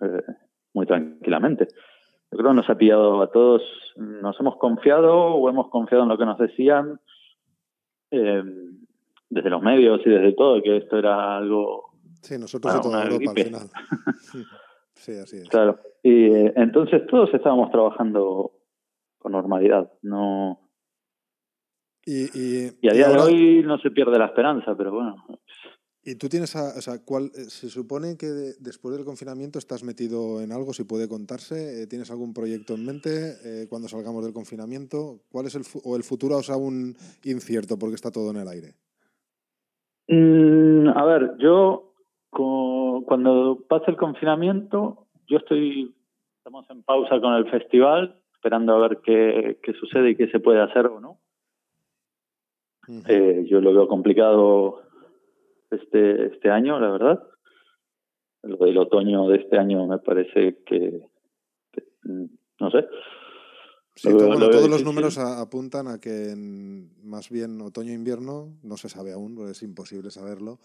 eh, 0.01 0.23
muy 0.73 0.85
tranquilamente. 0.85 1.67
Yo 2.31 2.37
creo 2.37 2.51
que 2.51 2.55
nos 2.55 2.69
ha 2.69 2.77
pillado 2.77 3.21
a 3.21 3.31
todos, 3.31 3.61
nos 3.97 4.39
hemos 4.39 4.57
confiado 4.57 5.13
o 5.13 5.49
hemos 5.49 5.69
confiado 5.69 6.03
en 6.03 6.09
lo 6.09 6.17
que 6.17 6.25
nos 6.25 6.37
decían 6.37 6.99
eh, 8.11 8.43
desde 9.29 9.49
los 9.49 9.61
medios 9.61 10.01
y 10.05 10.09
desde 10.09 10.33
todo, 10.33 10.61
que 10.61 10.77
esto 10.77 10.97
era 10.97 11.37
algo... 11.37 11.91
Sí, 12.21 12.37
nosotros 12.39 12.73
de 12.73 12.79
toda 12.79 13.03
Europa 13.03 13.31
al 13.31 13.43
final. 13.43 13.69
sí, 14.19 14.43
así 14.95 15.37
es. 15.37 15.49
Claro. 15.49 15.79
Y 16.03 16.25
eh, 16.25 16.53
entonces 16.55 17.05
todos 17.07 17.33
estábamos 17.33 17.71
trabajando 17.71 18.51
con 19.17 19.31
normalidad, 19.31 19.91
no... 20.01 20.59
Y, 22.07 22.25
y, 22.37 22.87
a 22.87 22.93
día 22.93 23.09
de 23.09 23.17
hoy 23.17 23.63
no 23.63 23.79
se 23.79 23.89
pierde 23.89 24.19
la 24.19 24.27
esperanza, 24.27 24.75
pero 24.77 24.91
bueno, 24.91 25.25
¿Y 26.07 26.15
tú 26.15 26.29
tienes, 26.29 26.55
o 26.55 26.81
sea, 26.81 27.03
cuál, 27.03 27.31
eh, 27.33 27.45
se 27.49 27.67
supone 27.67 28.15
que 28.15 28.27
después 28.59 28.95
del 28.95 29.05
confinamiento 29.05 29.57
estás 29.57 29.83
metido 29.83 30.39
en 30.39 30.51
algo, 30.51 30.71
si 30.71 30.83
puede 30.83 31.09
contarse? 31.09 31.81
Eh, 31.81 31.87
¿Tienes 31.87 32.11
algún 32.11 32.31
proyecto 32.31 32.75
en 32.75 32.85
mente 32.85 33.09
eh, 33.43 33.65
cuando 33.67 33.87
salgamos 33.87 34.23
del 34.23 34.31
confinamiento? 34.31 35.21
¿Cuál 35.31 35.47
es 35.47 35.55
el, 35.55 35.63
o 35.83 35.95
el 35.95 36.03
futuro 36.03 36.39
es 36.39 36.51
aún 36.51 36.95
incierto 37.23 37.79
porque 37.79 37.95
está 37.95 38.11
todo 38.11 38.29
en 38.29 38.37
el 38.37 38.47
aire? 38.47 38.75
Mm, 40.07 40.89
a 40.89 41.05
ver, 41.05 41.37
yo 41.39 41.94
cuando 42.35 43.63
pase 43.67 43.91
el 43.91 43.97
confinamiento, 43.97 45.07
yo 45.27 45.37
estoy, 45.37 45.95
estamos 46.37 46.69
en 46.69 46.83
pausa 46.83 47.19
con 47.21 47.33
el 47.33 47.49
festival, 47.49 48.19
esperando 48.33 48.75
a 48.75 48.87
ver 48.87 48.99
qué, 49.03 49.57
qué 49.63 49.73
sucede 49.73 50.11
y 50.11 50.15
qué 50.15 50.27
se 50.27 50.39
puede 50.39 50.61
hacer 50.61 50.87
o 50.87 50.99
no. 50.99 51.19
yo 52.87 53.61
lo 53.61 53.73
veo 53.73 53.87
complicado 53.87 54.81
este, 55.71 56.27
este 56.27 56.49
año, 56.49 56.79
la 56.79 56.91
verdad. 56.91 57.23
Lo 58.43 58.57
del 58.57 58.77
otoño 58.77 59.27
de 59.29 59.37
este 59.37 59.57
año 59.57 59.87
me 59.87 59.97
parece 59.99 60.57
que, 60.65 61.07
mm, 62.03 62.25
no 62.59 62.71
sé. 62.71 62.85
todos 64.03 64.69
los 64.69 64.83
números 64.83 65.17
apuntan 65.17 65.87
a 65.87 65.99
que 65.99 66.31
en, 66.31 66.91
más 67.03 67.29
bien 67.29 67.61
otoño-invierno, 67.61 68.57
no 68.61 68.77
se 68.77 68.89
sabe 68.89 69.13
aún, 69.13 69.49
es 69.49 69.63
imposible 69.63 70.11
saberlo, 70.11 70.59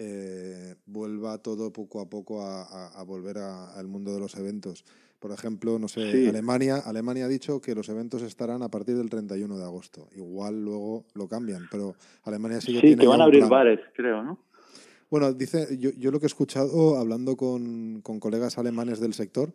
eh, 0.00 0.76
vuelva 0.86 1.38
todo 1.38 1.72
poco 1.72 2.00
a 2.00 2.08
poco 2.08 2.40
a, 2.40 3.02
volver 3.02 3.38
al 3.38 3.88
mundo 3.88 4.14
de 4.14 4.20
los 4.20 4.36
eventos. 4.36 4.84
Por 5.18 5.32
ejemplo, 5.32 5.80
no 5.80 5.88
sé, 5.88 6.28
Alemania, 6.28 6.76
Alemania 6.76 7.24
ha 7.24 7.28
dicho 7.28 7.60
que 7.60 7.74
los 7.74 7.88
eventos 7.88 8.22
estarán 8.22 8.62
a 8.62 8.68
partir 8.68 8.96
del 8.96 9.10
31 9.10 9.58
de 9.58 9.64
agosto. 9.64 10.08
Igual 10.14 10.64
luego 10.64 11.04
lo 11.14 11.26
cambian, 11.26 11.66
pero 11.68 11.96
Alemania 12.22 12.60
sigue 12.60 12.80
sí, 12.80 12.96
que 12.96 13.08
van 13.08 13.20
a 13.20 13.24
abrir 13.24 13.44
bares, 13.46 13.80
creo, 13.92 14.22
¿no? 14.22 14.38
Bueno, 15.10 15.32
dice, 15.32 15.76
yo, 15.78 15.90
yo 15.90 16.12
lo 16.12 16.20
que 16.20 16.26
he 16.26 16.28
escuchado 16.28 16.96
hablando 16.96 17.36
con, 17.36 18.00
con 18.02 18.20
colegas 18.20 18.56
alemanes 18.56 19.00
del 19.00 19.14
sector, 19.14 19.52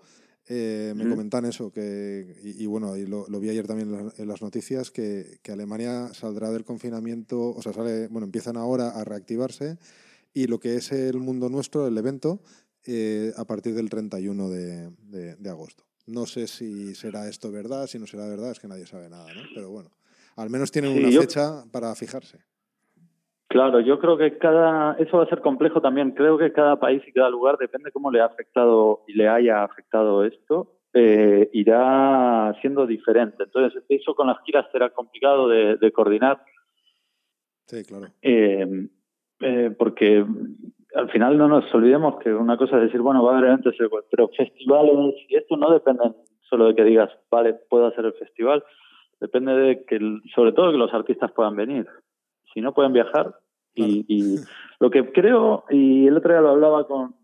eh, 0.50 0.92
me 0.94 1.08
comentan 1.08 1.46
eso, 1.46 1.72
que, 1.72 2.36
y, 2.44 2.66
bueno, 2.66 2.98
y 2.98 3.06
lo, 3.06 3.26
vi 3.40 3.50
ayer 3.50 3.66
también 3.66 4.12
en, 4.18 4.28
las 4.28 4.42
noticias, 4.42 4.92
que, 4.92 5.38
que, 5.42 5.54
Alemania 5.54 6.10
saldrá 6.14 6.52
del 6.52 6.66
confinamiento, 6.66 7.40
o 7.40 7.62
sea, 7.62 7.72
sale, 7.72 8.10
bueno, 8.10 8.26
empiezan 8.26 8.58
ahora 8.58 8.90
a 8.90 9.06
reactivarse 9.06 9.78
y 10.34 10.48
lo 10.48 10.60
que 10.60 10.76
es 10.76 10.92
el 10.92 11.20
mundo 11.20 11.50
nuestro, 11.50 11.88
el 11.88 11.98
evento, 11.98 12.40
eh, 12.86 13.32
a 13.38 13.46
partir 13.46 13.74
del 13.76 13.90
31 13.90 14.50
de, 14.50 14.90
de, 15.38 15.50
agosto. 15.50 15.84
No 16.06 16.26
sé 16.26 16.48
si 16.48 16.96
será 16.96 17.30
esto 17.30 17.52
verdad, 17.52 17.88
si 17.88 17.98
no 17.98 18.08
será 18.08 18.28
verdad, 18.28 18.52
es 18.52 18.60
que 18.60 18.68
nadie 18.68 18.86
sabe 18.86 19.10
nada, 19.10 19.34
¿no? 19.34 19.42
Pero 19.56 19.70
bueno, 19.70 19.90
al 20.36 20.50
menos 20.50 20.72
tienen 20.72 20.92
una 20.92 21.10
fecha 21.22 21.64
para 21.72 21.96
fijarse. 21.96 22.40
Claro, 23.48 23.80
yo 23.80 24.00
creo 24.00 24.18
que 24.18 24.38
cada, 24.38 24.94
eso 24.94 25.18
va 25.18 25.24
a 25.24 25.30
ser 25.30 25.40
complejo 25.40 25.80
también. 25.80 26.12
Creo 26.12 26.38
que 26.38 26.52
cada 26.52 26.78
país 26.80 27.04
y 27.08 27.14
cada 27.14 27.30
lugar, 27.30 27.58
depende 27.58 27.92
cómo 27.92 28.12
le 28.12 28.20
ha 28.20 28.26
afectado 28.26 29.04
y 29.08 29.14
le 29.14 29.28
haya 29.28 29.64
afectado 29.64 30.26
esto, 30.26 30.80
eh, 30.94 31.50
irá 31.54 32.54
siendo 32.62 32.88
diferente. 32.88 33.44
Entonces, 33.44 33.84
eso 33.88 34.16
con 34.16 34.28
las 34.28 34.42
giras 34.44 34.66
será 34.72 34.90
complicado 34.90 35.48
de, 35.48 35.92
coordinar. 35.94 36.44
Sí, 37.68 37.84
claro. 37.86 38.08
Eh, 38.22 38.90
eh, 39.44 39.76
porque 39.78 40.26
al 40.96 41.10
final 41.10 41.38
no 41.38 41.48
nos 41.48 41.74
olvidemos 41.74 42.18
que 42.20 42.34
una 42.34 42.58
cosa 42.58 42.78
es 42.78 42.84
decir, 42.84 43.02
bueno, 43.02 43.24
va 43.24 43.34
a 43.34 43.38
haber 43.38 43.50
eventos, 43.50 43.76
pero 44.10 44.30
festivales, 44.30 45.16
y 45.28 45.36
esto 45.36 45.58
no 45.58 45.72
depende 45.72 46.04
solo 46.42 46.68
de 46.68 46.76
que 46.76 46.84
digas, 46.84 47.10
vale, 47.30 47.54
puedo 47.70 47.88
hacer 47.88 48.06
el 48.06 48.14
festival, 48.14 48.64
depende 49.20 49.54
de 49.54 49.86
que, 49.86 50.00
sobre 50.34 50.54
todo, 50.54 50.72
que 50.72 50.78
los 50.78 50.94
artistas 50.94 51.32
puedan 51.32 51.56
venir. 51.56 51.88
Si 52.54 52.62
no 52.62 52.74
pueden 52.74 52.94
viajar, 52.94 53.34
y, 53.76 54.36
lo 54.80 54.92
que 54.92 55.12
creo, 55.12 55.66
y 55.70 56.08
el 56.08 56.18
otro 56.18 56.32
día 56.32 56.42
lo 56.42 56.50
hablaba 56.50 56.86
con, 56.86 57.16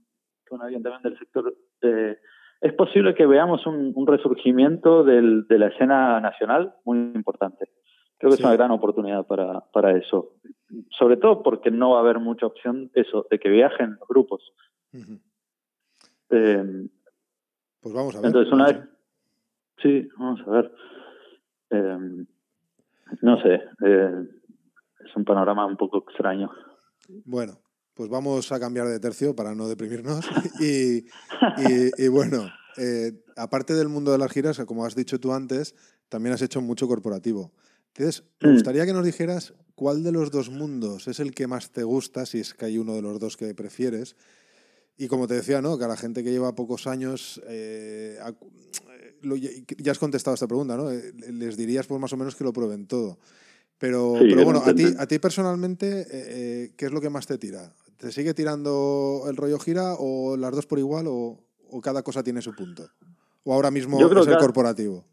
con 0.47 0.61
alguien 0.61 0.81
también 0.81 1.03
del 1.03 1.19
sector, 1.19 1.53
eh, 1.81 2.17
es 2.61 2.73
posible 2.73 3.13
que 3.13 3.25
veamos 3.25 3.65
un, 3.65 4.07
resurgimiento 4.07 5.03
del, 5.03 5.47
de 5.47 5.59
la 5.59 5.67
escena 5.67 6.19
nacional 6.19 6.73
muy 6.83 6.97
importante. 6.97 7.69
Creo 8.19 8.31
que 8.31 8.35
es 8.35 8.41
una 8.41 8.53
gran 8.53 8.71
oportunidad 8.71 9.25
para, 9.25 9.61
para 9.71 9.97
eso. 9.97 10.33
Sobre 10.97 11.17
todo 11.17 11.41
porque 11.41 11.71
no 11.71 11.91
va 11.91 11.97
a 11.97 12.01
haber 12.01 12.19
mucha 12.19 12.45
opción 12.45 12.91
eso, 12.93 13.25
de 13.31 13.39
que 13.39 13.49
viajen 13.49 13.95
los 13.99 14.07
grupos. 14.07 14.53
Eh, 16.29 16.87
pues 17.81 17.93
vamos 17.95 18.15
a 18.15 18.19
ver. 18.19 18.27
Entonces, 18.27 18.53
una 18.53 18.65
vez. 18.67 18.77
Sí, 19.81 20.07
vamos 20.17 20.41
a 20.45 20.51
ver. 20.51 20.71
Eh, 21.71 22.25
no 23.21 23.41
sé 23.41 23.61
es 25.09 25.15
un 25.15 25.25
panorama 25.25 25.65
un 25.65 25.77
poco 25.77 26.03
extraño. 26.07 26.49
Bueno, 27.25 27.59
pues 27.93 28.09
vamos 28.09 28.51
a 28.51 28.59
cambiar 28.59 28.87
de 28.87 28.99
tercio 28.99 29.35
para 29.35 29.55
no 29.55 29.67
deprimirnos. 29.67 30.25
y, 30.59 31.05
y, 31.97 32.07
bueno, 32.07 32.49
eh, 32.77 33.11
aparte 33.35 33.73
del 33.73 33.89
mundo 33.89 34.11
de 34.11 34.17
las 34.17 34.31
giras, 34.31 34.59
como 34.65 34.85
has 34.85 34.95
dicho 34.95 35.19
tú 35.19 35.33
antes, 35.33 35.75
también 36.09 36.33
has 36.33 36.41
hecho 36.41 36.61
mucho 36.61 36.87
corporativo. 36.87 37.51
Entonces, 37.95 38.23
me 38.41 38.49
mm. 38.49 38.53
gustaría 38.53 38.85
que 38.85 38.93
nos 38.93 39.05
dijeras 39.05 39.53
cuál 39.75 40.03
de 40.03 40.11
los 40.11 40.31
dos 40.31 40.49
mundos 40.49 41.07
es 41.07 41.19
el 41.19 41.33
que 41.33 41.47
más 41.47 41.71
te 41.71 41.83
gusta, 41.83 42.25
si 42.25 42.39
es 42.39 42.53
que 42.53 42.65
hay 42.65 42.77
uno 42.77 42.95
de 42.95 43.01
los 43.01 43.19
dos 43.19 43.37
que 43.37 43.53
prefieres. 43.55 44.15
Y 44.97 45.07
como 45.07 45.27
te 45.27 45.35
decía, 45.35 45.61
¿no? 45.61 45.77
Que 45.77 45.85
a 45.85 45.87
la 45.87 45.95
gente 45.95 46.23
que 46.23 46.31
lleva 46.31 46.55
pocos 46.55 46.85
años, 46.85 47.41
eh, 47.47 48.19
ya 49.77 49.91
has 49.91 49.99
contestado 49.99 50.33
esta 50.33 50.47
pregunta, 50.47 50.75
¿no? 50.75 50.91
Eh, 50.91 51.13
les 51.31 51.55
dirías 51.55 51.87
pues 51.87 52.01
más 52.01 52.11
o 52.11 52.17
menos 52.17 52.35
que 52.35 52.43
lo 52.43 52.51
prueben 52.51 52.85
todo. 52.85 53.17
Pero, 53.77 54.15
pero 54.19 54.43
bueno, 54.43 54.61
a 54.65 54.73
ti, 54.73 54.93
a 54.97 55.07
ti 55.07 55.19
personalmente, 55.19 56.01
eh, 56.01 56.07
eh, 56.11 56.71
¿qué 56.75 56.87
es 56.87 56.91
lo 56.91 56.99
que 56.99 57.09
más 57.09 57.27
te 57.27 57.37
tira? 57.37 57.73
¿Te 57.95 58.11
sigue 58.11 58.33
tirando 58.33 59.23
el 59.29 59.37
rollo 59.37 59.57
gira 59.57 59.95
o 59.97 60.35
las 60.35 60.51
dos 60.51 60.65
por 60.65 60.79
igual 60.79 61.05
o, 61.07 61.39
cada 61.81 62.03
cosa 62.03 62.21
tiene 62.21 62.41
su 62.41 62.53
punto? 62.53 62.89
¿O 63.45 63.53
ahora 63.53 63.71
mismo 63.71 63.97
es 63.97 64.27
el 64.27 64.37
corporativo? 64.37 65.05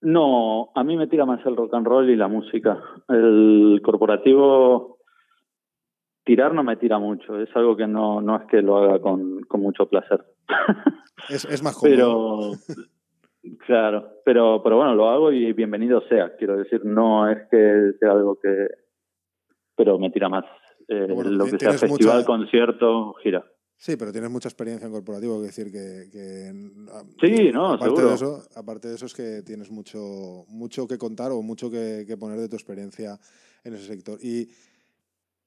No, 0.00 0.70
a 0.74 0.84
mí 0.84 0.96
me 0.96 1.08
tira 1.08 1.26
más 1.26 1.44
el 1.44 1.56
rock 1.56 1.74
and 1.74 1.86
roll 1.86 2.08
y 2.10 2.16
la 2.16 2.28
música. 2.28 2.80
El 3.08 3.80
corporativo, 3.82 4.98
tirar 6.24 6.54
no 6.54 6.62
me 6.62 6.76
tira 6.76 6.98
mucho. 6.98 7.40
Es 7.40 7.54
algo 7.56 7.76
que 7.76 7.86
no, 7.86 8.20
no 8.20 8.36
es 8.36 8.46
que 8.46 8.62
lo 8.62 8.76
haga 8.78 9.00
con, 9.00 9.40
con 9.42 9.60
mucho 9.60 9.86
placer. 9.86 10.24
Es, 11.28 11.44
es 11.46 11.64
más 11.64 11.76
cómodo. 11.76 11.90
Pero 11.90 12.52
Claro, 13.66 14.20
pero, 14.24 14.60
pero 14.62 14.76
bueno, 14.76 14.94
lo 14.94 15.08
hago 15.08 15.32
y 15.32 15.52
bienvenido 15.52 16.00
sea. 16.08 16.36
Quiero 16.36 16.56
decir, 16.56 16.84
no 16.84 17.30
es 17.30 17.38
que 17.50 17.92
sea 17.98 18.12
algo 18.12 18.38
que. 18.40 18.66
Pero 19.76 19.98
me 19.98 20.10
tira 20.10 20.28
más 20.28 20.44
eh, 20.88 21.06
lo 21.08 21.44
que 21.44 21.58
sea 21.58 21.72
festival, 21.72 22.24
concierto, 22.24 23.14
gira. 23.22 23.44
Sí, 23.80 23.94
pero 23.96 24.10
tienes 24.10 24.28
mucha 24.28 24.48
experiencia 24.48 24.86
en 24.86 24.92
corporativo, 24.92 25.36
es 25.36 25.54
decir, 25.54 25.70
que... 25.70 26.52
Ah, 26.90 27.04
sí, 27.20 27.52
no, 27.52 27.74
aparte 27.74 27.84
seguro. 27.84 28.08
De 28.08 28.14
eso, 28.16 28.48
aparte 28.56 28.88
de 28.88 28.96
eso 28.96 29.06
es 29.06 29.14
que 29.14 29.42
tienes 29.42 29.70
mucho, 29.70 30.44
mucho 30.48 30.88
que 30.88 30.98
contar 30.98 31.30
o 31.30 31.40
mucho 31.42 31.70
que, 31.70 32.04
poner 32.18 32.40
de 32.40 32.48
tu 32.48 32.56
experiencia 32.56 33.20
en 33.62 33.74
ese 33.74 33.86
sector. 33.86 34.18
Y, 34.20 34.50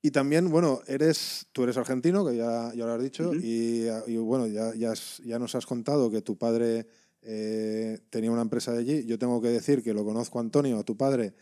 y 0.02 0.12
también, 0.12 0.50
bueno, 0.50 0.80
eres, 0.88 1.48
tú 1.52 1.64
eres 1.64 1.76
argentino, 1.76 2.26
que 2.26 2.38
ya, 2.38 2.74
ya 2.74 2.86
lo 2.86 2.94
has 2.94 3.04
dicho, 3.04 3.34
y, 3.36 3.88
y, 4.08 4.16
bueno, 4.16 4.48
ya, 4.48 4.74
ya, 4.76 4.94
ya 5.26 5.38
nos 5.38 5.54
has 5.56 5.66
contado 5.66 6.10
que 6.10 6.22
tu 6.22 6.38
padre 6.38 6.88
eh, 7.24 8.00
tenía 8.10 8.32
una 8.32 8.44
empresa 8.44 8.72
de 8.72 8.80
allí. 8.80 9.06
Yo 9.06 9.20
tengo 9.20 9.42
que 9.42 9.50
decir 9.50 9.84
que 9.84 9.94
lo 9.94 10.06
conozco 10.06 10.40
a 10.40 10.42
Antonio, 10.42 10.80
a 10.80 10.84
tu 10.84 10.96
padre, 10.96 11.34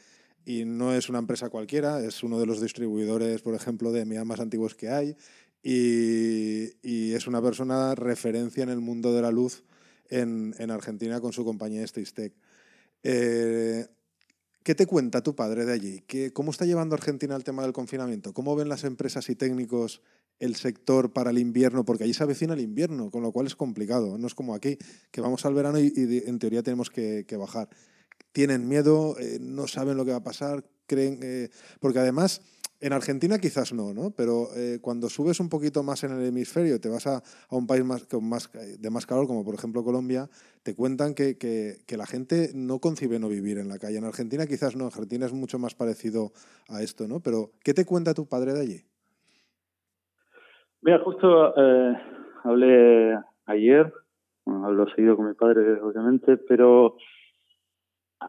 y 0.44 0.66
no 0.66 0.94
es 0.96 1.08
una 1.08 1.20
empresa 1.20 1.50
cualquiera, 1.50 2.04
es 2.04 2.24
uno 2.24 2.40
de 2.40 2.48
los 2.48 2.60
distribuidores, 2.60 3.44
por 3.44 3.54
ejemplo, 3.54 3.92
de 3.92 4.06
MIA 4.06 4.26
más 4.26 4.40
antiguos 4.40 4.74
que 4.74 4.90
hay, 4.90 5.16
y, 5.64 7.14
es 7.14 7.28
una 7.28 7.42
persona 7.42 7.96
referencia 7.96 8.64
en 8.64 8.70
el 8.70 8.80
mundo 8.80 9.14
de 9.14 9.22
la 9.22 9.32
luz 9.32 9.64
en, 10.10 10.54
Argentina 10.72 11.20
con 11.20 11.34
su 11.34 11.44
compañía 11.44 11.86
Stistec. 11.86 12.34
Eh, 13.04 13.88
¿Qué 14.64 14.76
te 14.76 14.86
cuenta 14.86 15.22
tu 15.22 15.36
padre 15.36 15.66
de 15.66 15.74
allí? 15.74 16.04
¿Qué, 16.08 16.32
¿Cómo 16.32 16.52
está 16.52 16.66
llevando 16.66 16.96
Argentina 16.96 17.36
el 17.36 17.44
tema 17.44 17.64
del 17.64 17.74
confinamiento? 17.74 18.34
¿Cómo 18.34 18.56
ven 18.56 18.70
las 18.70 18.84
empresas 18.84 19.30
y 19.30 19.36
técnicos 19.36 20.02
el 20.40 20.56
sector 20.56 21.12
para 21.12 21.32
el 21.32 21.38
invierno, 21.38 21.86
porque 21.86 22.06
allí 22.06 22.14
se 22.14 22.24
avecina 22.24 22.54
el 22.54 22.62
invierno, 22.62 23.12
con 23.12 23.22
lo 23.22 23.32
cual 23.32 23.46
es 23.48 23.56
complicado. 23.56 24.18
No 24.18 24.28
es 24.28 24.34
como 24.34 24.56
aquí, 24.56 24.78
que 25.12 25.22
vamos 25.22 25.46
al 25.46 25.54
verano 25.54 25.80
y, 25.80 25.92
en 26.26 26.40
teoría 26.40 26.64
tenemos 26.64 26.90
que, 26.90 27.26
bajar. 27.38 27.70
Tienen 28.32 28.68
miedo, 28.68 29.18
eh, 29.20 29.38
no 29.42 29.68
saben 29.68 29.98
lo 29.98 30.06
que 30.06 30.12
va 30.12 30.18
a 30.18 30.24
pasar, 30.24 30.64
creen. 30.88 31.20
Eh, 31.22 31.50
porque 31.80 32.00
además, 32.00 32.42
en 32.82 32.94
Argentina 32.94 33.40
quizás 33.40 33.74
no, 33.74 33.94
¿no? 33.94 34.12
Pero 34.16 34.48
eh, 34.56 34.80
cuando 34.82 35.10
subes 35.10 35.40
un 35.40 35.50
poquito 35.50 35.84
más 35.84 36.04
en 36.04 36.12
el 36.12 36.26
hemisferio, 36.26 36.80
te 36.80 36.90
vas 36.90 37.08
a, 37.08 37.22
un 37.52 37.68
país 37.68 37.84
más, 37.84 38.06
con 38.06 38.28
más, 38.28 38.50
de 38.54 38.90
más 38.90 39.06
calor, 39.06 39.28
como 39.28 39.44
por 39.44 39.54
ejemplo 39.54 39.84
Colombia, 39.84 40.30
te 40.64 40.76
cuentan 40.76 41.14
que, 41.14 41.38
que, 41.38 41.98
la 41.98 42.06
gente 42.06 42.52
no 42.56 42.80
concibe 42.80 43.20
no 43.20 43.28
vivir 43.28 43.58
en 43.58 43.68
la 43.68 43.80
calle. 43.80 43.98
En 43.98 44.06
Argentina 44.06 44.46
quizás 44.46 44.76
no, 44.76 44.86
Argentina 44.86 45.26
es 45.26 45.34
mucho 45.34 45.60
más 45.60 45.76
parecido 45.76 46.32
a 46.70 46.82
esto, 46.82 47.08
¿no? 47.08 47.20
Pero, 47.20 47.52
¿qué 47.64 47.74
te 47.74 47.86
cuenta 47.86 48.14
tu 48.14 48.28
padre 48.28 48.54
de 48.54 48.62
allí? 48.62 48.82
Mira, 50.82 51.00
justo 51.00 51.54
eh, 51.58 51.98
hablé 52.46 53.20
ayer, 53.46 53.92
bueno, 54.46 54.66
hablo 54.66 54.88
seguido 54.96 55.18
con 55.18 55.28
mi 55.28 55.34
padre, 55.34 55.82
obviamente, 55.82 56.38
pero 56.38 56.96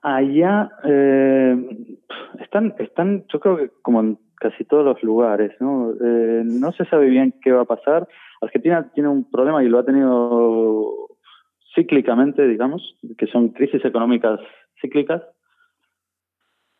allá 0.02 0.70
eh, 0.84 1.96
están, 2.40 2.74
están, 2.78 3.24
yo 3.32 3.38
creo 3.38 3.56
que 3.56 3.70
como 3.82 4.00
en 4.00 4.18
casi 4.40 4.64
todos 4.64 4.84
los 4.84 5.02
lugares, 5.02 5.52
¿no? 5.60 5.92
Eh, 5.92 6.42
no 6.44 6.72
se 6.72 6.84
sabe 6.86 7.08
bien 7.08 7.34
qué 7.42 7.52
va 7.52 7.62
a 7.62 7.66
pasar. 7.76 8.08
Argentina 8.40 8.90
tiene 8.94 9.08
un 9.08 9.30
problema 9.30 9.62
y 9.62 9.68
lo 9.68 9.78
ha 9.78 9.84
tenido 9.84 11.08
cíclicamente, 11.74 12.48
digamos, 12.48 12.98
que 13.16 13.26
son 13.26 13.50
crisis 13.50 13.84
económicas 13.84 14.40
cíclicas. 14.80 15.22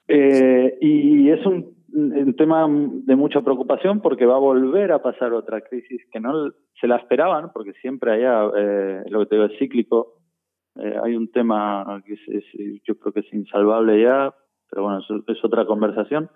y 0.09 1.31
es 1.31 1.47
un 1.47 1.81
un 1.93 2.37
tema 2.37 2.67
de 2.69 3.17
mucha 3.17 3.41
preocupación 3.41 4.01
porque 4.01 4.27
va 4.27 4.37
a 4.37 4.41
volver 4.41 4.93
a 4.93 5.03
pasar 5.03 5.33
otra 5.33 5.61
crisis 5.61 6.03
que 6.13 6.21
no 6.21 6.53
se 6.81 6.87
la 6.87 6.97
esperaban, 6.97 7.51
porque 7.53 7.73
siempre 7.75 8.13
allá, 8.13 8.51
eh, 8.57 9.03
lo 9.09 9.21
que 9.21 9.27
te 9.27 9.35
digo, 9.37 9.47
es 9.47 9.59
cíclico. 9.59 10.15
Eh, 10.77 10.97
hay 11.03 11.17
un 11.17 11.31
tema 11.31 12.03
que 12.07 12.15
es, 12.15 12.45
yo 12.85 12.97
creo 12.99 13.13
que 13.13 13.21
es 13.21 13.33
insalvable 13.33 14.01
ya, 14.01 14.33
pero 14.71 14.85
bueno, 14.85 15.01
es, 15.27 15.45
otra 15.45 15.67
conversación. 15.67 16.31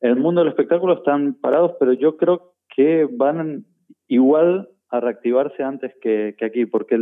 El 0.00 0.16
mundo 0.16 0.40
del 0.40 0.50
espectáculo 0.50 0.94
están 0.94 1.34
parados, 1.34 1.72
pero 1.80 1.92
yo 1.92 2.16
creo 2.16 2.54
que 2.74 3.08
van 3.10 3.64
igual 4.06 4.68
a 4.90 5.00
reactivarse 5.00 5.62
antes 5.62 5.92
que, 6.00 6.34
aquí, 6.40 6.66
porque 6.66 6.98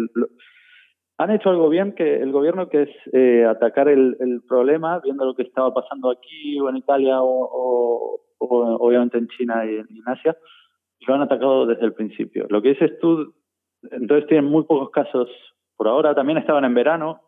han 1.19 1.31
hecho 1.31 1.51
algo 1.51 1.69
bien 1.69 1.95
que 1.95 2.17
el 2.17 2.33
gobierno 2.33 2.69
que 2.69 2.83
es 2.83 2.91
eh, 3.13 3.45
atacar 3.45 3.89
el, 3.89 4.43
problema 4.49 5.01
viendo 5.01 5.25
lo 5.25 5.35
que 5.35 5.43
estaba 5.43 5.73
pasando 5.73 6.11
aquí 6.11 6.59
o 6.61 6.69
en 6.69 6.77
Italia 6.77 7.19
o, 7.21 8.21
obviamente 8.39 9.19
en 9.19 9.29
China 9.29 9.65
y 9.65 9.77
en, 9.77 9.87
Asia 10.07 10.37
lo 11.07 11.15
han 11.15 11.23
atacado 11.23 11.67
desde 11.67 11.85
el 11.85 11.93
principio. 11.93 12.47
Lo 12.49 12.61
que 12.61 12.71
dices 12.71 12.99
tú, 13.01 13.35
entonces 13.91 14.27
tienen 14.27 14.51
muy 14.51 14.65
pocos 14.65 14.91
casos 14.91 15.29
por 15.77 15.87
ahora. 15.87 16.15
También 16.15 16.39
estaban 16.39 16.65
en 16.65 16.75
verano. 16.75 17.21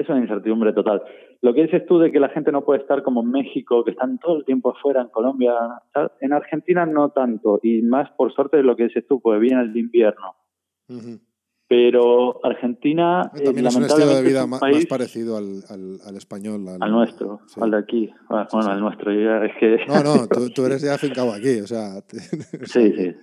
Es 0.00 0.08
una 0.08 0.20
incertidumbre 0.20 0.72
total. 0.72 1.02
Lo 1.42 1.52
que 1.52 1.62
dices 1.62 1.84
tú 1.86 1.98
de 1.98 2.10
que 2.10 2.20
la 2.20 2.30
gente 2.30 2.50
no 2.52 2.64
puede 2.64 2.80
estar 2.80 3.02
como 3.02 3.22
en 3.22 3.30
México, 3.30 3.84
que 3.84 3.90
están 3.90 4.18
todo 4.18 4.38
el 4.38 4.44
tiempo 4.44 4.70
afuera, 4.70 5.02
en 5.02 5.08
Colombia, 5.08 5.52
en 6.20 6.32
Argentina 6.32 6.86
no 6.86 7.10
tanto. 7.10 7.60
Y 7.62 7.82
más 7.82 8.10
por 8.12 8.32
suerte 8.32 8.56
de 8.56 8.62
lo 8.62 8.76
que 8.76 8.84
dices 8.84 9.06
tú, 9.06 9.20
pues 9.20 9.38
viene 9.40 9.60
el 9.60 9.76
invierno. 9.76 10.36
Pero 11.68 12.44
Argentina. 12.44 13.30
Eh, 13.34 13.44
también 13.44 13.66
es 13.66 13.76
un 13.76 13.84
estilo 13.84 14.08
de 14.08 14.22
vida 14.22 14.46
más, 14.46 14.60
parecido 14.88 15.36
al, 15.36 15.62
al, 15.68 16.16
español. 16.16 16.66
Al, 16.80 16.90
nuestro, 16.90 17.40
al 17.60 17.70
de 17.70 17.78
aquí. 17.78 18.10
Bueno, 18.28 18.48
al 18.52 18.80
nuestro. 18.80 19.12
Ya 19.12 19.44
es 19.44 19.52
que... 19.60 19.76
No, 19.86 20.02
no, 20.02 20.26
tú, 20.26 20.64
eres 20.66 20.82
ya 20.82 20.94
afincado 20.94 21.32
aquí, 21.32 21.60
o 21.60 21.66
sea. 21.66 22.00
sí, 22.64 22.92
sí. 22.96 23.14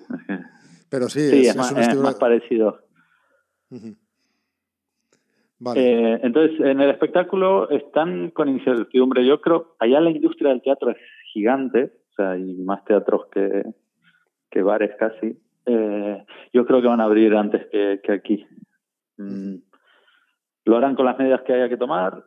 Pero 0.89 1.09
sí, 1.09 1.27
sí 1.29 1.47
es, 1.47 1.55
más, 1.55 1.71
un 1.71 1.79
estilo... 1.79 1.99
es 1.99 2.03
más 2.03 2.15
parecido. 2.15 2.79
Vale. 5.59 5.81
Eh, 5.81 6.19
entonces, 6.23 6.59
en 6.59 6.81
el 6.81 6.89
espectáculo 6.89 7.69
están 7.69 8.29
con 8.31 8.47
incertidumbre. 8.47 9.25
Yo 9.25 9.41
creo, 9.41 9.75
allá 9.79 9.99
la 9.99 10.11
industria 10.11 10.49
del 10.49 10.61
teatro 10.61 10.91
es 10.91 10.97
gigante, 11.33 11.91
o 12.11 12.13
sea, 12.13 12.31
hay 12.31 12.53
más 12.57 12.85
teatros 12.85 13.27
que, 13.31 13.63
que 14.51 14.61
bares 14.61 14.91
casi. 14.97 15.37
Eh, 15.65 16.25
yo 16.53 16.65
creo 16.65 16.81
que 16.81 16.87
van 16.87 17.01
a 17.01 17.05
abrir 17.05 17.35
antes 17.35 17.67
que, 17.67 18.11
aquí. 18.11 18.45
Mm, 19.17 19.55
lo 20.65 20.77
harán 20.77 20.95
con 20.95 21.05
las 21.05 21.17
medidas 21.17 21.41
que 21.41 21.53
haya 21.53 21.69
que 21.69 21.77
tomar, 21.77 22.23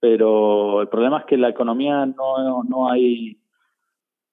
pero 0.00 0.82
el 0.82 0.88
problema 0.88 1.20
es 1.20 1.24
que 1.26 1.36
la 1.36 1.50
economía 1.50 2.06
no, 2.06 2.64
no 2.64 2.90
hay 2.90 3.38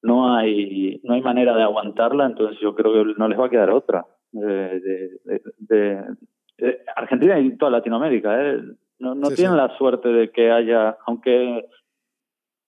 no 0.02 0.34
hay 0.34 1.00
no 1.04 1.14
hay 1.14 1.22
manera 1.22 1.56
de 1.56 1.64
aguantarla, 1.64 2.26
entonces 2.26 2.60
yo 2.60 2.74
creo 2.74 2.94
que 2.94 3.14
no 3.18 3.28
les 3.28 3.40
va 3.40 3.46
a 3.46 3.50
quedar 3.50 3.70
otra. 3.70 4.06
de, 4.32 5.20
Argentina 6.96 7.40
y 7.40 7.58
toda 7.58 7.72
Latinoamérica, 7.72 8.42
¿eh? 8.42 8.62
no, 9.00 9.16
no 9.16 9.30
tienen 9.30 9.58
la 9.58 9.76
suerte 9.78 10.10
de 10.10 10.32
que 10.32 10.52
haya, 10.52 10.98
aunque 11.06 11.66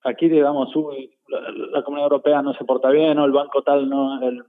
aquí 0.03 0.29
digamos, 0.29 0.75
uy, 0.75 1.11
la, 1.27 1.83
Comunidad 1.83 2.11
Europea 2.11 2.41
no 2.41 2.53
se 2.53 2.65
porta 2.65 2.89
bien 2.89 3.17
o 3.19 3.25
el 3.25 3.31
banco 3.31 3.61
tal 3.61 3.89
no, 3.89 4.21
el, 4.21 4.43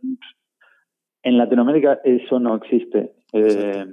en 1.23 1.39
Latinoamérica 1.39 2.01
eso 2.05 2.39
no 2.39 2.57
existe. 2.57 3.13
Eh, 3.33 3.87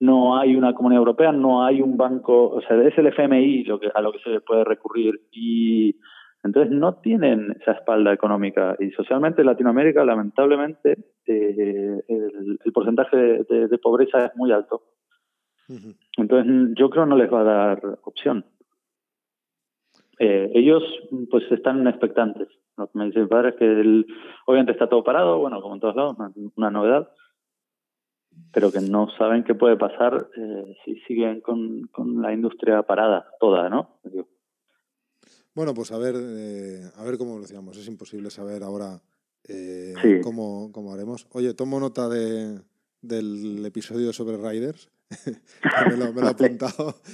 no 0.00 0.38
hay 0.38 0.56
una 0.56 0.74
comunidad 0.74 1.00
europea, 1.00 1.32
no 1.32 1.64
hay 1.64 1.82
un 1.82 1.96
banco, 1.96 2.48
o 2.48 2.60
sea, 2.62 2.80
es 2.82 2.96
el 2.96 3.08
FMI 3.08 3.64
lo 3.64 3.78
que, 3.78 3.90
a 3.94 4.00
lo 4.00 4.12
que 4.12 4.18
se 4.20 4.40
puede 4.40 4.64
recurrir 4.64 5.20
y 5.30 5.94
entonces 6.42 6.72
no 6.72 6.94
tienen 6.96 7.56
esa 7.60 7.72
espalda 7.72 8.12
económica 8.12 8.76
y 8.78 8.90
socialmente 8.92 9.42
en 9.42 9.46
Latinoamérica 9.46 10.04
lamentablemente 10.04 10.96
eh, 11.26 12.02
el, 12.08 12.72
porcentaje 12.72 13.16
de, 13.16 13.78
pobreza 13.78 14.26
es 14.26 14.36
muy 14.36 14.50
alto. 14.52 14.82
Entonces 16.16 16.74
yo 16.76 16.90
creo 16.90 17.06
no 17.06 17.16
les 17.16 17.32
va 17.32 17.40
a 17.42 17.44
dar 17.44 17.98
opción. 18.02 18.44
Eh, 20.18 20.50
ellos 20.54 20.82
pues 21.30 21.44
están 21.52 21.86
expectantes. 21.86 22.48
Lo 22.76 22.88
que 22.88 22.98
me 22.98 23.06
dice 23.06 23.20
mi 23.20 23.26
padre 23.26 23.50
es 23.50 23.54
que 23.56 23.64
el, 23.64 24.06
obviamente 24.46 24.72
está 24.72 24.88
todo 24.88 25.04
parado, 25.04 25.38
bueno, 25.38 25.60
como 25.60 25.74
en 25.74 25.80
todos 25.80 25.96
lados, 25.96 26.16
una, 26.56 26.70
novedad, 26.70 27.10
pero 28.52 28.72
que 28.72 28.80
no 28.80 29.08
saben 29.10 29.44
qué 29.44 29.54
puede 29.54 29.76
pasar 29.76 30.28
eh, 30.36 30.76
si 30.84 30.96
siguen 31.00 31.40
con, 31.40 31.82
con, 31.92 32.22
la 32.22 32.32
industria 32.32 32.82
parada 32.82 33.26
toda, 33.38 33.68
¿no? 33.68 34.00
Bueno, 35.54 35.74
pues 35.74 35.92
a 35.92 35.98
ver, 35.98 36.14
eh, 36.16 36.90
a 36.96 37.04
ver 37.04 37.18
cómo 37.18 37.40
decíamos. 37.40 37.76
Es 37.76 37.86
imposible 37.88 38.30
saber 38.30 38.62
ahora 38.62 39.00
eh, 39.48 40.20
cómo, 40.22 40.70
cómo, 40.72 40.92
haremos. 40.92 41.26
Oye, 41.32 41.54
tomo 41.54 41.80
nota 41.80 42.08
de, 42.08 42.60
del 43.02 43.64
episodio 43.66 44.12
sobre 44.12 44.36
Riders. 44.36 44.90
me, 45.26 45.96
lo, 45.96 46.12
me, 46.12 46.20
lo, 46.20 46.28
he 46.28 46.30
apuntado. 46.30 46.94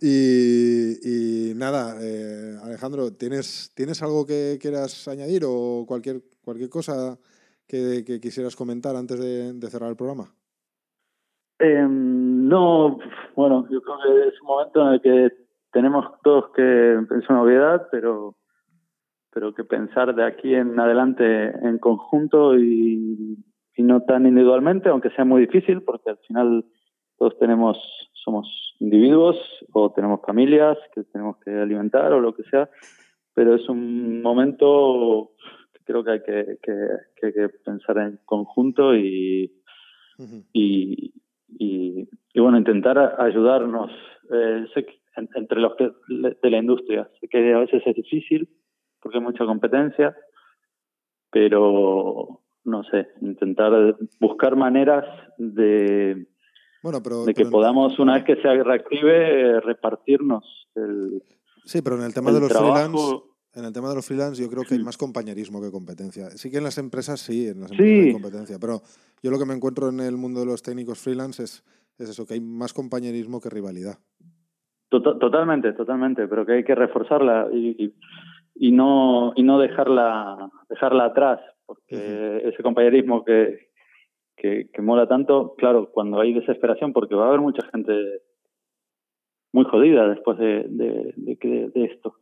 Y, 0.00 1.52
nada, 1.56 1.96
eh, 2.00 2.56
Alejandro, 2.62 3.12
¿tienes, 3.12 3.72
¿tienes 3.74 4.02
algo 4.02 4.24
que 4.26 4.58
quieras 4.60 5.08
añadir 5.08 5.42
o 5.44 5.84
cualquier, 5.86 6.22
cualquier 6.44 6.70
cosa 6.70 7.18
que, 7.66 8.04
quisieras 8.22 8.54
comentar 8.54 8.94
antes 8.94 9.18
de, 9.18 9.68
cerrar 9.68 9.90
el 9.90 9.96
programa? 9.96 10.32
Em, 11.58 12.46
no, 12.48 12.98
bueno, 13.34 13.66
yo 13.70 13.82
creo 13.82 13.96
que 13.96 14.28
es 14.28 14.40
un 14.40 14.46
momento 14.46 14.80
en 14.82 14.94
el 14.94 15.00
que 15.00 15.47
tenemos 15.78 16.06
todos 16.24 16.50
que, 16.56 16.94
es 16.94 17.30
una 17.30 17.42
obviedad, 17.42 17.86
pero, 17.92 18.34
pero 19.32 19.54
que 19.54 19.62
pensar 19.62 20.12
de 20.12 20.24
aquí 20.24 20.52
en 20.52 20.78
adelante 20.80 21.50
en 21.50 21.78
conjunto 21.78 22.58
y, 22.58 23.38
y 23.76 23.82
no 23.84 24.00
tan 24.02 24.26
individualmente, 24.26 24.88
aunque 24.88 25.10
sea 25.10 25.24
muy 25.24 25.42
difícil, 25.42 25.82
porque 25.82 26.10
al 26.10 26.18
final 26.26 26.64
todos 27.16 27.38
tenemos, 27.38 27.78
somos 28.12 28.74
individuos 28.80 29.36
o 29.72 29.92
tenemos 29.92 30.20
familias 30.26 30.76
que 30.92 31.04
tenemos 31.04 31.36
que 31.44 31.52
alimentar 31.52 32.12
o 32.12 32.20
lo 32.20 32.34
que 32.34 32.42
sea, 32.50 32.68
pero 33.32 33.54
es 33.54 33.68
un 33.68 34.20
momento 34.20 35.30
que 35.74 35.84
creo 35.84 36.02
que 36.02 36.10
hay 36.10 36.22
que, 36.24 36.58
que, 36.60 37.48
pensar 37.64 37.98
en 37.98 38.18
conjunto 38.24 38.96
y, 38.96 39.52
y, 40.52 41.14
y, 41.56 42.08
bueno, 42.40 42.58
intentar 42.58 43.14
ayudarnos. 43.20 43.92
Eh, 44.32 44.66
entre 45.18 45.60
los 45.60 45.74
que 45.76 45.90
de 46.10 46.50
la 46.50 46.58
industria. 46.58 47.10
Sé 47.20 47.28
que 47.28 47.52
a 47.52 47.58
veces 47.58 47.82
es 47.84 47.94
difícil 47.94 48.48
porque 49.00 49.18
hay 49.18 49.24
mucha 49.24 49.44
competencia, 49.44 50.16
pero 51.30 52.42
no 52.64 52.84
sé, 52.84 53.08
intentar 53.20 53.96
buscar 54.20 54.56
maneras 54.56 55.04
de 55.38 56.26
bueno, 56.82 57.02
pero, 57.02 57.24
de 57.24 57.34
que 57.34 57.46
podamos, 57.46 57.98
una 57.98 58.14
vez 58.14 58.24
que 58.24 58.36
se 58.36 58.62
reactive, 58.62 59.60
repartirnos 59.60 60.44
el. 60.74 61.22
Sí, 61.64 61.82
pero 61.82 61.96
en 61.96 62.02
el 62.02 62.14
tema 62.14 62.32
de 62.32 62.40
los 62.40 62.52
freelance. 62.52 63.22
En 63.54 63.64
el 63.64 63.72
tema 63.72 63.88
de 63.88 63.96
los 63.96 64.06
freelance 64.06 64.40
yo 64.40 64.48
creo 64.48 64.62
que 64.62 64.74
hay 64.74 64.82
más 64.82 64.96
compañerismo 64.96 65.60
que 65.60 65.70
competencia. 65.70 66.30
Sí 66.30 66.50
que 66.50 66.58
en 66.58 66.64
las 66.64 66.78
empresas 66.78 67.18
sí, 67.18 67.48
en 67.48 67.60
las 67.60 67.72
empresas 67.72 68.06
hay 68.06 68.12
competencia, 68.12 68.58
pero 68.60 68.82
yo 69.22 69.30
lo 69.30 69.38
que 69.38 69.46
me 69.46 69.54
encuentro 69.54 69.88
en 69.88 70.00
el 70.00 70.16
mundo 70.16 70.40
de 70.40 70.46
los 70.46 70.62
técnicos 70.62 71.00
freelance 71.00 71.42
es, 71.42 71.64
es 71.98 72.10
eso, 72.10 72.26
que 72.26 72.34
hay 72.34 72.40
más 72.40 72.72
compañerismo 72.72 73.40
que 73.40 73.50
rivalidad. 73.50 73.98
Totalmente, 74.88 75.74
totalmente, 75.74 76.26
pero 76.26 76.46
que 76.46 76.52
hay 76.52 76.64
que 76.64 76.74
reforzarla 76.74 77.48
y, 77.52 77.94
y, 78.54 78.72
no, 78.72 79.32
y 79.36 79.42
no 79.42 79.58
dejarla, 79.58 80.50
dejarla 80.70 81.04
atrás, 81.06 81.40
porque 81.66 82.40
ese 82.44 82.62
compañerismo 82.62 83.22
que, 83.22 83.68
que, 84.34 84.68
mola 84.80 85.06
tanto, 85.06 85.54
claro, 85.56 85.90
cuando 85.92 86.20
hay 86.20 86.32
desesperación, 86.32 86.94
porque 86.94 87.14
va 87.14 87.26
a 87.26 87.28
haber 87.28 87.40
mucha 87.40 87.66
gente 87.70 87.92
muy 89.52 89.64
jodida 89.64 90.08
después 90.08 90.38
de, 90.38 90.64
de, 90.68 91.14
de, 91.16 91.84
esto. 91.84 92.14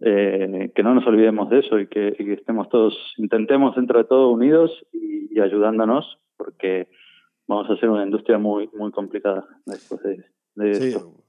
Eh, 0.00 0.72
que 0.74 0.82
no 0.82 0.94
nos 0.94 1.06
olvidemos 1.06 1.50
de 1.50 1.60
eso 1.60 1.78
y 1.78 1.86
que, 1.86 2.14
estemos 2.18 2.70
todos, 2.70 2.96
intentemos 3.18 3.76
dentro 3.76 3.98
de 3.98 4.04
todo 4.04 4.30
unidos 4.30 4.86
y, 4.92 5.38
ayudándonos, 5.38 6.18
porque 6.38 6.88
vamos 7.46 7.68
a 7.68 7.74
hacer 7.74 7.90
una 7.90 8.04
industria 8.04 8.38
muy 8.38 8.70
muy 8.72 8.90
complicada 8.92 9.44
después 9.66 10.00
de, 10.02 10.70
esto. 10.70 11.23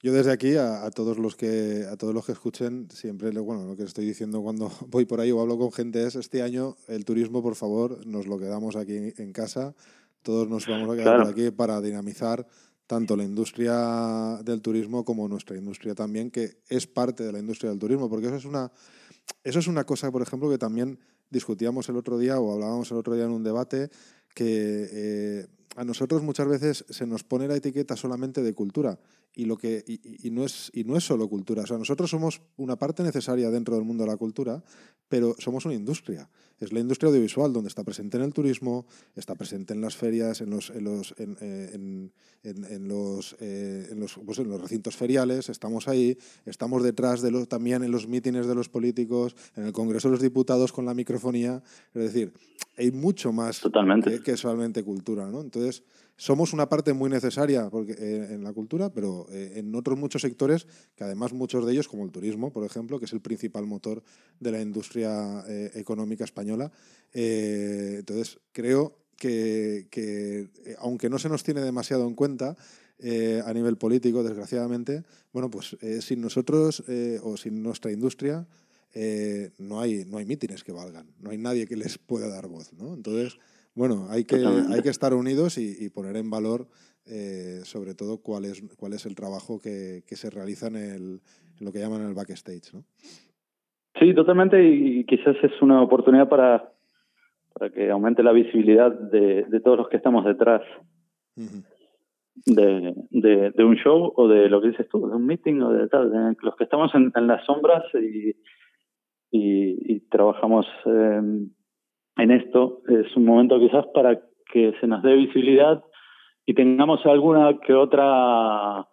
Yo 0.00 0.12
desde 0.12 0.30
aquí 0.30 0.54
a, 0.54 0.88
todos 0.90 1.18
los 1.18 1.34
que 1.34 1.84
a 1.90 1.96
todos 1.96 2.14
los 2.14 2.24
que 2.24 2.30
escuchen 2.30 2.88
siempre 2.92 3.30
bueno 3.30 3.64
lo 3.64 3.76
que 3.76 3.82
estoy 3.82 4.06
diciendo 4.06 4.42
cuando 4.42 4.70
voy 4.86 5.06
por 5.06 5.20
ahí 5.20 5.32
o 5.32 5.40
hablo 5.40 5.58
con 5.58 5.72
gente 5.72 6.06
es 6.06 6.14
este 6.14 6.42
año 6.42 6.76
el 6.86 7.04
turismo 7.04 7.42
por 7.42 7.56
favor 7.56 8.06
nos 8.06 8.26
lo 8.26 8.38
quedamos 8.38 8.76
aquí 8.76 9.12
en 9.16 9.32
casa. 9.32 9.74
Todos 10.22 10.48
nos 10.48 10.66
vamos 10.66 10.90
a 10.90 10.96
quedar 10.96 11.20
aquí 11.26 11.50
para 11.50 11.80
dinamizar 11.80 12.46
tanto 12.86 13.16
la 13.16 13.24
industria 13.24 14.40
del 14.44 14.62
turismo 14.62 15.04
como 15.04 15.28
nuestra 15.28 15.56
industria 15.56 15.94
también 15.94 16.30
que 16.30 16.58
es 16.68 16.86
parte 16.86 17.24
de 17.24 17.32
la 17.32 17.40
industria 17.40 17.70
del 17.70 17.78
turismo 17.78 18.08
porque 18.08 18.26
eso 18.26 18.36
es 18.36 18.44
una 18.44 18.70
eso 19.42 19.58
es 19.58 19.66
una 19.66 19.84
cosa 19.84 20.12
por 20.12 20.22
ejemplo 20.22 20.48
que 20.48 20.58
también 20.58 20.98
discutíamos 21.28 21.88
el 21.88 21.96
otro 21.96 22.18
día 22.18 22.38
o 22.38 22.52
hablábamos 22.52 22.90
el 22.92 22.98
otro 22.98 23.14
día 23.14 23.24
en 23.24 23.30
un 23.30 23.42
debate 23.42 23.90
que 24.34 24.88
eh, 24.92 25.46
a 25.76 25.84
nosotros 25.84 26.22
muchas 26.22 26.48
veces 26.48 26.84
se 26.88 27.06
nos 27.06 27.24
pone 27.24 27.46
la 27.46 27.56
etiqueta 27.56 27.96
solamente 27.96 28.42
de 28.42 28.54
cultura 28.54 28.98
y, 29.38 29.44
lo 29.44 29.56
que, 29.56 29.84
y, 29.86 30.30
no 30.32 30.44
es, 30.44 30.68
y 30.74 30.82
no 30.82 30.96
es 30.96 31.04
solo 31.04 31.28
cultura. 31.28 31.62
O 31.62 31.66
sea, 31.66 31.78
nosotros 31.78 32.10
somos 32.10 32.42
una 32.56 32.74
parte 32.74 33.04
necesaria 33.04 33.50
dentro 33.50 33.76
del 33.76 33.84
mundo 33.84 34.02
de 34.02 34.10
la 34.10 34.16
cultura, 34.16 34.64
pero 35.08 35.36
somos 35.38 35.64
una 35.64 35.74
industria. 35.74 36.28
Es 36.58 36.72
la 36.72 36.80
industria 36.80 37.08
audiovisual 37.08 37.52
donde 37.52 37.68
está 37.68 37.84
presente 37.84 38.16
en 38.16 38.24
el 38.24 38.32
turismo, 38.32 38.84
está 39.14 39.36
presente 39.36 39.74
en 39.74 39.80
las 39.80 39.96
ferias, 39.96 40.40
en 40.40 40.50
los, 40.50 40.70
en 40.70 40.82
los, 40.82 41.14
en, 41.18 41.36
eh, 41.40 42.10
en, 42.42 42.88
los, 42.88 43.36
eh, 43.38 43.86
en, 43.92 44.00
los, 44.00 44.18
pues 44.26 44.40
en 44.40 44.48
los 44.48 44.60
recintos 44.60 44.96
feriales, 44.96 45.48
estamos 45.50 45.86
ahí, 45.86 46.18
estamos 46.44 46.82
detrás 46.82 47.22
de 47.22 47.46
también 47.46 47.84
en 47.84 47.92
los 47.92 48.08
mítines 48.08 48.48
de 48.48 48.56
los 48.56 48.68
políticos, 48.68 49.36
en 49.54 49.66
el 49.66 49.72
Congreso 49.72 50.08
de 50.08 50.12
los 50.14 50.20
Diputados 50.20 50.72
con 50.72 50.84
la 50.84 50.94
microfonía. 50.94 51.62
Es 51.94 52.02
decir, 52.12 52.32
hay 52.76 52.90
mucho 52.90 53.32
más 53.32 53.60
Totalmente. 53.60 54.20
Que, 54.20 54.36
solamente 54.36 54.82
cultura, 54.82 55.30
¿no? 55.30 55.42
Entonces, 55.42 55.84
somos 56.18 56.52
una 56.52 56.68
parte 56.68 56.92
muy 56.92 57.08
necesaria 57.08 57.70
porque, 57.70 57.92
eh, 57.92 58.34
en 58.34 58.44
la 58.44 58.52
cultura, 58.52 58.90
pero 58.92 59.26
eh, 59.30 59.54
en 59.56 59.74
otros 59.74 59.98
muchos 59.98 60.20
sectores, 60.20 60.66
que 60.94 61.04
además 61.04 61.32
muchos 61.32 61.64
de 61.64 61.72
ellos, 61.72 61.88
como 61.88 62.04
el 62.04 62.10
turismo, 62.10 62.52
por 62.52 62.64
ejemplo, 62.66 62.98
que 62.98 63.06
es 63.06 63.12
el 63.14 63.22
principal 63.22 63.64
motor 63.64 64.02
de 64.38 64.52
la 64.52 64.60
industria 64.60 65.44
eh, 65.48 65.70
económica 65.76 66.24
española. 66.24 66.70
entonces, 67.14 68.38
creo 68.52 68.98
que, 69.16 69.86
que, 69.90 70.50
aunque 70.78 71.08
no 71.08 71.18
se 71.18 71.30
nos 71.30 71.42
tiene 71.42 71.62
demasiado 71.62 72.06
en 72.06 72.14
cuenta, 72.14 72.56
a 73.00 73.52
nivel 73.54 73.76
político, 73.76 74.24
desgraciadamente, 74.24 75.04
bueno, 75.32 75.48
pues 75.48 75.76
sin 76.00 76.20
nosotros 76.20 76.82
o 77.22 77.36
sin 77.36 77.62
nuestra 77.62 77.92
industria, 77.92 78.44
eh, 78.94 79.50
no, 79.58 79.80
hay, 79.80 80.04
no 80.06 80.18
hay 80.18 80.24
mítines 80.24 80.64
que 80.64 80.72
valgan, 80.72 81.06
no 81.20 81.30
hay 81.30 81.38
nadie 81.38 81.66
que 81.66 81.76
les 81.76 81.98
pueda 81.98 82.28
dar 82.28 82.48
voz. 82.48 82.72
¿no? 82.72 82.94
Entonces, 82.94 83.38
bueno, 83.78 84.08
hay 84.10 84.24
que, 84.24 84.36
hay 84.36 84.82
que 84.82 84.88
estar 84.88 85.14
unidos 85.14 85.56
y, 85.56 85.88
poner 85.90 86.16
en 86.16 86.30
valor 86.30 86.66
eh, 87.06 87.60
sobre 87.62 87.94
todo 87.94 88.20
cuál 88.20 88.44
es, 88.44 88.60
cuál 88.76 88.92
es 88.92 89.06
el 89.06 89.14
trabajo 89.14 89.60
que, 89.60 90.02
que 90.06 90.16
se 90.16 90.30
realiza 90.30 90.66
en, 90.66 90.76
el, 90.76 91.20
en, 91.58 91.64
lo 91.64 91.70
que 91.70 91.78
llaman 91.78 92.04
el 92.04 92.12
backstage. 92.12 92.74
¿no? 92.74 92.82
Sí, 94.00 94.12
totalmente, 94.14 94.60
y 94.62 95.04
quizás 95.04 95.36
es 95.44 95.62
una 95.62 95.80
oportunidad 95.80 96.28
para, 96.28 96.72
para 97.54 97.70
que 97.70 97.88
aumente 97.88 98.24
la 98.24 98.32
visibilidad 98.32 98.90
de, 98.92 99.44
de 99.44 99.60
todos 99.60 99.78
los 99.78 99.88
que 99.88 99.96
estamos 99.96 100.24
detrás. 100.24 100.62
De, 102.46 102.94
de, 103.10 103.64
un 103.64 103.76
show 103.76 104.12
o 104.16 104.26
de 104.26 104.48
lo 104.48 104.60
que 104.60 104.68
dices 104.68 104.88
tú, 104.88 105.08
de 105.08 105.14
un 105.14 105.26
meeting 105.26 105.60
o 105.60 105.72
de 105.72 105.88
tal, 105.88 106.10
de 106.10 106.36
los 106.42 106.56
que 106.56 106.64
estamos 106.64 106.92
en, 106.94 107.12
en 107.14 107.26
las 107.28 107.44
sombras 107.44 107.84
y, 107.94 108.34
y, 109.30 110.00
trabajamos 110.08 110.66
em, 110.84 111.50
en 112.18 112.30
esto. 112.30 112.82
Es 112.88 113.16
un 113.16 113.24
momento 113.24 113.58
quizás 113.58 113.86
para 113.94 114.20
que 114.52 114.74
se 114.80 114.86
nos 114.86 115.02
dé 115.02 115.14
visibilidad 115.14 115.82
y 116.44 116.54
tengamos 116.54 117.04
alguna 117.06 117.58
que 117.58 117.74
otra 117.74 118.86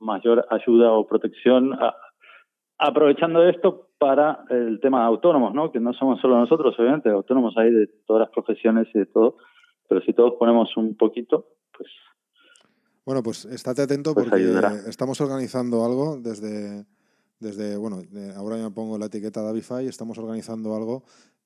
mayor 0.00 0.46
ayuda 0.50 0.92
o 0.92 1.06
protección 1.06 1.78
aprovechando 2.78 3.46
esto 3.48 3.88
para 3.98 4.44
el 4.50 4.80
tema 4.80 5.00
de 5.00 5.06
autónomos, 5.06 5.54
¿no? 5.54 5.70
Que 5.70 5.78
no 5.78 5.92
somos 5.92 6.20
solo 6.20 6.38
nosotros, 6.38 6.74
obviamente, 6.78 7.08
autónomos 7.08 7.56
hay 7.56 7.70
de 7.70 7.86
todas 8.06 8.22
las 8.22 8.30
profesiones 8.30 8.88
y 8.94 8.98
de 8.98 9.06
todo, 9.06 9.36
pero 9.88 10.00
si 10.00 10.12
todos 10.12 10.34
ponemos 10.38 10.76
un 10.76 10.96
poquito, 10.96 11.46
pues 11.76 11.88
bueno, 13.04 13.22
pues 13.22 13.44
estate 13.44 13.82
atento 13.82 14.14
pues 14.14 14.28
porque 14.28 14.42
estamos 14.88 15.20
organizando 15.20 15.84
algo 15.84 16.18
desde 16.20 16.84
desde, 17.40 17.76
bueno, 17.76 18.02
ahora 18.36 18.56
me 18.56 18.70
pongo 18.70 18.96
la 18.98 19.06
etiqueta 19.06 19.42
Davify, 19.42 19.86
estamos 19.86 20.16
organizando 20.16 20.76
algo 20.76 21.02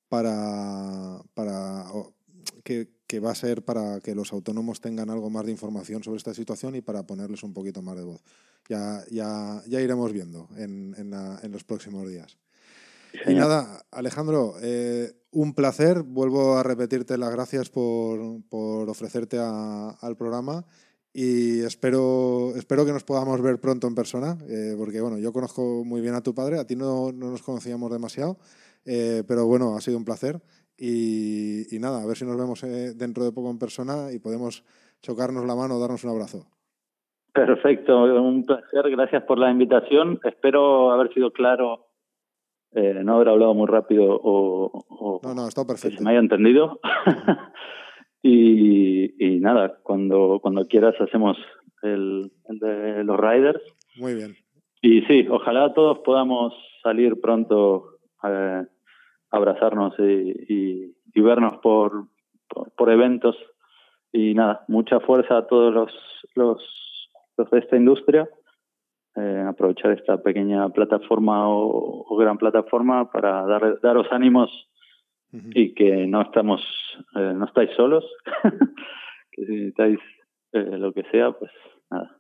para, 0.08 1.20
para 1.34 1.86
que, 2.62 2.88
que, 3.06 3.20
va 3.20 3.32
a 3.32 3.34
ser 3.34 3.64
para 3.64 4.00
que 4.00 4.14
los 4.14 4.32
autónomos 4.32 4.80
tengan 4.80 5.10
algo 5.10 5.30
más 5.30 5.46
de 5.46 5.52
información 5.52 6.02
sobre 6.02 6.18
esta 6.18 6.34
situación 6.34 6.74
y 6.74 6.80
para 6.80 7.06
ponerles 7.06 7.42
un 7.42 7.52
poquito 7.52 7.82
más 7.82 7.96
de 7.96 8.04
voz. 8.04 8.22
Ya, 8.68 9.04
ya, 9.10 9.62
ya 9.66 9.80
iremos 9.80 10.12
viendo 10.12 10.48
en, 10.56 10.94
en, 10.98 11.12
en 11.14 11.52
los 11.52 11.64
próximos 11.64 12.08
días. 12.08 12.36
Y 13.26 13.34
nada, 13.34 13.86
Alejandro, 13.90 14.56
eh, 14.60 15.12
un 15.30 15.54
placer. 15.54 16.02
Vuelvo 16.02 16.56
a 16.56 16.62
repetirte 16.62 17.16
las 17.16 17.30
gracias 17.30 17.70
por, 17.70 18.42
por 18.48 18.90
ofrecerte 18.90 19.38
a, 19.38 19.90
al 19.90 20.16
programa 20.16 20.66
y 21.18 21.60
espero, 21.62 22.52
espero 22.56 22.84
que 22.84 22.92
nos 22.92 23.02
podamos 23.02 23.40
ver 23.40 23.58
pronto 23.58 23.86
en 23.86 23.94
persona, 23.94 24.36
eh, 24.50 24.74
porque 24.76 25.00
bueno, 25.00 25.16
yo 25.16 25.32
conozco 25.32 25.82
muy 25.82 26.02
bien 26.02 26.14
a 26.14 26.20
tu 26.20 26.34
padre, 26.34 26.58
a 26.58 26.66
ti 26.66 26.76
no, 26.76 27.10
no 27.10 27.30
nos 27.30 27.40
conocíamos 27.40 27.90
demasiado, 27.90 28.36
eh, 28.86 29.22
pero 29.26 29.46
bueno, 29.46 29.76
ha 29.76 29.80
sido 29.80 29.98
un 29.98 30.04
placer 30.04 30.40
y, 30.76 31.74
y, 31.74 31.78
nada, 31.78 32.02
a 32.02 32.06
ver 32.06 32.16
si 32.16 32.24
nos 32.24 32.36
vemos 32.36 32.62
eh, 32.64 32.92
dentro 32.94 33.24
de 33.24 33.32
poco 33.32 33.50
en 33.50 33.58
persona 33.58 34.12
y 34.12 34.18
podemos 34.18 34.64
chocarnos 35.02 35.44
la 35.44 35.54
mano, 35.54 35.78
darnos 35.78 36.04
un 36.04 36.10
abrazo. 36.10 36.46
Perfecto, 37.32 38.04
un 38.22 38.46
placer, 38.46 38.90
gracias 38.90 39.22
por 39.24 39.38
la 39.38 39.50
invitación, 39.50 40.18
espero 40.24 40.90
haber 40.90 41.12
sido 41.12 41.32
claro, 41.32 41.88
no 42.72 43.14
haber 43.16 43.28
hablado 43.28 43.54
muy 43.54 43.66
rápido 43.66 44.04
o, 44.22 44.70
o 44.88 45.20
no, 45.22 45.34
no, 45.34 45.48
está 45.48 45.66
perfecto. 45.66 45.90
que 45.90 45.98
se 45.98 46.04
me 46.04 46.10
haya 46.10 46.20
entendido. 46.20 46.80
Y, 48.28 49.38
nada, 49.40 49.78
cuando, 49.82 50.40
cuando 50.42 50.66
quieras 50.66 50.94
hacemos 51.00 51.36
el, 51.82 52.32
de 52.48 53.04
los 53.04 53.18
riders. 53.18 53.62
Muy 53.96 54.14
bien. 54.14 54.34
Y 54.82 55.02
sí, 55.02 55.26
ojalá 55.30 55.72
todos 55.74 56.00
podamos 56.00 56.52
salir 56.82 57.20
pronto 57.20 57.98
a 58.22 58.64
abrazarnos 59.30 59.94
y, 59.98 60.94
y, 61.14 61.20
vernos 61.20 61.58
por, 61.62 62.08
por, 62.76 62.90
eventos. 62.90 63.36
Y 64.12 64.34
nada, 64.34 64.64
mucha 64.68 65.00
fuerza 65.00 65.38
a 65.38 65.46
todos 65.46 65.72
los, 65.74 65.92
los, 66.34 67.10
los 67.36 67.50
de 67.50 67.58
esta 67.58 67.76
industria. 67.76 68.28
Eh, 69.16 69.44
aprovechar 69.48 69.92
esta 69.92 70.22
pequeña 70.22 70.68
plataforma 70.68 71.48
o, 71.48 72.04
o, 72.06 72.16
gran 72.16 72.36
plataforma 72.36 73.10
para 73.10 73.46
dar, 73.46 73.80
daros 73.80 74.06
ánimos 74.10 74.50
y 75.32 75.74
que 75.74 76.06
no 76.06 76.22
estamos, 76.22 76.62
eh, 77.14 77.32
no 77.34 77.46
estáis 77.46 77.70
solos, 77.76 78.04
que 79.32 79.44
si 79.44 79.52
necesitáis 79.52 79.98
eh, 80.52 80.78
lo 80.78 80.92
que 80.92 81.02
sea, 81.10 81.32
pues 81.32 81.50
nada. 81.90 82.18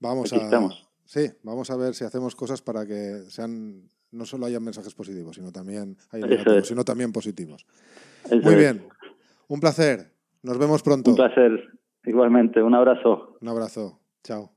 Vamos 0.00 0.32
a, 0.32 0.36
estamos. 0.36 0.88
Sí, 1.04 1.28
vamos 1.42 1.70
a 1.70 1.76
ver 1.76 1.94
si 1.94 2.04
hacemos 2.04 2.34
cosas 2.34 2.62
para 2.62 2.86
que 2.86 3.24
sean 3.28 3.88
no 4.10 4.24
solo 4.24 4.46
hayan 4.46 4.62
mensajes 4.62 4.94
positivos, 4.94 5.36
sino 5.36 5.52
también 5.52 5.96
negativos, 6.12 6.68
sino 6.68 6.84
también 6.84 7.12
positivos. 7.12 7.66
Muy 8.42 8.54
bien, 8.54 8.86
un 9.48 9.60
placer. 9.60 10.12
Nos 10.42 10.58
vemos 10.58 10.82
pronto. 10.82 11.10
Un 11.10 11.16
placer, 11.16 11.78
igualmente. 12.04 12.62
Un 12.62 12.74
abrazo. 12.74 13.36
Un 13.40 13.48
abrazo. 13.48 14.00
Chao. 14.22 14.52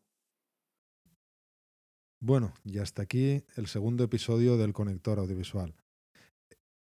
Bueno, 2.20 2.54
y 2.64 2.78
hasta 2.78 3.02
aquí 3.02 3.44
el 3.56 3.68
segundo 3.68 4.04
episodio 4.04 4.58
del 4.58 4.74
Conector 4.74 5.18
Audiovisual 5.20 5.74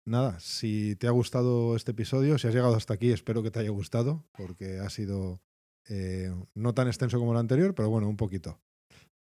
nada, 0.07 0.39
si 0.41 0.97
te 0.97 1.09
ha 1.09 1.11
gustado 1.11 1.77
este 1.77 1.91
episodio, 1.91 2.39
si 2.39 2.49
has 2.49 2.55
llegado 2.55 2.77
hasta 2.77 2.95
aquí, 2.95 3.11
espero 3.11 3.43
que 3.43 3.51
te 3.51 3.61
haya 3.61 3.71
gustado, 3.71 4.25
porque 4.37 4.79
ha 4.79 4.89
sido 4.89 5.43
eh, 5.89 6.31
no 6.55 6.73
tan 6.73 6.87
extenso 6.87 7.19
como 7.19 7.33
el 7.33 7.39
anterior, 7.39 7.75
pero 7.75 7.91
bueno, 7.91 8.09
un 8.09 8.17
poquito. 8.17 8.61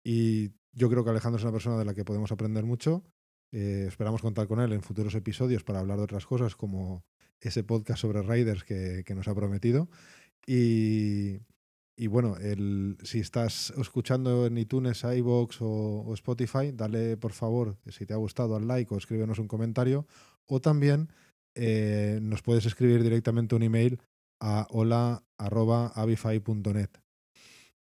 Y 0.03 0.49
yo 0.73 0.89
creo 0.89 1.03
que 1.03 1.11
Alejandro 1.11 1.37
es 1.37 1.43
una 1.43 1.53
persona 1.53 1.77
de 1.77 1.85
la 1.85 1.93
que 1.93 2.03
podemos 2.03 2.31
aprender 2.31 2.65
mucho. 2.65 3.03
Eh, 3.51 3.85
esperamos 3.87 4.21
contar 4.21 4.47
con 4.47 4.59
él 4.59 4.73
en 4.73 4.81
futuros 4.81 5.15
episodios 5.15 5.63
para 5.63 5.79
hablar 5.79 5.97
de 5.97 6.03
otras 6.03 6.25
cosas, 6.25 6.55
como 6.55 7.03
ese 7.39 7.63
podcast 7.63 8.01
sobre 8.01 8.21
Riders 8.21 8.63
que, 8.63 9.03
nos 9.15 9.27
ha 9.27 9.35
prometido. 9.35 9.89
Y, 10.45 11.39
bueno, 12.07 12.35
si 13.03 13.19
estás 13.19 13.73
escuchando 13.77 14.47
en 14.47 14.57
iTunes, 14.57 15.03
iVoox 15.03 15.61
o, 15.61 16.03
o, 16.07 16.13
Spotify, 16.13 16.71
dale 16.73 17.17
por 17.17 17.33
favor, 17.33 17.77
si 17.89 18.05
te 18.05 18.13
ha 18.13 18.17
gustado, 18.17 18.55
al 18.55 18.67
like 18.67 18.93
o 18.93 18.97
escríbenos 18.97 19.39
un 19.39 19.47
comentario. 19.47 20.07
O 20.47 20.61
también 20.61 21.09
eh, 21.55 22.19
nos 22.21 22.41
puedes 22.41 22.65
escribir 22.65 23.03
directamente 23.03 23.55
un 23.55 23.63
email 23.63 23.99
a 24.39 24.67
hola.avify.net. 24.69 26.89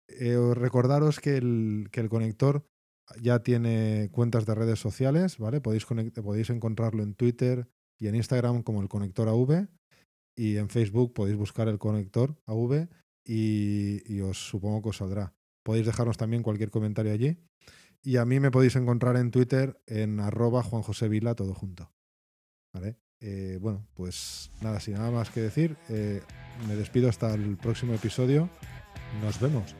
Eh, 0.07 0.37
recordaros 0.53 1.19
que 1.19 1.35
el, 1.37 1.89
que 1.91 1.99
el 1.99 2.07
conector 2.09 2.65
ya 3.21 3.39
tiene 3.39 4.09
cuentas 4.11 4.45
de 4.45 4.55
redes 4.55 4.79
sociales, 4.79 5.37
¿vale? 5.37 5.61
Podéis, 5.61 5.85
podéis 5.85 6.49
encontrarlo 6.49 7.03
en 7.03 7.13
Twitter 7.13 7.67
y 7.99 8.07
en 8.07 8.15
Instagram 8.15 8.63
como 8.63 8.81
el 8.81 8.89
conector 8.89 9.29
AV 9.29 9.67
y 10.35 10.57
en 10.57 10.69
Facebook 10.69 11.13
podéis 11.13 11.37
buscar 11.37 11.67
el 11.67 11.79
conector 11.79 12.37
AV 12.45 12.87
y, 13.25 14.21
os 14.21 14.37
supongo 14.37 14.81
que 14.83 14.89
os 14.89 14.97
saldrá. 14.97 15.33
Podéis 15.63 15.85
dejarnos 15.85 16.17
también 16.17 16.43
cualquier 16.43 16.69
comentario 16.69 17.11
allí. 17.11 17.37
Y 18.01 18.17
a 18.17 18.25
mí 18.25 18.39
me 18.39 18.51
podéis 18.51 18.75
encontrar 18.77 19.17
en 19.17 19.31
Twitter 19.31 19.81
en 19.85 20.19
arroba 20.21 20.63
Juan 20.63 20.83
José 20.83 21.09
Vila, 21.09 21.35
todo 21.35 21.53
junto. 21.53 21.91
¿Vale? 22.73 22.97
Eh, 23.19 23.57
bueno, 23.59 23.85
pues 23.95 24.51
nada, 24.61 24.79
sin 24.79 24.93
nada 24.93 25.11
más 25.11 25.29
que 25.31 25.41
decir, 25.41 25.75
eh, 25.89 26.21
me 26.67 26.75
despido 26.75 27.09
hasta 27.09 27.33
el 27.33 27.57
próximo 27.57 27.95
episodio. 27.95 28.49
Nos 29.21 29.39
vemos. 29.41 29.75